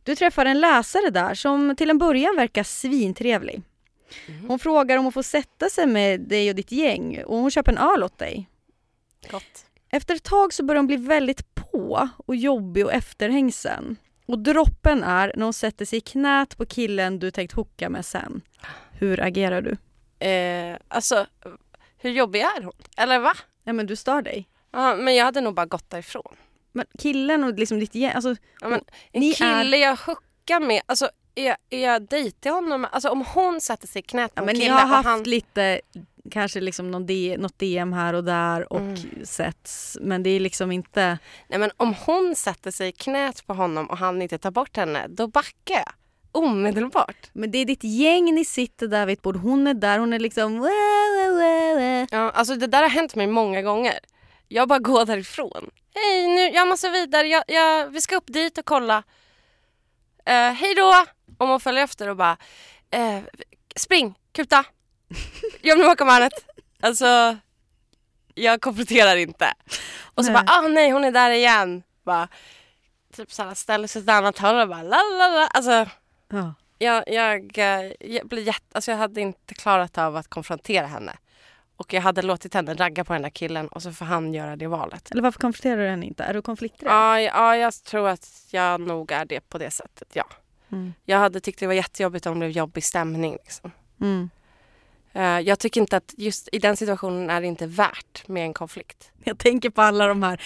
Du 0.03 0.15
träffar 0.15 0.45
en 0.45 0.59
läsare 0.59 1.09
där 1.09 1.33
som 1.33 1.75
till 1.75 1.89
en 1.89 1.97
början 1.97 2.35
verkar 2.35 2.63
svintrevlig. 2.63 3.61
Hon 4.47 4.59
frågar 4.59 4.97
om 4.97 5.03
hon 5.03 5.11
får 5.13 5.21
sätta 5.21 5.69
sig 5.69 5.87
med 5.87 6.21
dig 6.21 6.49
och 6.49 6.55
ditt 6.55 6.71
gäng 6.71 7.23
och 7.23 7.37
hon 7.37 7.51
köper 7.51 7.71
en 7.71 7.77
öl 7.77 8.03
åt 8.03 8.17
dig. 8.17 8.49
Gott. 9.31 9.65
Efter 9.91 10.15
ett 10.15 10.23
tag 10.23 10.53
så 10.53 10.63
börjar 10.63 10.79
hon 10.79 10.87
bli 10.87 10.97
väldigt 10.97 11.55
på 11.55 12.09
och 12.17 12.35
jobbig 12.35 12.85
och 12.85 12.93
efterhängsen. 12.93 13.95
Och 14.25 14.39
droppen 14.39 15.03
är 15.03 15.33
när 15.35 15.43
hon 15.43 15.53
sätter 15.53 15.85
sig 15.85 15.97
i 15.97 16.01
knät 16.01 16.57
på 16.57 16.65
killen 16.65 17.19
du 17.19 17.31
tänkt 17.31 17.53
hooka 17.53 17.89
med 17.89 18.05
sen. 18.05 18.41
Hur 18.91 19.19
agerar 19.23 19.61
du? 19.61 19.77
Eh, 20.27 20.77
alltså, 20.87 21.25
hur 21.97 22.09
jobbig 22.09 22.39
är 22.41 22.63
hon? 22.63 22.73
Eller 22.97 23.19
va? 23.19 23.33
Ja 23.63 23.73
men 23.73 23.85
du 23.85 23.95
stör 23.95 24.21
dig. 24.21 24.47
Ja, 24.71 24.95
men 24.95 25.15
jag 25.15 25.25
hade 25.25 25.41
nog 25.41 25.53
bara 25.53 25.65
gått 25.65 25.89
därifrån. 25.89 26.35
Men 26.71 26.85
killen 26.99 27.43
och 27.43 27.53
liksom 27.53 27.79
ditt 27.79 27.95
gäng, 27.95 28.11
alltså 28.11 28.35
Ja, 28.61 28.67
men 28.69 28.81
en 29.11 29.19
Ni 29.21 29.33
kille 29.33 29.77
jag 29.77 29.95
hookar 29.95 30.59
med, 30.59 30.81
alltså 30.85 31.09
är, 31.35 31.55
är 31.69 31.83
jag 31.83 32.01
dejtig 32.01 32.49
honom? 32.49 32.87
Alltså 32.91 33.09
om 33.09 33.25
hon 33.33 33.61
sätter 33.61 33.87
sig 33.87 33.99
i 33.99 34.03
knät 34.03 34.35
på 34.35 34.39
ja, 34.39 34.41
en 34.41 34.45
men 34.45 34.55
ni 34.55 34.61
kille 34.61 34.73
har 34.73 34.83
och 34.83 34.89
haft 34.89 35.09
han... 35.09 35.23
lite, 35.23 35.81
kanske 36.31 36.59
liksom 36.61 36.91
någon 36.91 37.05
D, 37.05 37.35
något 37.39 37.59
DM 37.59 37.93
här 37.93 38.13
och 38.13 38.23
där 38.23 38.73
och 38.73 38.79
Mm. 38.79 38.97
setts. 39.25 39.97
Men 40.01 40.23
det 40.23 40.29
är 40.29 40.39
liksom 40.39 40.71
inte, 40.71 41.17
Nej 41.47 41.59
men 41.59 41.71
om 41.77 41.93
hon 42.05 42.35
sätter 42.35 42.71
sig 42.71 42.89
i 42.89 42.91
knät 42.91 43.47
på 43.47 43.53
honom 43.53 43.89
och 43.89 43.97
han 43.97 44.21
inte 44.21 44.37
tar 44.37 44.51
bort 44.51 44.77
henne, 44.77 45.05
då 45.09 45.27
backar 45.27 45.75
jag. 45.75 45.93
Omedelbart. 46.31 47.29
men 47.33 47.51
det 47.51 47.57
är 47.57 47.65
ditt 47.65 47.83
gäng 47.83 48.35
ni 48.35 48.45
sitter 48.45 48.87
där 48.87 49.05
vid 49.05 49.13
ett 49.17 49.21
bord, 49.21 49.35
hon 49.35 49.67
är 49.67 49.73
där, 49.73 49.99
hon 49.99 50.13
är 50.13 50.19
liksom. 50.19 50.69
Ja, 52.11 52.29
alltså 52.31 52.55
det 52.55 52.67
där 52.67 52.81
har 52.81 52.89
hänt 52.89 53.15
mig 53.15 53.27
många 53.27 53.61
gånger. 53.61 53.99
Jag 54.47 54.67
bara 54.67 54.79
går 54.79 55.05
därifrån. 55.05 55.69
Hej, 55.95 56.27
nu, 56.27 56.41
jag 56.41 56.67
måste 56.67 56.89
vidare. 56.89 57.27
Jag, 57.27 57.43
jag, 57.47 57.87
vi 57.89 58.01
ska 58.01 58.15
upp 58.15 58.27
dit 58.27 58.57
och 58.57 58.65
kolla. 58.65 59.03
Eh, 60.25 60.51
hej 60.51 60.75
då! 60.75 61.05
Om 61.37 61.49
hon 61.49 61.59
följer 61.59 61.83
efter 61.83 62.07
och 62.09 62.15
bara 62.17 62.37
eh, 62.91 63.19
spring, 63.75 64.15
kuta. 64.31 64.65
Jag 65.61 65.77
vill 65.77 65.85
åka 65.85 66.05
med 66.05 66.13
henne. 66.13 66.29
Alltså, 66.81 67.37
jag 68.35 68.61
kompletterar 68.61 69.15
inte. 69.15 69.53
Och 70.15 70.25
så 70.25 70.31
Nej. 70.31 70.43
bara, 70.45 70.57
ah 70.57 70.67
nej 70.67 70.91
hon 70.91 71.03
är 71.03 71.11
där 71.11 71.31
igen. 71.31 71.83
Bara, 72.03 72.27
typ 73.13 73.31
såhär 73.31 73.53
ställer 73.53 73.87
sig 73.87 73.99
åt 73.99 74.03
ett 74.03 74.09
annat 74.13 74.37
håll 74.37 74.55
och 74.55 74.67
bara 74.69 74.83
la 74.83 74.97
la 74.97 75.27
la. 75.27 75.47
Alltså, 75.47 75.85
Ja. 76.29 76.53
jag, 76.77 77.03
jag, 77.07 77.57
eh, 77.57 77.91
jag, 77.99 78.27
blir 78.27 78.43
jätte, 78.43 78.65
alltså 78.71 78.91
jag 78.91 78.97
hade 78.97 79.21
inte 79.21 79.53
klarat 79.53 79.97
av 79.97 80.15
att 80.15 80.27
konfrontera 80.27 80.87
henne. 80.87 81.17
Och 81.77 81.93
jag 81.93 82.01
hade 82.01 82.21
låtit 82.21 82.53
henne 82.53 82.73
ragga 82.73 83.03
på 83.03 83.13
den 83.13 83.21
där 83.21 83.29
killen 83.29 83.67
och 83.67 83.83
så 83.83 83.91
får 83.91 84.05
han 84.05 84.33
göra 84.33 84.55
det 84.55 84.67
valet. 84.67 85.11
Eller 85.11 85.21
varför 85.21 85.39
konfronterar 85.39 85.77
du 85.83 85.89
henne 85.89 86.05
inte? 86.05 86.23
Är 86.23 86.33
du 86.33 86.41
konflikträdd? 86.41 86.91
Ja, 86.91 87.19
ja, 87.21 87.55
jag 87.57 87.73
tror 87.73 88.09
att 88.09 88.27
jag 88.51 88.81
nog 88.81 89.11
är 89.11 89.25
det 89.25 89.49
på 89.49 89.57
det 89.57 89.71
sättet, 89.71 90.07
ja. 90.13 90.25
Mm. 90.71 90.93
Jag 91.05 91.17
hade 91.17 91.39
tyckt 91.39 91.59
det 91.59 91.67
var 91.67 91.73
jättejobbigt 91.73 92.25
om 92.25 92.33
det 92.33 92.39
blev 92.39 92.49
jobbig 92.51 92.83
stämning. 92.83 93.33
Liksom. 93.43 93.71
Mm. 94.01 94.29
Eh, 95.17 95.39
jag 95.39 95.59
tycker 95.59 95.81
inte 95.81 95.97
att 95.97 96.13
just 96.17 96.49
i 96.51 96.59
den 96.59 96.77
situationen 96.77 97.29
är 97.29 97.41
det 97.41 97.47
inte 97.47 97.65
värt 97.67 98.27
med 98.27 98.43
en 98.43 98.53
konflikt. 98.53 99.11
Jag 99.23 99.37
tänker 99.37 99.69
på 99.69 99.81
alla 99.81 100.07
de 100.07 100.23
här, 100.23 100.41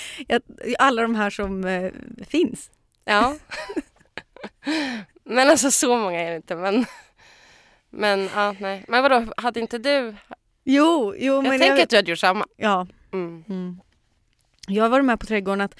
alla 0.79 1.01
de 1.01 1.15
här 1.15 1.29
som 1.29 1.65
eh, 1.65 1.91
finns. 2.27 2.71
Ja. 3.05 3.35
men 5.23 5.49
alltså 5.49 5.71
så 5.71 5.97
många 5.97 6.19
är 6.21 6.29
det 6.29 6.35
inte. 6.35 6.55
Men, 6.55 6.85
men 7.89 8.29
ja, 8.35 8.55
nej. 8.59 8.85
Men 8.87 9.03
vadå, 9.03 9.33
hade 9.37 9.59
inte 9.59 9.77
du? 9.77 10.15
Jo, 10.63 11.15
jo 11.17 11.33
Jag 11.33 11.43
men 11.43 11.51
tänker 11.51 11.67
jag, 11.75 11.81
att 11.81 11.89
du 11.89 11.95
hade 11.95 12.09
gjort 12.11 12.19
samma. 12.19 12.45
ja, 12.57 12.87
Mm. 13.13 13.43
Mm. 13.49 13.79
Jag 14.67 14.89
varit 14.89 15.05
med 15.05 15.19
på 15.19 15.25
Trädgården 15.25 15.61
att 15.61 15.79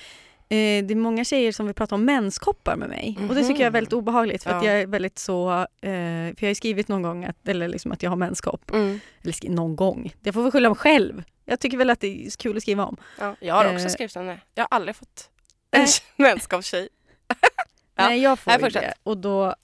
eh, 0.52 0.86
det 0.86 0.94
är 0.94 0.96
många 0.96 1.24
tjejer 1.26 1.52
som 1.52 1.66
vill 1.66 1.76
prata 1.76 1.96
om 1.96 2.06
menskoppar 2.06 2.76
med 2.76 2.90
mig. 2.90 3.18
Och 3.30 3.36
det 3.36 3.42
tycker 3.42 3.62
jag 3.62 3.68
är 3.68 3.72
väldigt 3.72 3.94
obehagligt 3.94 4.44
för 4.44 4.52
att 4.52 4.64
Ja. 4.64 4.72
jag 4.72 4.82
är 4.82 4.88
väldigt 4.88 5.20
så, 5.20 5.52
eh, 5.62 5.66
för 5.82 6.36
jag 6.40 6.50
har 6.50 6.54
skrivit 6.54 6.88
någon 6.88 7.02
gång 7.02 7.26
att, 7.26 7.48
eller 7.48 7.68
liksom 7.68 7.92
att 7.92 8.04
jag 8.04 8.10
har 8.10 8.18
menskopp. 8.18 8.72
Mm. 8.72 9.00
Eller 9.24 9.50
någon 9.50 9.76
gång. 9.76 10.14
Jag 10.24 10.34
får 10.34 10.42
väl 10.42 10.52
skylla 10.52 10.70
mig 10.70 10.78
själv. 10.78 11.24
Jag 11.46 11.60
tycker 11.60 11.78
väl 11.78 11.90
att 11.90 12.00
det 12.00 12.08
är 12.26 12.38
kul 12.38 12.58
att 12.58 12.62
skriva 12.64 12.86
om. 12.86 12.98
Ja, 13.20 13.36
jag 13.40 13.56
har 13.56 13.66
också 13.74 13.86
Eh. 13.86 13.90
skrivit 13.90 14.16
om 14.16 14.28
det. 14.28 14.40
Jag 14.56 14.64
har 14.64 14.68
aldrig 14.72 14.96
fått 14.96 15.30
en 15.72 15.80
Nej. 15.82 15.90
vänskapstjej. 16.30 16.90
Ja. 17.28 17.36
Nej 18.08 18.22
jag 18.22 18.40
får 18.40 18.52
Nej, 18.52 18.72
det. 18.72 18.94
Och 19.04 19.18
då, 19.18 19.56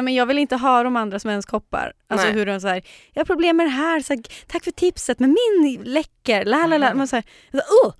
men 0.00 0.14
jag 0.14 0.26
vill 0.26 0.38
inte 0.38 0.56
höra 0.56 0.88
om 0.88 0.96
andras 0.96 1.24
menskoppar. 1.24 1.92
Alltså 2.06 2.26
Nej. 2.26 2.36
hur 2.36 2.46
de 2.46 2.60
säger, 2.60 2.82
jag 3.12 3.20
har 3.20 3.24
problem 3.24 3.56
med 3.56 3.66
det 3.66 3.70
här, 3.70 4.00
så 4.00 4.12
här, 4.14 4.22
tack 4.46 4.64
för 4.64 4.70
tipset 4.70 5.18
men 5.18 5.36
min 5.54 5.82
läcker, 5.84 6.44
la 6.44 6.66
la 6.66 6.78
la. 6.78 6.86
Mm. 6.86 6.98
Man 6.98 7.08
så 7.08 7.16
här, 7.16 7.24
så, 7.50 7.56
uh! 7.56 7.92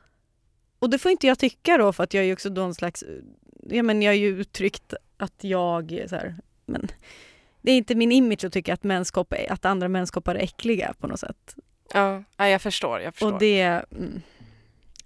Och 0.79 0.91
det 0.91 0.99
får 0.99 1.11
inte 1.11 1.26
jag 1.26 1.39
tycka 1.39 1.76
då 1.76 1.93
för 1.93 2.05
att 2.05 2.14
jag 2.14 2.24
är 2.24 2.33
också 2.33 2.51
då 2.51 2.62
en 2.62 2.74
slags, 2.74 3.05
ja 3.62 3.83
men 3.83 4.03
jag 4.03 4.11
har 4.11 4.16
ju 4.16 4.41
uttryckt 4.41 4.95
att 5.16 5.45
jag 5.45 6.05
så 6.09 6.16
här, 6.16 6.35
men 6.66 6.89
det 7.62 7.72
är 7.72 7.76
inte 7.76 7.95
min 7.95 8.12
image 8.12 8.45
att 8.45 8.53
tycka 8.53 8.74
att, 8.74 8.85
menskopp 8.85 9.33
är, 9.33 9.53
att 9.53 9.64
andra 9.64 9.89
menskoppar 9.89 10.35
är 10.35 10.43
äckliga 10.43 10.95
på 10.99 11.07
något 11.07 11.20
sätt. 11.20 11.57
Ja, 11.95 12.22
ja 12.37 12.49
jag 12.49 12.62
förstår. 12.62 13.01
Jag 13.01 13.14
förstår. 13.14 13.33
Och 13.33 13.39
det, 13.39 13.61
mm. 13.61 14.22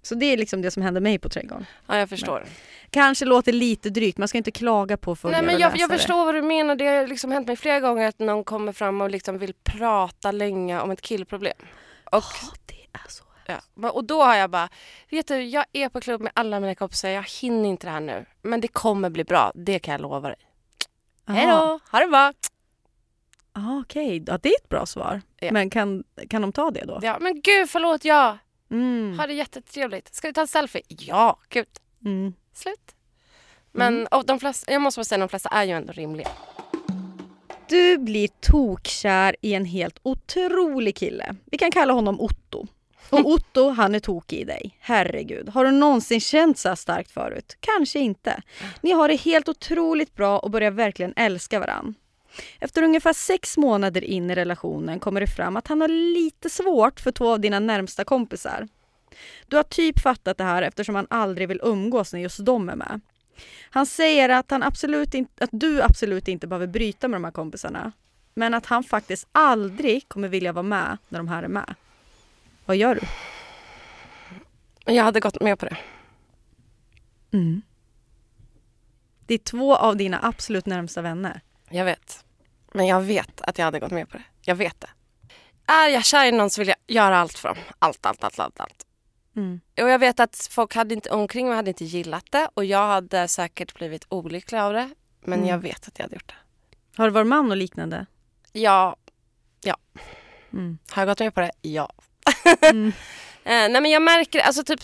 Så 0.03 0.15
det 0.15 0.27
är 0.27 0.37
liksom 0.37 0.63
det 0.63 0.71
som 0.71 0.83
händer 0.83 1.01
mig 1.01 1.19
på 1.19 1.29
Trädgården. 1.29 1.67
ja, 1.87 1.99
jag 1.99 2.09
förstår. 2.09 2.45
Kanske 2.91 3.25
låter 3.25 3.53
lite 3.53 3.91
drygt, 3.91 4.19
man 4.19 4.29
ska 4.29 4.39
inte 4.39 4.51
klaga 4.51 4.97
på 4.97 5.17
följare 5.17 5.43
Nej, 5.43 5.53
men 5.53 5.61
jag, 5.61 5.77
jag 5.77 5.91
förstår 5.91 6.25
vad 6.25 6.35
du 6.35 6.43
menar. 6.43 6.77
Det 6.77 6.87
har 6.87 7.07
liksom 7.07 7.33
hänt 7.33 7.47
mig 7.47 7.57
flera 7.57 7.81
gånger 7.81 8.09
att 8.09 8.19
någon 8.19 8.45
kommer 8.45 8.73
fram 8.73 9.01
och 9.01 9.11
liksom 9.11 9.39
vill 9.39 9.55
prata 9.65 10.33
länge 10.33 10.81
om 10.81 10.91
ett 10.91 11.03
killproblem. 11.03 11.57
Och, 12.05 12.17
Åh, 12.17 12.53
det 12.67 12.87
är 12.93 13.09
så. 13.09 13.25
Ja, 13.47 13.91
och 13.91 14.05
då 14.05 14.23
har 14.23 14.35
jag 14.35 14.51
bara, 14.51 14.69
vet 15.11 15.29
du, 15.29 15.43
jag 15.43 15.65
är 15.73 15.89
på 15.89 16.01
klubb 16.01 16.21
med 16.21 16.33
alla 16.35 16.61
mina 16.61 16.75
kompisar, 16.75 17.09
jag 17.09 17.23
hinner 17.23 17.69
inte 17.69 17.87
det 17.87 17.91
här 17.91 18.01
nu. 18.01 18.27
Men 18.43 18.61
det 18.61 18.69
kommer 18.69 19.11
bli 19.11 19.25
bra, 19.25 19.53
det 19.55 19.79
kan 19.79 19.93
jag 19.93 20.01
lova 20.01 20.29
dig. 20.29 20.39
Hej 21.27 21.47
då, 21.47 21.81
ha 21.91 22.01
det 22.01 22.09
bra. 22.09 22.33
Ah, 23.53 23.79
Okej, 23.81 24.25
ja, 24.27 24.39
det 24.43 24.49
är 24.49 24.61
ett 24.63 24.69
bra 24.69 24.87
svar. 24.87 25.23
Ja. 25.41 25.53
Men 25.53 25.71
kan, 25.71 26.05
kan 26.31 26.43
de 26.43 26.53
ta 26.53 26.71
det 26.71 26.85
då? 26.85 26.99
Ja, 27.03 27.19
men 27.21 27.41
gud 27.41 27.71
förlåt, 27.71 28.05
ja. 28.05 28.39
Mm. 28.71 29.19
Ha 29.19 29.27
det 29.27 29.35
jättetrevligt. 29.35 30.15
Ska 30.15 30.29
vi 30.29 30.35
ta 30.35 30.41
en 30.41 30.49
selfie? 30.49 30.83
Ja, 30.89 31.39
gud. 31.49 31.67
Mm. 32.05 32.35
Slut. 32.55 32.95
Men 33.73 34.07
och 34.07 34.27
de 34.27 34.41
flesta, 34.41 34.73
jag 34.73 34.83
måste 34.83 34.99
bara 34.99 35.05
säga 35.05 35.19
de 35.19 35.29
flesta 35.29 35.49
är 35.49 35.65
ju 35.65 35.71
ändå 35.71 35.93
rimliga. 35.93 36.29
Du 37.69 37.99
blir 37.99 38.29
tokkär 38.41 39.37
i 39.41 39.55
en 39.55 39.65
helt 39.65 39.99
otrolig 40.03 40.97
kille. 40.97 41.35
Vi 41.45 41.59
kan 41.59 41.71
kalla 41.71 41.93
honom 41.93 42.21
Otto. 42.21 42.67
Och 43.13 43.27
Otto, 43.27 43.71
han 43.71 43.95
är 43.95 43.99
tokig 43.99 44.41
i 44.41 44.45
dig. 44.45 44.77
Herregud, 44.81 45.49
har 45.49 45.65
du 45.65 45.71
någonsin 45.71 46.21
känt 46.21 46.59
så 46.59 46.69
här 46.69 46.77
starkt 46.77 47.11
förut? 47.11 47.57
Kanske 47.61 47.99
inte. 47.99 48.43
Ni 48.81 48.93
har 48.93 49.09
det 49.09 49.17
helt 49.17 49.49
otroligt 49.49 50.15
bra 50.15 50.39
och 50.39 50.51
börjar 50.51 50.71
verkligen 50.71 51.13
älska 51.17 51.61
varann. 51.61 51.95
Efter 52.61 52.83
ungefär 52.83 53.13
sex 53.13 53.57
månader 53.57 54.05
in 54.05 54.31
i 54.31 54.35
relationen 54.35 55.01
kommer 55.01 55.21
det 55.21 55.27
fram 55.27 55.57
att 55.57 55.69
han 55.69 55.81
har 55.81 55.89
lite 55.89 56.51
svårt 56.51 57.01
för 57.01 57.13
två 57.13 57.33
av 57.33 57.41
dina 57.41 57.59
närmsta 57.59 58.05
kompisar. 58.05 58.69
Du 59.47 59.57
har 59.57 59.63
typ 59.63 60.01
fattat 60.01 60.39
det 60.39 60.45
här 60.45 60.63
eftersom 60.63 60.95
han 60.95 61.07
aldrig 61.11 61.49
vill 61.49 61.61
umgås 61.63 62.13
när 62.13 62.21
just 62.21 62.45
de 62.45 62.69
är 62.69 62.77
med. 62.77 63.01
Han 63.71 63.87
säger 63.87 64.29
att, 64.29 64.51
han 64.51 64.63
absolut 64.63 65.15
in, 65.15 65.27
att 65.41 65.51
du 65.53 65.83
absolut 65.83 66.29
inte 66.29 66.47
behöver 66.47 66.67
bryta 66.67 67.09
med 67.09 67.17
de 67.17 67.25
här 67.25 67.33
kompisarna. 67.33 67.93
Men 68.35 68.55
att 68.55 68.67
han 68.67 68.85
faktiskt 68.85 69.29
aldrig 69.33 70.09
kommer 70.09 70.29
vilja 70.29 70.53
vara 70.53 70.63
med 70.63 70.99
när 71.09 71.19
de 71.19 71.29
här 71.29 71.43
är 71.43 71.49
med. 71.49 71.75
Vad 72.67 72.77
gör 72.77 72.95
du? 72.95 73.01
Jag 74.95 75.05
hade 75.05 75.21
gått 75.21 75.41
med 75.41 75.59
på 75.59 75.67
det. 75.67 75.77
Det 79.27 79.35
är 79.35 79.39
två 79.39 79.77
av 79.77 79.97
dina 79.97 80.21
absolut 80.23 80.67
närmsta 80.67 81.03
vänner. 81.03 81.41
Jag 81.71 81.85
vet. 81.85 82.25
Men 82.73 82.87
jag 82.87 83.01
vet 83.01 83.41
att 83.41 83.59
jag 83.59 83.65
hade 83.65 83.81
gått 83.81 83.91
med 83.93 84.09
på 84.09 84.17
det. 84.17 84.25
Jag 84.41 84.55
vet 84.55 84.81
det. 84.81 84.91
Är 85.73 85.89
jag 85.89 86.05
kär 86.05 86.27
i 86.27 86.33
någon 86.33 86.51
så 86.51 86.61
vill 86.61 86.69
jag 86.69 86.77
göra 86.87 87.19
allt 87.19 87.39
för 87.39 87.49
dem. 87.49 87.59
Allt, 87.79 88.07
allt, 88.07 88.25
allt, 88.25 88.39
allt. 88.41 88.61
allt. 88.61 88.87
Mm. 89.37 89.61
Och 89.83 89.89
jag 89.91 89.99
vet 89.99 90.21
att 90.21 90.49
folk 90.51 90.75
hade 90.75 90.95
inte, 90.95 91.11
omkring 91.11 91.47
mig 91.49 91.57
hade 91.57 91.71
inte 91.71 91.85
gillat 91.85 92.27
det 92.31 92.49
och 92.55 92.65
jag 92.65 92.87
hade 92.87 93.29
säkert 93.29 93.75
blivit 93.75 94.07
olycklig 94.09 94.59
av 94.59 94.73
det. 94.73 94.91
Men 95.21 95.39
Mm. 95.39 95.49
jag 95.51 95.59
vet 95.59 95.89
att 95.89 95.99
jag 95.99 96.05
hade 96.05 96.15
gjort 96.17 96.29
det. 96.29 96.77
Har 96.97 97.05
du 97.05 97.11
varit 97.11 97.33
om 97.33 97.49
något 97.49 97.59
liknande? 97.59 98.07
Ja, 98.53 98.97
Mm. 100.53 100.79
har 100.91 101.03
jag 101.03 101.09
gått 101.09 101.19
med 101.21 101.35
på 101.35 101.41
det? 101.41 101.51
Ja. 101.63 101.93
Mm. 102.63 102.93
Eh, 103.45 103.51
nej 103.53 103.81
men 103.81 103.91
jag 103.91 104.03
märker, 104.03 104.41
alltså 104.41 104.65
typ 104.65 104.81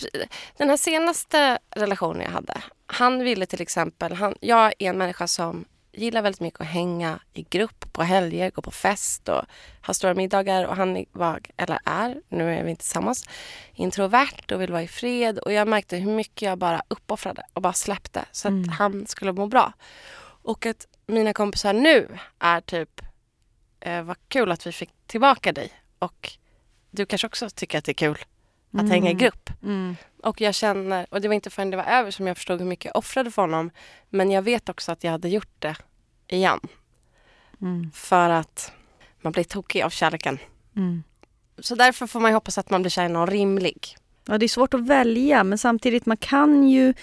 den 0.56 0.70
här 0.70 0.76
senaste 0.76 1.58
relationen 1.76 2.22
jag 2.22 2.30
hade. 2.30 2.62
Han 2.86 3.18
ville 3.24 3.46
till 3.46 3.60
exempel, 3.62 4.12
han, 4.12 4.34
jag 4.40 4.72
är 4.78 4.90
en 4.90 4.98
människa 4.98 5.26
som 5.26 5.64
gillar 5.92 6.22
väldigt 6.22 6.40
mycket 6.40 6.60
att 6.60 6.66
hänga 6.66 7.18
i 7.34 7.42
grupp 7.42 7.92
på 7.92 8.02
helger, 8.02 8.50
gå 8.50 8.62
på 8.62 8.70
fest 8.70 9.28
och 9.28 9.42
ha 9.86 9.94
stora 9.94 10.14
middagar. 10.14 10.64
Och 10.64 10.76
han 10.76 11.04
var, 11.12 11.40
eller 11.56 11.78
är, 11.84 12.16
nu 12.28 12.54
är 12.54 12.64
vi 12.64 12.70
inte 12.70 12.82
tillsammans, 12.82 13.24
introvert 13.74 14.52
och 14.52 14.60
vill 14.60 14.72
vara 14.72 14.82
i 14.82 14.88
fred. 14.88 15.38
Och 15.38 15.52
jag 15.52 15.68
märkte 15.68 15.96
hur 15.96 16.12
mycket 16.12 16.42
jag 16.42 16.58
bara 16.58 16.82
uppoffrade 16.88 17.42
och 17.52 17.62
bara 17.62 17.72
släppte 17.72 18.24
så 18.32 18.48
att 18.48 18.52
Mm. 18.52 18.68
han 18.68 19.06
skulle 19.06 19.32
må 19.32 19.46
bra. 19.46 19.72
Och 20.42 20.66
att 20.66 20.86
mina 21.06 21.32
kompisar 21.32 21.72
nu 21.72 22.18
är 22.38 22.60
typ, 22.60 23.00
eh, 23.80 24.02
vad 24.02 24.16
kul 24.28 24.52
att 24.52 24.66
vi 24.66 24.72
fick 24.72 24.90
tillbaka 25.06 25.52
dig. 25.52 25.72
Och 25.98 26.30
du 26.90 27.06
kanske 27.06 27.26
också 27.26 27.50
tycker 27.50 27.78
att 27.78 27.84
det 27.84 27.92
är 27.92 27.94
kul 27.94 28.18
att 28.72 28.88
hänga 28.88 29.10
i 29.10 29.14
grupp. 29.14 29.50
Mm. 29.62 29.96
Och 30.22 30.40
jag 30.40 30.54
känner, 30.54 31.06
och 31.10 31.20
det 31.20 31.28
var 31.28 31.34
inte 31.34 31.50
förrän 31.50 31.70
det 31.70 31.76
var 31.76 31.84
över 31.84 32.10
som 32.10 32.26
jag 32.26 32.36
förstod 32.36 32.60
hur 32.60 32.66
mycket 32.66 32.84
jag 32.84 32.96
offrade 32.96 33.30
för 33.30 33.42
honom. 33.42 33.70
Men 34.10 34.30
jag 34.30 34.42
vet 34.42 34.68
också 34.68 34.92
att 34.92 35.04
jag 35.04 35.10
hade 35.10 35.28
gjort 35.28 35.52
det 35.58 35.76
igen. 36.28 36.60
Mm. 37.60 37.90
För 37.94 38.30
att 38.30 38.72
man 39.22 39.32
blir 39.32 39.44
tokig 39.44 39.82
av 39.82 39.90
kärleken. 39.90 40.38
Mm. 40.76 41.02
Så 41.58 41.74
därför 41.74 42.06
får 42.06 42.20
man 42.20 42.30
ju 42.30 42.34
hoppas 42.34 42.58
att 42.58 42.70
man 42.70 42.82
blir 42.82 42.90
kär 42.90 43.04
i 43.04 43.08
någon 43.08 43.26
rimlig. 43.26 43.96
Ja, 44.26 44.38
det 44.38 44.46
är 44.46 44.48
svårt 44.48 44.74
att 44.74 44.86
välja 44.86 45.44
men 45.44 45.58
samtidigt 45.58 46.06
man 46.06 46.16
kan 46.16 46.68
ju... 46.68 46.94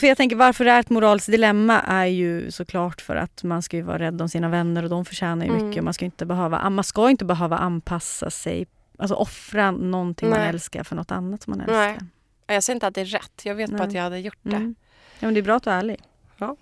För 0.00 0.06
jag 0.06 0.16
tänker 0.16 0.36
varför 0.36 0.64
det 0.64 0.70
är 0.70 0.80
ett 0.80 0.90
moraliskt 0.90 1.30
dilemma 1.30 1.80
är 1.80 2.06
ju 2.06 2.50
såklart 2.50 3.00
för 3.00 3.16
att 3.16 3.42
man 3.42 3.62
ska 3.62 3.76
ju 3.76 3.82
vara 3.82 3.98
rädd 3.98 4.22
om 4.22 4.28
sina 4.28 4.48
vänner 4.48 4.82
och 4.82 4.90
de 4.90 5.04
förtjänar 5.04 5.46
ju 5.46 5.52
Mm. 5.52 5.68
mycket. 5.68 5.84
Man 5.84 5.94
ska 5.94 6.04
inte 6.04 6.26
behöva, 6.26 6.70
man 6.70 6.84
ska 6.84 7.10
inte 7.10 7.24
behöva 7.24 7.58
anpassa 7.58 8.30
sig, 8.30 8.66
alltså 8.98 9.14
offra 9.14 9.70
någonting 9.70 10.30
man 10.30 10.38
Nej. 10.38 10.48
älskar 10.48 10.84
för 10.84 10.96
något 10.96 11.10
annat 11.10 11.42
som 11.42 11.50
man 11.50 11.66
Nej. 11.66 11.90
älskar. 11.90 12.06
Jag 12.46 12.62
säger 12.62 12.74
inte 12.74 12.86
att 12.86 12.94
det 12.94 13.00
är 13.00 13.04
rätt, 13.04 13.40
jag 13.44 13.54
vet 13.54 13.70
bara 13.70 13.78
Nej. 13.78 13.86
att 13.86 13.92
jag 13.92 14.02
hade 14.02 14.18
gjort 14.18 14.38
det. 14.42 14.56
Mm. 14.56 14.74
Ja, 15.18 15.26
men 15.26 15.34
det 15.34 15.40
är 15.40 15.42
bra 15.42 15.56
att 15.56 15.62
du 15.62 15.70
är 15.70 15.78
ärlig. 15.78 16.02
Ja. 16.36 16.56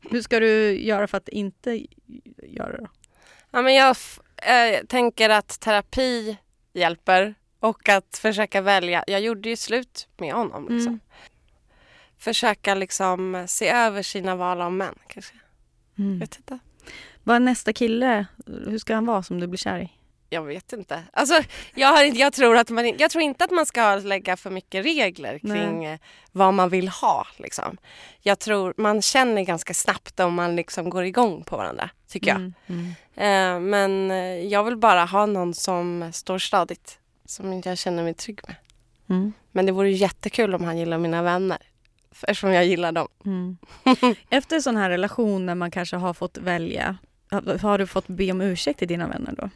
Hur 0.10 0.22
ska 0.22 0.40
du 0.40 0.80
göra 0.80 1.06
för 1.06 1.16
att 1.16 1.28
inte 1.28 1.86
göra 2.42 2.72
det 2.72 2.78
då? 2.78 2.88
Ja, 3.50 3.62
men 3.62 3.74
jag 3.74 3.96
eh, 4.36 4.84
tänker 4.86 5.30
att 5.30 5.60
terapi 5.60 6.36
hjälper 6.72 7.34
och 7.60 7.88
att 7.88 8.18
försöka 8.22 8.60
välja. 8.60 9.04
Jag 9.06 9.20
gjorde 9.20 9.48
ju 9.48 9.56
slut 9.56 10.08
med 10.16 10.34
honom. 10.34 10.62
Liksom. 10.68 10.88
Mm. 10.88 11.00
Försöka 12.18 12.74
liksom 12.74 13.44
se 13.48 13.68
över 13.68 14.02
sina 14.02 14.36
val 14.36 14.60
av 14.60 14.72
män 14.72 14.94
kanske. 15.08 15.34
Mm. 15.98 16.18
Vet 16.18 16.36
inte. 16.36 16.58
Vad 17.24 17.36
är 17.36 17.40
nästa 17.40 17.72
kille? 17.72 18.26
Hur 18.46 18.78
ska 18.78 18.94
han 18.94 19.06
vara 19.06 19.22
som 19.22 19.40
du 19.40 19.46
blir 19.46 19.58
kär 19.58 19.78
i? 19.78 19.97
Jag 20.30 20.42
vet 20.42 20.72
inte. 20.72 21.02
Alltså, 21.12 21.42
jag, 21.74 21.88
har, 21.88 22.04
jag, 22.04 22.32
tror 22.32 22.56
att 22.56 22.70
man, 22.70 22.98
jag 22.98 23.10
tror 23.10 23.22
inte 23.22 23.44
att 23.44 23.50
man 23.50 23.66
ska 23.66 23.94
lägga 23.94 24.36
för 24.36 24.50
mycket 24.50 24.84
regler 24.84 25.38
kring 25.38 25.84
eh, 25.84 25.98
vad 26.32 26.54
man 26.54 26.68
vill 26.68 26.88
ha. 26.88 27.26
Liksom. 27.36 27.76
Jag 28.20 28.38
tror 28.38 28.74
man 28.76 29.02
känner 29.02 29.42
ganska 29.42 29.74
snabbt 29.74 30.20
om 30.20 30.34
man 30.34 30.56
liksom 30.56 30.90
går 30.90 31.04
igång 31.04 31.44
på 31.44 31.56
varandra, 31.56 31.90
tycker 32.08 32.28
jag. 32.28 32.36
Mm. 32.36 32.54
Mm. 32.66 32.90
Eh, 33.14 33.70
men 33.70 34.10
eh, 34.10 34.46
jag 34.46 34.64
vill 34.64 34.76
bara 34.76 35.04
ha 35.04 35.26
någon 35.26 35.54
som 35.54 36.10
står 36.12 36.38
stadigt. 36.38 36.98
Som 37.24 37.62
jag 37.64 37.78
känner 37.78 38.02
mig 38.02 38.14
trygg 38.14 38.40
med. 38.46 38.56
Mm. 39.10 39.32
Men 39.52 39.66
det 39.66 39.72
vore 39.72 39.90
jättekul 39.90 40.54
om 40.54 40.64
han 40.64 40.78
gillar 40.78 40.98
mina 40.98 41.22
vänner. 41.22 41.58
Eftersom 42.10 42.52
jag 42.52 42.66
gillar 42.66 42.92
dem. 42.92 43.08
Mm. 43.24 43.56
Efter 44.30 44.56
en 44.56 44.62
sån 44.62 44.76
här 44.76 44.90
relation 44.90 45.46
när 45.46 45.54
man 45.54 45.70
kanske 45.70 45.96
har 45.96 46.14
fått 46.14 46.38
välja, 46.38 46.96
har 47.60 47.78
du 47.78 47.86
fått 47.86 48.06
be 48.06 48.32
om 48.32 48.40
ursäkt 48.40 48.78
till 48.78 48.88
dina 48.88 49.08
vänner 49.08 49.34
då? 49.36 49.50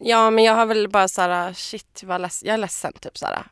Ja, 0.00 0.30
men 0.30 0.44
jag 0.44 0.54
har 0.54 0.66
väl 0.66 0.88
bara 0.88 1.08
såhär, 1.08 1.52
shit, 1.52 2.02
vad 2.04 2.20
leds- 2.20 2.42
jag 2.44 2.54
är 2.54 2.58
ledsen 2.58 2.92
typ 2.92 3.18
såhär. 3.18 3.42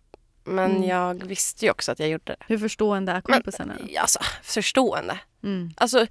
Men 0.44 0.70
Mm. 0.70 0.88
jag 0.88 1.26
visste 1.26 1.64
ju 1.64 1.70
också 1.70 1.92
att 1.92 1.99
jag 1.99 2.09
gjorde 2.09 2.24
det. 2.24 2.36
Hur 2.47 2.59
förstående 2.59 3.12
är 3.12 3.20
kompisarna? 3.20 3.74
Alltså, 4.01 4.18
förstående. 4.42 5.18
Mm. 5.42 5.70
Alltså, 5.76 6.07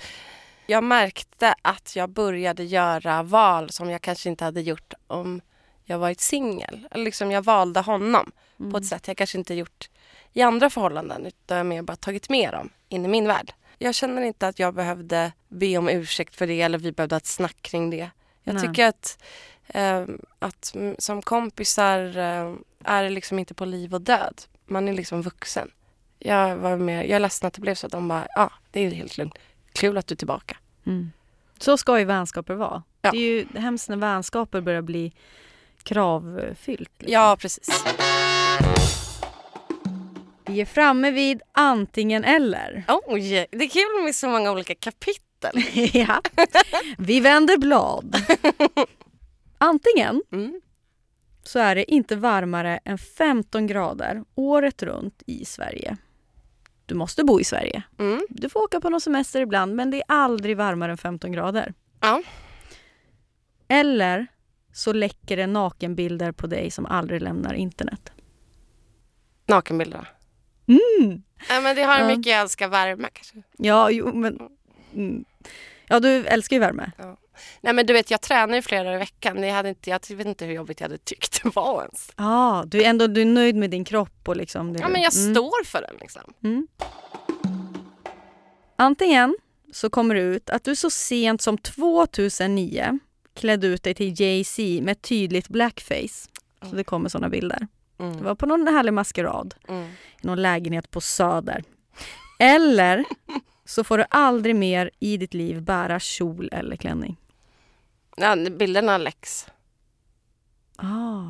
jag 0.67 0.83
märkte 0.83 1.55
att 1.61 1.95
jag 1.95 2.09
började 2.09 2.63
göra 2.63 3.23
val 3.23 3.69
som 3.69 3.89
jag 3.89 4.01
kanske 4.01 4.29
inte 4.29 4.43
hade 4.43 4.61
gjort 4.61 4.93
om 5.07 5.41
jag 5.83 5.99
varit 5.99 6.21
singel. 6.21 6.88
Liksom 6.95 7.31
jag 7.31 7.41
valde 7.41 7.79
honom 7.79 8.31
på 8.71 8.77
ett 8.77 8.86
sätt 8.86 9.07
jag 9.07 9.17
kanske 9.17 9.38
inte 9.38 9.53
gjort 9.53 9.89
i 10.33 10.41
andra 10.41 10.69
förhållanden 10.69 11.25
utan 11.25 11.57
jag 11.57 11.65
mer 11.65 11.81
bara 11.81 11.95
tagit 11.97 12.29
med 12.29 12.53
dem 12.53 12.69
in 12.89 13.05
i 13.05 13.07
min 13.07 13.27
värld. 13.27 13.53
Jag 13.77 13.95
känner 13.95 14.21
inte 14.21 14.47
att 14.47 14.59
jag 14.59 14.73
behövde 14.73 15.31
be 15.47 15.77
om 15.77 15.89
ursäkt 15.89 16.36
för 16.36 16.47
det 16.47 16.61
eller 16.61 16.77
vi 16.77 16.91
behövde 16.91 17.15
ha 17.15 17.17
ett 17.17 17.25
snack 17.25 17.61
kring 17.61 17.89
det. 17.89 18.09
Jag 18.43 18.55
Nej. 18.55 18.67
tycker 18.67 18.88
att, 18.88 19.23
att 20.39 20.76
mm, 20.76 20.95
som 20.99 21.22
kompisar 21.22 22.18
eh, 22.18 22.53
är 22.84 23.03
det 23.03 23.09
liksom 23.09 23.39
inte 23.39 23.53
på 23.53 23.66
liv 23.66 23.93
och 23.93 24.01
död. 24.01 24.41
Man 24.66 24.88
är 24.88 24.93
liksom 24.93 25.22
vuxen. 25.22 25.72
Jag 26.20 26.55
var 26.55 26.78
med, 26.78 27.03
jag 27.03 27.16
är 27.16 27.20
ledsen 27.20 27.47
att 27.47 27.53
det 27.53 27.61
blev 27.61 27.76
så 27.76 27.86
att 27.86 27.91
de 27.91 28.07
bara, 28.07 28.28
ja 28.36 28.41
ah, 28.41 28.51
det 28.72 28.80
är 28.80 28.91
helt 28.91 29.18
lugnt. 29.18 29.38
Kul 29.74 29.97
att 29.97 30.07
du 30.07 30.13
är 30.13 30.18
tillbaka. 30.18 30.57
Mm. 30.86 31.11
Så 31.59 31.78
ska 31.78 31.99
ju 31.99 32.05
vänskaper 32.05 32.53
vara. 32.53 32.84
Ja. 33.01 33.11
Det 33.11 33.18
är 33.18 33.22
ju 33.22 33.45
hemskt 33.59 33.89
när 33.89 33.97
vänskaper 33.97 34.61
börjar 34.61 34.82
bli 34.82 35.13
kravfyllt. 35.84 36.91
liksom. 36.99 37.13
Ja, 37.13 37.38
precis. 37.39 37.84
Vi 40.45 40.61
är 40.61 40.66
framme 40.66 41.11
vid 41.11 41.41
antingen 41.51 42.24
eller. 42.24 42.84
Oj, 42.88 43.47
det 43.51 43.63
är 43.63 43.70
kul 43.70 44.03
med 44.03 44.16
så 44.16 44.28
många 44.28 44.51
olika 44.51 44.76
kapitel. 44.76 45.63
ja. 45.93 46.22
Vi 46.97 47.20
vänder 47.20 47.57
blad. 47.57 48.18
Antingen 49.57 50.21
Mm. 50.31 50.61
så 51.43 51.59
är 51.59 51.75
det 51.75 51.91
inte 51.91 52.15
varmare 52.15 52.79
än 52.85 52.97
15 52.97 53.67
grader 53.67 54.23
året 54.35 54.83
runt 54.83 55.23
i 55.25 55.45
Sverige. 55.45 55.97
Du 56.85 56.95
måste 56.95 57.23
bo 57.23 57.39
i 57.39 57.43
Sverige. 57.43 57.83
Mm. 57.99 58.21
Du 58.29 58.49
får 58.49 58.63
åka 58.63 58.81
på 58.81 58.89
någon 58.89 59.01
semester 59.01 59.41
ibland 59.41 59.75
men 59.75 59.91
det 59.91 59.97
är 59.97 60.03
aldrig 60.07 60.57
varmare 60.57 60.91
än 60.91 60.97
15 60.97 61.31
grader. 61.31 61.73
Ja. 62.01 62.21
Eller 63.67 64.27
så 64.73 64.93
läcker 64.93 65.37
det 65.37 65.47
nakenbilder 65.47 66.31
på 66.31 66.47
dig 66.47 66.71
som 66.71 66.85
aldrig 66.85 67.21
lämnar 67.21 67.53
internet. 67.53 68.11
Nakenbilderna. 69.47 70.07
Mm. 70.67 71.23
Ja, 71.49 71.61
men 71.61 71.75
det 71.75 71.83
har 71.83 71.99
Ja. 71.99 72.07
mycket 72.07 72.25
jag 72.31 72.41
älskar 72.41 72.67
värme 72.67 73.07
kanske. 73.13 73.43
Ja, 73.57 73.89
jo, 73.91 74.13
men... 74.13 74.39
Mm. 74.93 75.25
Ja, 75.87 75.99
du 75.99 76.25
älskar 76.25 76.55
ju 76.55 76.59
värme. 76.59 76.91
Nej 77.61 77.73
men 77.73 77.86
du 77.86 77.93
vet 77.93 78.11
jag 78.11 78.21
tränar 78.21 78.55
ju 78.55 78.61
flera 78.61 78.83
dagar 78.83 78.95
i 78.95 78.99
veckan. 78.99 79.43
Jag, 79.43 79.53
hade 79.55 79.69
inte, 79.69 79.89
jag 79.89 80.09
vet 80.09 80.27
inte 80.27 80.45
hur 80.45 80.53
jobbigt 80.53 80.79
jag 80.79 80.86
hade 80.88 80.97
tyckt 80.97 81.43
det 81.43 81.55
var 81.55 81.81
ens. 81.81 82.11
Ja, 82.15 82.63
du 82.67 82.83
är 82.83 82.89
ändå 82.89 83.07
du 83.07 83.21
är 83.21 83.25
nöjd 83.25 83.55
med 83.55 83.69
din 83.69 83.86
kropp 83.86 84.27
och 84.29 84.36
liksom... 84.38 84.73
Det 84.73 84.79
Ja 84.79 84.88
men 84.88 85.01
jag 85.01 85.13
Mm. 85.15 85.36
står 85.36 85.63
för 85.65 85.81
den 85.81 85.95
liksom. 86.01 86.33
Mm. 86.43 86.67
Antingen 88.75 89.36
så 89.73 89.89
kommer 89.89 90.15
det 90.15 90.21
ut 90.21 90.49
att 90.49 90.63
du 90.63 90.75
så 90.75 90.89
sent 90.89 91.41
som 91.41 91.57
2009 91.57 92.99
klädde 93.36 93.67
ut 93.67 93.83
dig 93.83 93.93
till 93.93 94.21
Jay-Z 94.21 94.61
med 94.83 95.01
tydligt 95.01 95.47
blackface. 95.49 96.29
Så 96.69 96.75
det 96.75 96.83
kommer 96.83 97.09
såna 97.09 97.29
bilder. 97.29 97.67
Det 97.97 98.03
Mm. 98.03 98.23
var 98.23 98.36
på 98.36 98.45
någon 98.45 98.67
härlig 98.67 98.93
maskerad 98.93 99.55
Mm. 99.67 99.83
i 100.21 100.27
någon 100.27 100.41
lägenhet 100.41 100.91
på 100.91 101.01
Söder. 101.01 101.63
Eller 102.39 103.03
så 103.65 103.83
får 103.83 103.97
du 103.97 104.05
aldrig 104.09 104.55
mer 104.55 104.91
i 104.99 105.17
ditt 105.17 105.33
liv 105.33 105.61
bära 105.61 105.99
kjol 105.99 106.49
eller 106.51 106.75
klänning. 106.75 107.17
Ja, 108.16 108.36
bilderna 108.36 108.97
läcks. 108.97 109.47
Ah. 110.76 111.24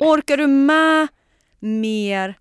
Orkar 0.00 0.36
du 0.36 0.46
med 0.46 1.08
mer 1.58 2.38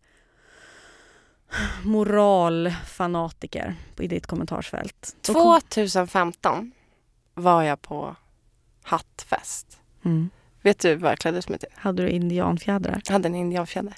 moralfanatiker 1.84 3.76
i 4.00 4.08
ditt 4.08 4.28
kommentarsfält? 4.28 5.16
Då 5.28 5.34
kom- 5.34 5.62
2015 5.62 6.72
var 7.34 7.64
jag 7.64 7.82
på 7.82 8.16
hattfest. 8.84 9.80
Mm. 10.06 10.30
Vet 10.62 10.80
du 10.80 10.96
vad 10.96 11.12
jag 11.12 11.20
klädde 11.20 11.38
ut 11.38 11.50
mig 11.50 11.60
till? 11.60 11.70
Hade 11.76 12.04
du 12.04 12.10
indianfjädrar? 12.10 13.02
Jag 13.06 13.14
hade 13.14 13.28
en 13.28 13.36
indianfjäder. 13.36 13.96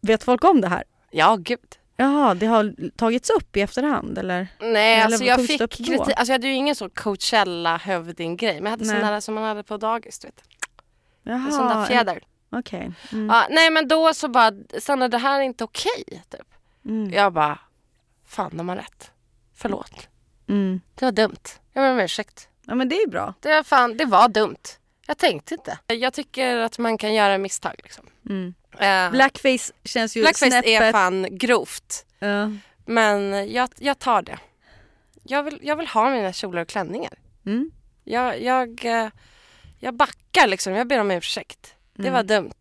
Vet 0.00 0.22
folk 0.24 0.44
om 0.44 0.60
det 0.60 0.68
här? 0.68 0.84
Ja, 1.10 1.36
gud. 1.36 1.76
Jaha, 2.00 2.34
det 2.34 2.46
har 2.46 2.90
tagits 2.96 3.30
upp 3.30 3.56
i 3.56 3.60
efterhand 3.60 4.18
eller? 4.18 4.46
Nej, 4.60 4.94
Eller 4.94 5.04
alltså 5.04 5.24
jag 5.24 5.46
fick 5.46 5.58
kritik. 5.58 5.98
Alltså 5.98 6.14
jag 6.14 6.26
hade 6.34 6.46
ju 6.46 6.52
ingen 6.54 6.74
sån 6.74 6.90
Coachella 6.90 7.76
hövding-grej. 7.76 8.54
Men 8.54 8.64
jag 8.64 8.70
hade 8.70 8.84
sån 8.84 9.00
där 9.00 9.20
som 9.20 9.34
man 9.34 9.44
hade 9.44 9.62
på 9.62 9.76
dagis. 9.76 10.18
Du 10.18 10.28
vet. 10.28 10.42
Jaha, 11.22 11.46
En 11.46 11.52
sån 11.52 11.66
där 11.66 11.84
fjäder. 11.86 12.22
Okej. 12.52 12.92
Mm. 13.12 13.26
Ja, 13.26 13.46
nej 13.50 13.70
men 13.70 13.88
då 13.88 14.14
så 14.14 14.28
bara, 14.28 14.52
Sanna 14.78 15.08
det 15.08 15.18
här 15.18 15.38
är 15.38 15.42
inte 15.42 15.64
okej. 15.64 16.04
typ. 16.30 16.54
Mm. 16.84 17.12
Jag 17.12 17.32
bara, 17.32 17.58
fan 18.26 18.56
de 18.56 18.68
har 18.68 18.76
rätt. 18.76 19.10
Förlåt. 19.54 20.08
Mm. 20.48 20.80
Det 20.94 21.04
var 21.04 21.12
dumt. 21.12 21.48
Jag 21.72 21.84
ber 21.84 21.90
om 21.92 21.98
ursäkt. 22.00 22.48
Ja 22.66 22.74
men 22.74 22.88
det 22.88 22.96
är 22.96 23.00
ju 23.00 23.10
bra. 23.10 23.34
Det 23.40 23.48
var, 23.54 23.62
fan, 23.62 23.96
det 23.96 24.04
var 24.04 24.28
dumt. 24.28 24.56
Jag 25.10 25.18
tänkte 25.18 25.54
inte. 25.54 25.78
Jag 25.86 26.12
tycker 26.12 26.56
att 26.56 26.78
man 26.78 26.98
kan 26.98 27.14
göra 27.14 27.38
misstag. 27.38 27.74
Liksom. 27.82 28.06
Mm. 28.28 28.54
Eh, 28.78 29.10
Blackface 29.10 29.72
känns 29.84 30.16
ju 30.16 30.20
Blackface 30.20 30.50
snäppet... 30.50 30.70
är 30.70 30.92
fan 30.92 31.26
grovt. 31.30 32.06
Ja. 32.18 32.50
Men 32.86 33.50
jag, 33.52 33.68
jag 33.78 33.98
tar 33.98 34.22
det. 34.22 34.38
Jag 35.22 35.42
vill, 35.42 35.58
jag 35.62 35.76
vill 35.76 35.86
ha 35.86 36.10
mina 36.10 36.32
kjolar 36.32 36.62
och 36.62 36.68
klänningar. 36.68 37.12
Mm. 37.46 37.70
Jag, 38.04 38.42
jag, 38.42 38.84
eh, 38.84 39.08
jag 39.78 39.94
backar 39.94 40.46
liksom. 40.46 40.72
Jag 40.72 40.86
ber 40.88 41.00
om 41.00 41.10
ursäkt. 41.10 41.74
Det 41.94 42.02
Mm. 42.02 42.12
var 42.14 42.22
dumt. 42.22 42.58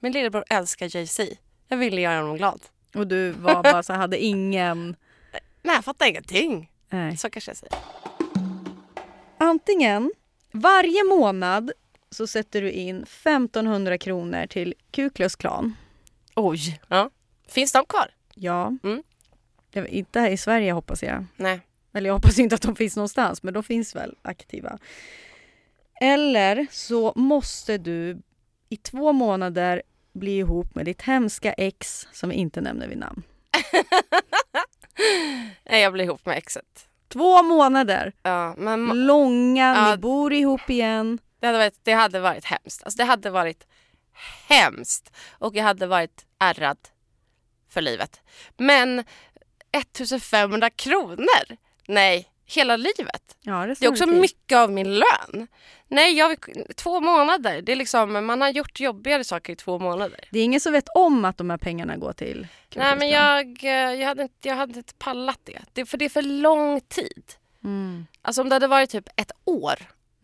Min 0.00 0.12
lillebror 0.12 0.44
älskar 0.50 0.96
Jay-Z. 0.96 1.34
Jag 1.68 1.76
ville 1.76 2.00
göra 2.00 2.20
honom 2.20 2.36
glad. 2.36 2.60
Och 2.94 3.06
du 3.06 3.30
var 3.30 3.62
bara 3.62 3.82
så 3.82 3.92
hade 4.02 4.18
ingen... 4.24 4.96
Nej, 5.62 5.74
jag 5.74 5.84
fattar 5.84 6.06
ingenting. 6.06 6.70
Nej. 6.90 7.16
Så 7.16 7.30
kanske 7.30 7.50
jag 7.50 7.56
säger. 7.56 7.78
Antingen 9.38 10.12
varje 10.52 11.04
månad 11.04 11.72
så 12.10 12.26
sätter 12.26 12.62
du 12.62 12.70
in 12.70 13.02
1500 13.02 13.98
kronor 13.98 14.46
till 14.46 14.74
Ku 14.90 15.10
Klux 15.10 15.36
Klan. 15.36 15.76
Oj. 16.36 16.80
Ja. 16.88 17.10
Finns 17.48 17.72
de 17.72 17.86
kvar? 17.86 18.10
Ja. 18.34 18.76
Mm. 18.84 19.02
Det 19.70 19.80
var 19.80 19.88
Inte 19.88 20.20
här 20.20 20.30
i 20.30 20.36
Sverige 20.36 20.72
hoppas 20.72 21.02
jag. 21.02 21.24
Nej. 21.36 21.60
Eller 21.94 22.08
jag 22.08 22.14
hoppas 22.14 22.38
inte 22.38 22.54
att 22.54 22.62
de 22.62 22.76
finns 22.76 22.96
någonstans, 22.96 23.42
men 23.42 23.54
de 23.54 23.62
finns 23.62 23.96
väl 23.96 24.16
aktiva. 24.22 24.78
Eller 26.00 26.66
så 26.70 27.12
måste 27.16 27.78
du 27.78 28.20
i 28.68 28.76
två 28.76 29.12
månader 29.12 29.82
bli 30.12 30.38
ihop 30.38 30.74
med 30.74 30.84
ditt 30.84 31.02
hemska 31.02 31.52
ex 31.52 32.08
som 32.12 32.28
vi 32.28 32.34
inte 32.34 32.60
nämner 32.60 32.88
vid 32.88 32.98
namn. 32.98 33.22
Nej, 35.70 35.82
jag 35.82 35.92
blir 35.92 36.04
ihop 36.04 36.26
med 36.26 36.38
exet. 36.38 36.88
Två 37.12 37.42
månader! 37.42 38.12
Ja, 38.22 38.54
men 38.58 39.06
Långa, 39.06 39.74
Ja. 39.76 39.90
ni 39.90 39.96
bor 39.96 40.32
ihop 40.32 40.70
igen. 40.70 41.18
det 41.40 41.46
hade 41.46 41.58
varit, 41.58 41.78
det 41.82 41.92
hade 41.92 42.20
varit 42.20 42.44
hemskt. 42.44 42.82
Alltså, 42.84 42.96
det 42.96 43.04
hade 43.04 43.30
varit 43.30 43.66
hemskt. 44.48 45.12
Och 45.38 45.54
jag 45.56 45.64
hade 45.64 45.86
varit 45.86 46.24
ärrad 46.38 46.78
för 47.68 47.80
livet. 47.80 48.20
Men 48.56 49.04
1500 49.72 50.70
kronor? 50.70 51.56
Nej, 51.88 52.31
hela 52.46 52.76
livet. 52.76 53.36
Ja, 53.40 53.66
Det 53.66 53.84
är 53.84 53.88
också 53.90 54.06
mycket 54.06 54.58
av 54.58 54.70
min 54.72 54.94
lön. 54.94 55.46
Nej, 55.88 56.12
jag, 56.18 56.36
två 56.76 57.00
månader. 57.00 57.62
Det 57.62 57.72
är 57.72 57.76
liksom, 57.76 58.26
man 58.26 58.40
har 58.40 58.48
gjort 58.50 58.80
jobbigare 58.80 59.24
saker 59.24 59.52
i 59.52 59.56
två 59.56 59.78
månader. 59.78 60.20
Det 60.30 60.38
är 60.38 60.44
ingen 60.44 60.60
som 60.60 60.72
vet 60.72 60.88
om 60.94 61.24
att 61.24 61.36
de 61.38 61.50
här 61.50 61.56
pengarna 61.58 61.96
går 61.96 62.12
till 62.12 62.46
Nej, 62.76 62.96
men 62.96 63.08
jag, 63.08 63.64
eh, 63.64 63.70
jag, 64.00 64.08
hade 64.08 64.22
inte, 64.22 64.48
jag 64.48 64.56
hade 64.56 64.78
inte 64.78 64.94
pallat 64.94 65.38
det. 65.44 65.58
det. 65.72 65.86
För 65.86 65.98
det 65.98 66.04
är 66.04 66.08
för 66.08 66.22
lång 66.22 66.80
tid. 66.80 67.22
Mm. 67.64 68.06
Alltså 68.22 68.42
om 68.42 68.48
det 68.48 68.54
hade 68.54 68.66
varit 68.66 68.90
typ 68.90 69.08
ett 69.16 69.32
år. 69.44 69.74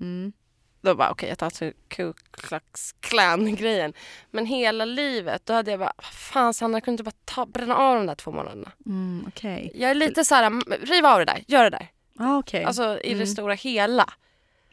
Mm. 0.00 0.32
Då 0.80 0.94
bara 0.94 1.10
okej, 1.10 1.28
jag 1.28 1.38
tar 1.38 1.50
till 1.50 1.72
Ku 1.88 2.12
Klux 2.30 2.92
Klan-grejen. 3.00 3.92
Men 4.30 4.46
hela 4.46 4.84
livet, 4.84 5.46
då 5.46 5.52
hade 5.52 5.70
jag 5.70 5.80
bara, 5.80 5.92
fan 6.12 6.54
Sandra, 6.54 6.80
kunde 6.80 7.00
du 7.02 7.04
bara 7.04 7.16
ta, 7.24 7.46
bränna 7.46 7.76
av 7.76 7.96
de 7.96 8.06
där 8.06 8.14
två 8.14 8.30
månaderna? 8.30 8.72
Mm, 8.86 9.24
Okej. 9.28 9.70
Jag 9.74 9.90
är 9.90 9.94
lite 9.94 10.24
så 10.24 10.34
här, 10.34 10.42
"M- 10.44 10.62
riv 10.82 11.06
av 11.06 11.18
det 11.18 11.24
där, 11.24 11.44
gör 11.46 11.64
det 11.64 11.70
där. 11.70 11.88
Ah, 12.18 12.36
okej. 12.38 12.64
Alltså 12.64 13.00
i 13.00 13.06
Mm. 13.08 13.18
det 13.18 13.26
stora 13.26 13.54
hela. 13.54 14.10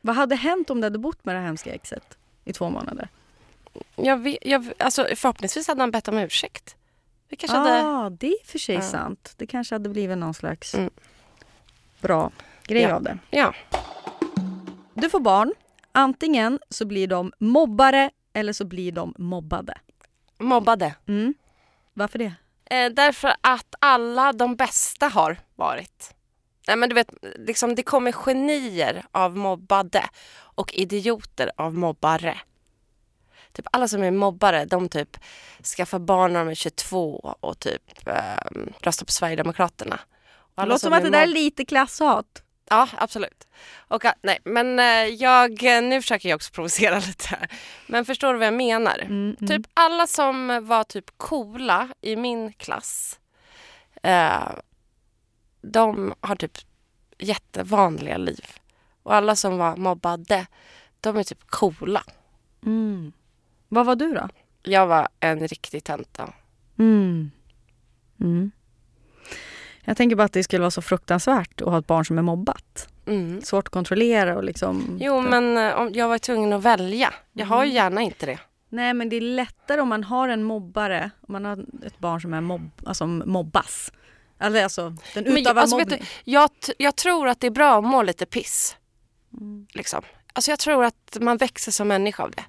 Vad 0.02 0.16
hade 0.16 0.36
hänt 0.36 0.70
om 0.70 0.82
du 0.82 0.86
hade 0.86 1.00
bott 1.00 1.26
med 1.26 1.36
det 1.36 1.40
här 1.40 1.46
hemska 1.46 1.74
exet 1.74 2.18
i 2.46 2.54
två 2.54 2.70
månader? 2.70 3.10
Jag, 3.96 4.18
vet- 4.18 4.38
jag, 4.42 4.72
alltså, 4.80 5.08
förhoppningsvis 5.16 5.68
hade 5.68 5.82
han 5.82 5.92
bett 5.92 6.08
om 6.08 6.18
ursäkt. 6.18 6.76
Vi 7.30 7.36
kanske 7.36 7.58
hade... 7.58 7.84
ah, 7.86 8.10
det 8.10 8.28
är 8.28 8.46
för 8.46 8.60
sig 8.60 8.76
Ja. 8.76 8.82
sant. 8.82 9.34
Det 9.38 9.48
kanske 9.48 9.76
hade 9.76 9.90
blivit 9.90 10.18
någon 10.18 10.34
slags 10.34 10.76
Mm. 10.76 10.90
bra 12.02 12.32
grej 12.68 12.82
Ja. 12.82 12.96
av 12.96 13.04
det. 13.04 13.18
Ja. 13.30 13.54
Du 14.94 15.10
får 15.10 15.20
barn. 15.20 15.54
Antingen 15.92 16.60
så 16.70 16.86
blir 16.86 17.08
de 17.08 17.32
mobbare 17.40 18.12
eller 18.34 18.54
så 18.54 18.66
blir 18.66 18.92
de 18.92 19.14
mobbade. 19.18 19.78
Mobbade. 20.38 20.96
Mm. 21.08 21.34
Varför 21.94 22.20
det? 22.20 22.34
Eh, 22.66 22.90
därför 22.92 23.34
att 23.42 23.76
alla 23.80 24.34
de 24.34 24.56
bästa 24.56 25.08
har 25.08 25.38
varit. 25.56 26.15
Nej, 26.68 26.78
men 26.78 26.90
du 26.90 26.96
vet, 26.96 27.14
liksom, 27.36 27.76
det 27.76 27.84
kommer 27.84 28.12
genier 28.12 29.06
av 29.12 29.38
mobbade 29.38 30.04
och 30.38 30.74
idioter 30.74 31.52
av 31.58 31.74
mobbare. 31.74 32.38
Typ 33.54 33.66
alla 33.72 33.88
som 33.88 34.04
är 34.04 34.12
mobbare, 34.12 34.66
de 34.66 34.90
typ 34.90 35.18
skaffar 35.78 36.00
barn 36.00 36.34
när 36.34 36.40
de 36.40 36.50
är 36.50 36.56
22 36.56 37.36
och 37.40 37.60
typ 37.60 38.08
eh, 38.08 38.62
röstar 38.82 39.06
på 39.06 39.12
Sverigedemokraterna. 39.12 40.00
Det 40.56 40.66
låter 40.66 40.80
som 40.80 40.94
att 40.94 41.04
det 41.04 41.10
där 41.10 41.22
är 41.22 41.28
lite 41.28 41.66
klasshat. 41.66 42.42
Ja, 42.70 42.88
absolut. 42.98 43.48
Och, 43.88 44.04
nej, 44.22 44.40
men 44.44 44.80
eh, 44.80 45.06
jag, 45.06 45.62
nu 45.62 46.02
försöker 46.02 46.30
jag 46.30 46.36
också 46.36 46.52
provocera 46.54 47.00
lite. 47.08 47.28
här. 47.28 47.50
Men 47.88 48.06
förstår 48.06 48.34
du 48.34 48.40
vad 48.40 48.48
jag 48.48 48.54
menar? 48.54 49.00
Mm, 49.00 49.36
mm. 49.40 49.48
Typ 49.48 49.72
alla 49.74 50.08
som 50.08 50.68
var 50.68 50.84
typ 50.84 51.06
coola 51.18 51.90
i 52.02 52.16
min 52.16 52.54
klass, 52.54 53.20
eh, 54.04 54.50
de 55.72 56.14
har 56.22 56.36
typ 56.36 56.58
jättevanliga 57.20 58.18
liv. 58.18 58.46
Och 59.04 59.16
alla 59.16 59.36
som 59.36 59.58
var 59.58 59.76
mobbade, 59.76 60.48
de 61.02 61.18
är 61.18 61.24
typ 61.24 61.48
coola. 61.48 62.04
Mm. 62.66 63.12
Vad 63.68 63.86
var 63.86 63.96
du 63.96 64.14
då? 64.14 64.30
Jag 64.64 64.88
var 64.88 65.08
en 65.20 65.48
riktig 65.48 65.84
tenta. 65.84 66.34
Mm. 66.78 67.32
Mm. 68.20 68.52
Jag 69.84 69.98
tänker 69.98 70.16
bara 70.16 70.24
att 70.24 70.34
det 70.34 70.44
skulle 70.44 70.60
vara 70.60 70.72
så 70.72 70.82
fruktansvärt 70.82 71.62
att 71.62 71.68
ha 71.68 71.80
ett 71.80 71.88
barn 71.88 72.06
som 72.06 72.18
är 72.18 72.22
mobbat. 72.22 72.90
Mm. 73.06 73.42
Svårt 73.42 73.68
att 73.68 73.74
kontrollera 73.74 74.36
och 74.36 74.44
liksom... 74.44 74.98
Jo, 75.02 75.22
men 75.22 75.58
eh, 75.58 75.74
om 75.74 75.92
jag 75.94 76.08
var 76.08 76.18
tvungen 76.18 76.54
att 76.54 76.64
välja. 76.64 77.14
Jag 77.34 77.46
har 77.46 77.64
ju 77.64 77.72
Mm. 77.72 77.76
gärna 77.76 78.02
inte 78.02 78.26
det. 78.26 78.40
Nej 78.70 78.94
men 78.94 79.10
det 79.10 79.16
är 79.16 79.22
lättare 79.22 79.82
om 79.82 79.90
man 79.90 80.04
har 80.04 80.30
en 80.30 80.44
mobbare, 80.44 81.12
om 81.22 81.34
man 81.34 81.46
har 81.46 81.66
ett 81.86 82.00
barn 82.00 82.22
som 82.22 82.34
är 82.34 82.42
mobb, 82.42 82.72
alltså 82.86 83.08
mobbas. 83.08 83.92
Alltså, 84.38 84.64
alltså 84.64 84.94
den 85.14 85.24
Men, 85.24 85.38
utövar 85.38 85.62
alltså, 85.62 85.78
vet 85.78 85.90
mobbning. 85.90 86.08
du, 86.26 86.32
jag, 86.32 86.50
jag 86.78 86.96
tror 86.96 87.28
att 87.28 87.40
det 87.40 87.48
är 87.48 87.52
bra 87.52 87.78
att 87.78 87.84
må 87.84 88.02
lite 88.04 88.26
piss. 88.26 88.78
Mm. 89.34 89.68
Liksom. 89.74 90.02
Alltså 90.34 90.52
jag 90.52 90.60
tror 90.60 90.84
att 90.86 91.18
man 91.22 91.38
växer 91.38 91.72
som 91.72 91.88
människa 91.88 92.24
av 92.24 92.32
det. 92.32 92.44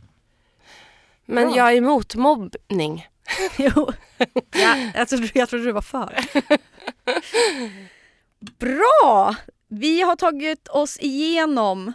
Men 1.24 1.46
Bra. 1.48 1.56
jag 1.56 1.72
är 1.72 1.76
emot 1.76 2.14
mobbning. 2.14 3.06
Jo. 3.56 3.92
Ja, 4.52 4.76
jag, 4.94 5.08
trodde, 5.08 5.30
jag 5.34 5.48
trodde 5.48 5.64
du 5.64 5.72
var 5.72 5.82
för. 5.82 6.16
Bra! 8.58 9.34
Vi 9.68 10.02
har 10.02 10.16
tagit 10.16 10.68
oss 10.68 10.98
igenom 11.00 11.92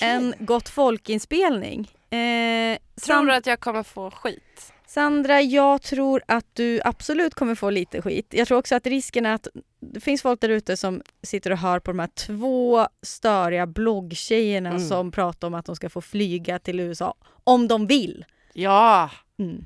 en 0.00 0.34
Gott 0.38 0.68
folk-inspelning. 0.68 1.90
Eh, 2.10 2.78
Tror 3.02 3.26
du 3.26 3.34
att 3.34 3.46
jag 3.46 3.60
kommer 3.60 3.82
få 3.82 4.10
skit? 4.10 4.71
Sandra, 4.94 5.40
jag 5.42 5.82
tror 5.82 6.22
att 6.28 6.46
du 6.52 6.80
absolut 6.84 7.34
kommer 7.34 7.54
få 7.54 7.70
lite 7.70 8.02
skit. 8.02 8.26
Jag 8.30 8.48
tror 8.48 8.58
också 8.58 8.74
att 8.74 8.86
risken 8.86 9.26
är 9.26 9.34
att 9.34 9.46
det 9.80 10.00
finns 10.00 10.22
folk 10.22 10.40
där 10.40 10.48
ute 10.48 10.76
som 10.76 11.02
sitter 11.22 11.50
och 11.50 11.58
hör 11.58 11.80
på 11.80 11.90
de 11.90 11.98
här 11.98 12.06
två 12.26 12.86
störiga 13.02 13.66
bloggtjejerna 13.66 14.70
Mm. 14.70 14.88
som 14.88 15.10
pratar 15.12 15.48
om 15.48 15.54
att 15.54 15.66
de 15.66 15.76
ska 15.76 15.88
få 15.90 16.00
flyga 16.00 16.58
till 16.58 16.80
USA 16.80 17.14
om 17.44 17.68
de 17.68 17.86
vill. 17.86 18.24
Ja, 18.52 19.10
Mm. 19.38 19.64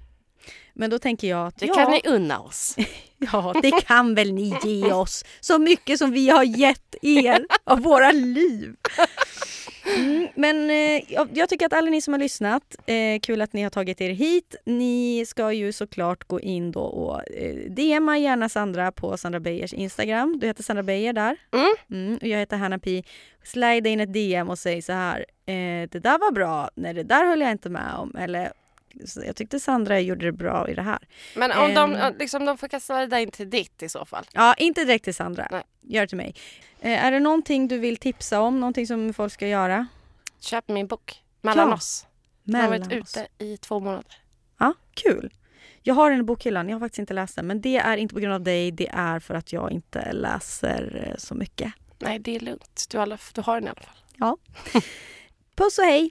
Men 0.75 0.91
då 0.91 0.99
tänker 0.99 1.29
jag 1.29 1.47
att 1.47 1.59
det 1.59 1.67
ja, 1.67 1.75
kan 1.75 1.91
ni 1.91 2.01
unna 2.05 2.41
oss. 2.41 2.77
ja, 3.33 3.55
det 3.63 3.71
kan 3.71 4.15
väl 4.15 4.33
ni 4.33 4.57
ge 4.65 4.93
oss 4.93 5.25
så 5.41 5.59
mycket 5.59 5.99
som 5.99 6.11
vi 6.13 6.29
har 6.31 6.43
gett 6.45 6.95
er 7.03 7.47
av 7.65 7.81
våra 7.81 8.13
liv. 8.13 8.77
Mm, 9.97 10.29
men 10.35 10.71
eh, 10.71 11.03
jag, 11.33 11.49
tycker 11.49 11.67
att 11.67 11.73
alla 11.73 11.91
ni 11.91 12.01
som 12.01 12.15
har 12.15 12.19
lyssnat, 12.19 12.77
eh, 12.87 13.21
kul 13.23 13.43
att 13.43 13.53
ni 13.53 13.63
har 13.63 13.71
tagit 13.71 14.01
er 14.01 14.11
hit. 14.11 14.55
Ni 14.65 15.25
ska 15.27 15.53
ju 15.53 15.73
såklart 15.73 16.25
gå 16.25 16.41
in 16.41 16.73
då 16.73 16.81
och 16.81 17.31
eh, 17.33 17.57
DMa 17.71 18.19
gärna 18.19 18.49
Sandra 18.49 18.93
på 18.93 19.17
Sandra 19.17 19.41
Beijers 19.41 19.73
Instagram. 19.73 20.39
Du 20.39 20.47
heter 20.47 20.63
Sandra 20.63 20.83
Beijer 20.83 21.13
där. 21.13 21.37
Mm. 21.53 21.75
Mm, 21.91 22.17
och 22.17 22.27
jag 22.27 22.39
heter 22.39 22.57
Hanna 22.57 22.79
Pi. 22.79 23.05
Slida 23.45 23.89
in 23.91 24.01
ett 24.01 24.13
DM 24.13 24.51
och 24.51 24.59
säg 24.59 24.83
så 24.83 24.93
här, 24.93 25.19
eh, 25.47 25.89
det 25.91 26.01
där 26.03 26.19
var 26.19 26.33
bra, 26.33 26.71
nej 26.75 26.95
det 26.95 27.03
där 27.03 27.25
höll 27.25 27.41
jag 27.41 27.51
inte 27.51 27.69
med 27.71 27.95
om. 27.95 28.17
Eller 28.19 28.53
jag 29.27 29.37
tyckte 29.37 29.61
Sandra 29.61 30.01
gjorde 30.01 30.25
det 30.27 30.33
bra 30.33 30.69
i 30.71 30.75
det 30.75 30.83
här. 30.83 30.99
Men 31.37 31.53
om 31.53 31.75
de, 31.75 31.95
Ehm. 31.95 32.15
liksom, 32.19 32.45
de 32.45 32.59
får 32.59 32.69
kasta 32.69 33.21
in 33.21 33.31
till 33.31 33.51
ditt 33.51 33.83
i 33.83 33.89
så 33.89 34.05
fall. 34.05 34.25
Ja, 34.33 34.55
inte 34.55 34.85
direkt 34.85 35.05
till 35.05 35.15
Sandra. 35.15 35.49
Nej. 35.51 35.63
Gör 35.83 36.01
det 36.01 36.07
till 36.07 36.17
mig. 36.17 36.35
Eh, 36.87 37.05
är 37.05 37.13
det 37.13 37.21
någonting 37.21 37.69
du 37.69 37.79
vill 37.79 37.97
tipsa 37.97 38.41
om? 38.41 38.61
Någonting 38.61 38.87
som 38.87 39.15
folk 39.15 39.33
ska 39.33 39.47
göra? 39.49 39.87
Köp 40.41 40.69
min 40.69 40.87
bok, 40.87 41.23
Mellan 41.41 41.69
Ja, 41.69 41.75
oss. 41.75 42.07
Den 42.45 42.61
har 42.61 42.69
varit 42.69 42.87
oss. 42.87 42.93
ute 43.17 43.27
i 43.39 43.57
två 43.57 43.81
månader. 43.81 44.15
Ja, 44.59 44.75
kul. 44.95 45.33
Jag 45.83 45.95
har 45.95 46.11
den 46.11 46.21
i 46.21 46.23
bokhyllan. 46.23 46.69
Jag 46.69 46.77
har 46.77 46.81
faktiskt 46.81 46.99
inte 46.99 47.15
läst 47.15 47.37
den. 47.37 47.47
Men 47.47 47.61
det 47.61 47.77
är 47.77 47.97
inte 47.97 48.15
på 48.15 48.21
grund 48.21 48.35
av 48.35 48.43
dig. 48.43 48.71
Det 48.71 48.89
är 48.89 49.21
för 49.21 49.35
att 49.35 49.53
jag 49.53 49.73
inte 49.73 50.13
läser 50.13 51.07
eh, 51.11 51.17
så 51.19 51.35
mycket. 51.35 51.73
Nej, 51.99 52.19
det 52.19 52.37
är 52.37 52.41
lugnt. 52.41 52.85
Du 52.91 52.99
har, 52.99 53.19
du 53.35 53.41
har 53.43 53.55
den 53.55 53.65
i 53.65 53.69
alla 53.71 53.81
fall. 53.81 53.97
Ja. 54.17 54.37
Puss 55.57 55.79
och 55.79 55.85
hej! 55.85 56.11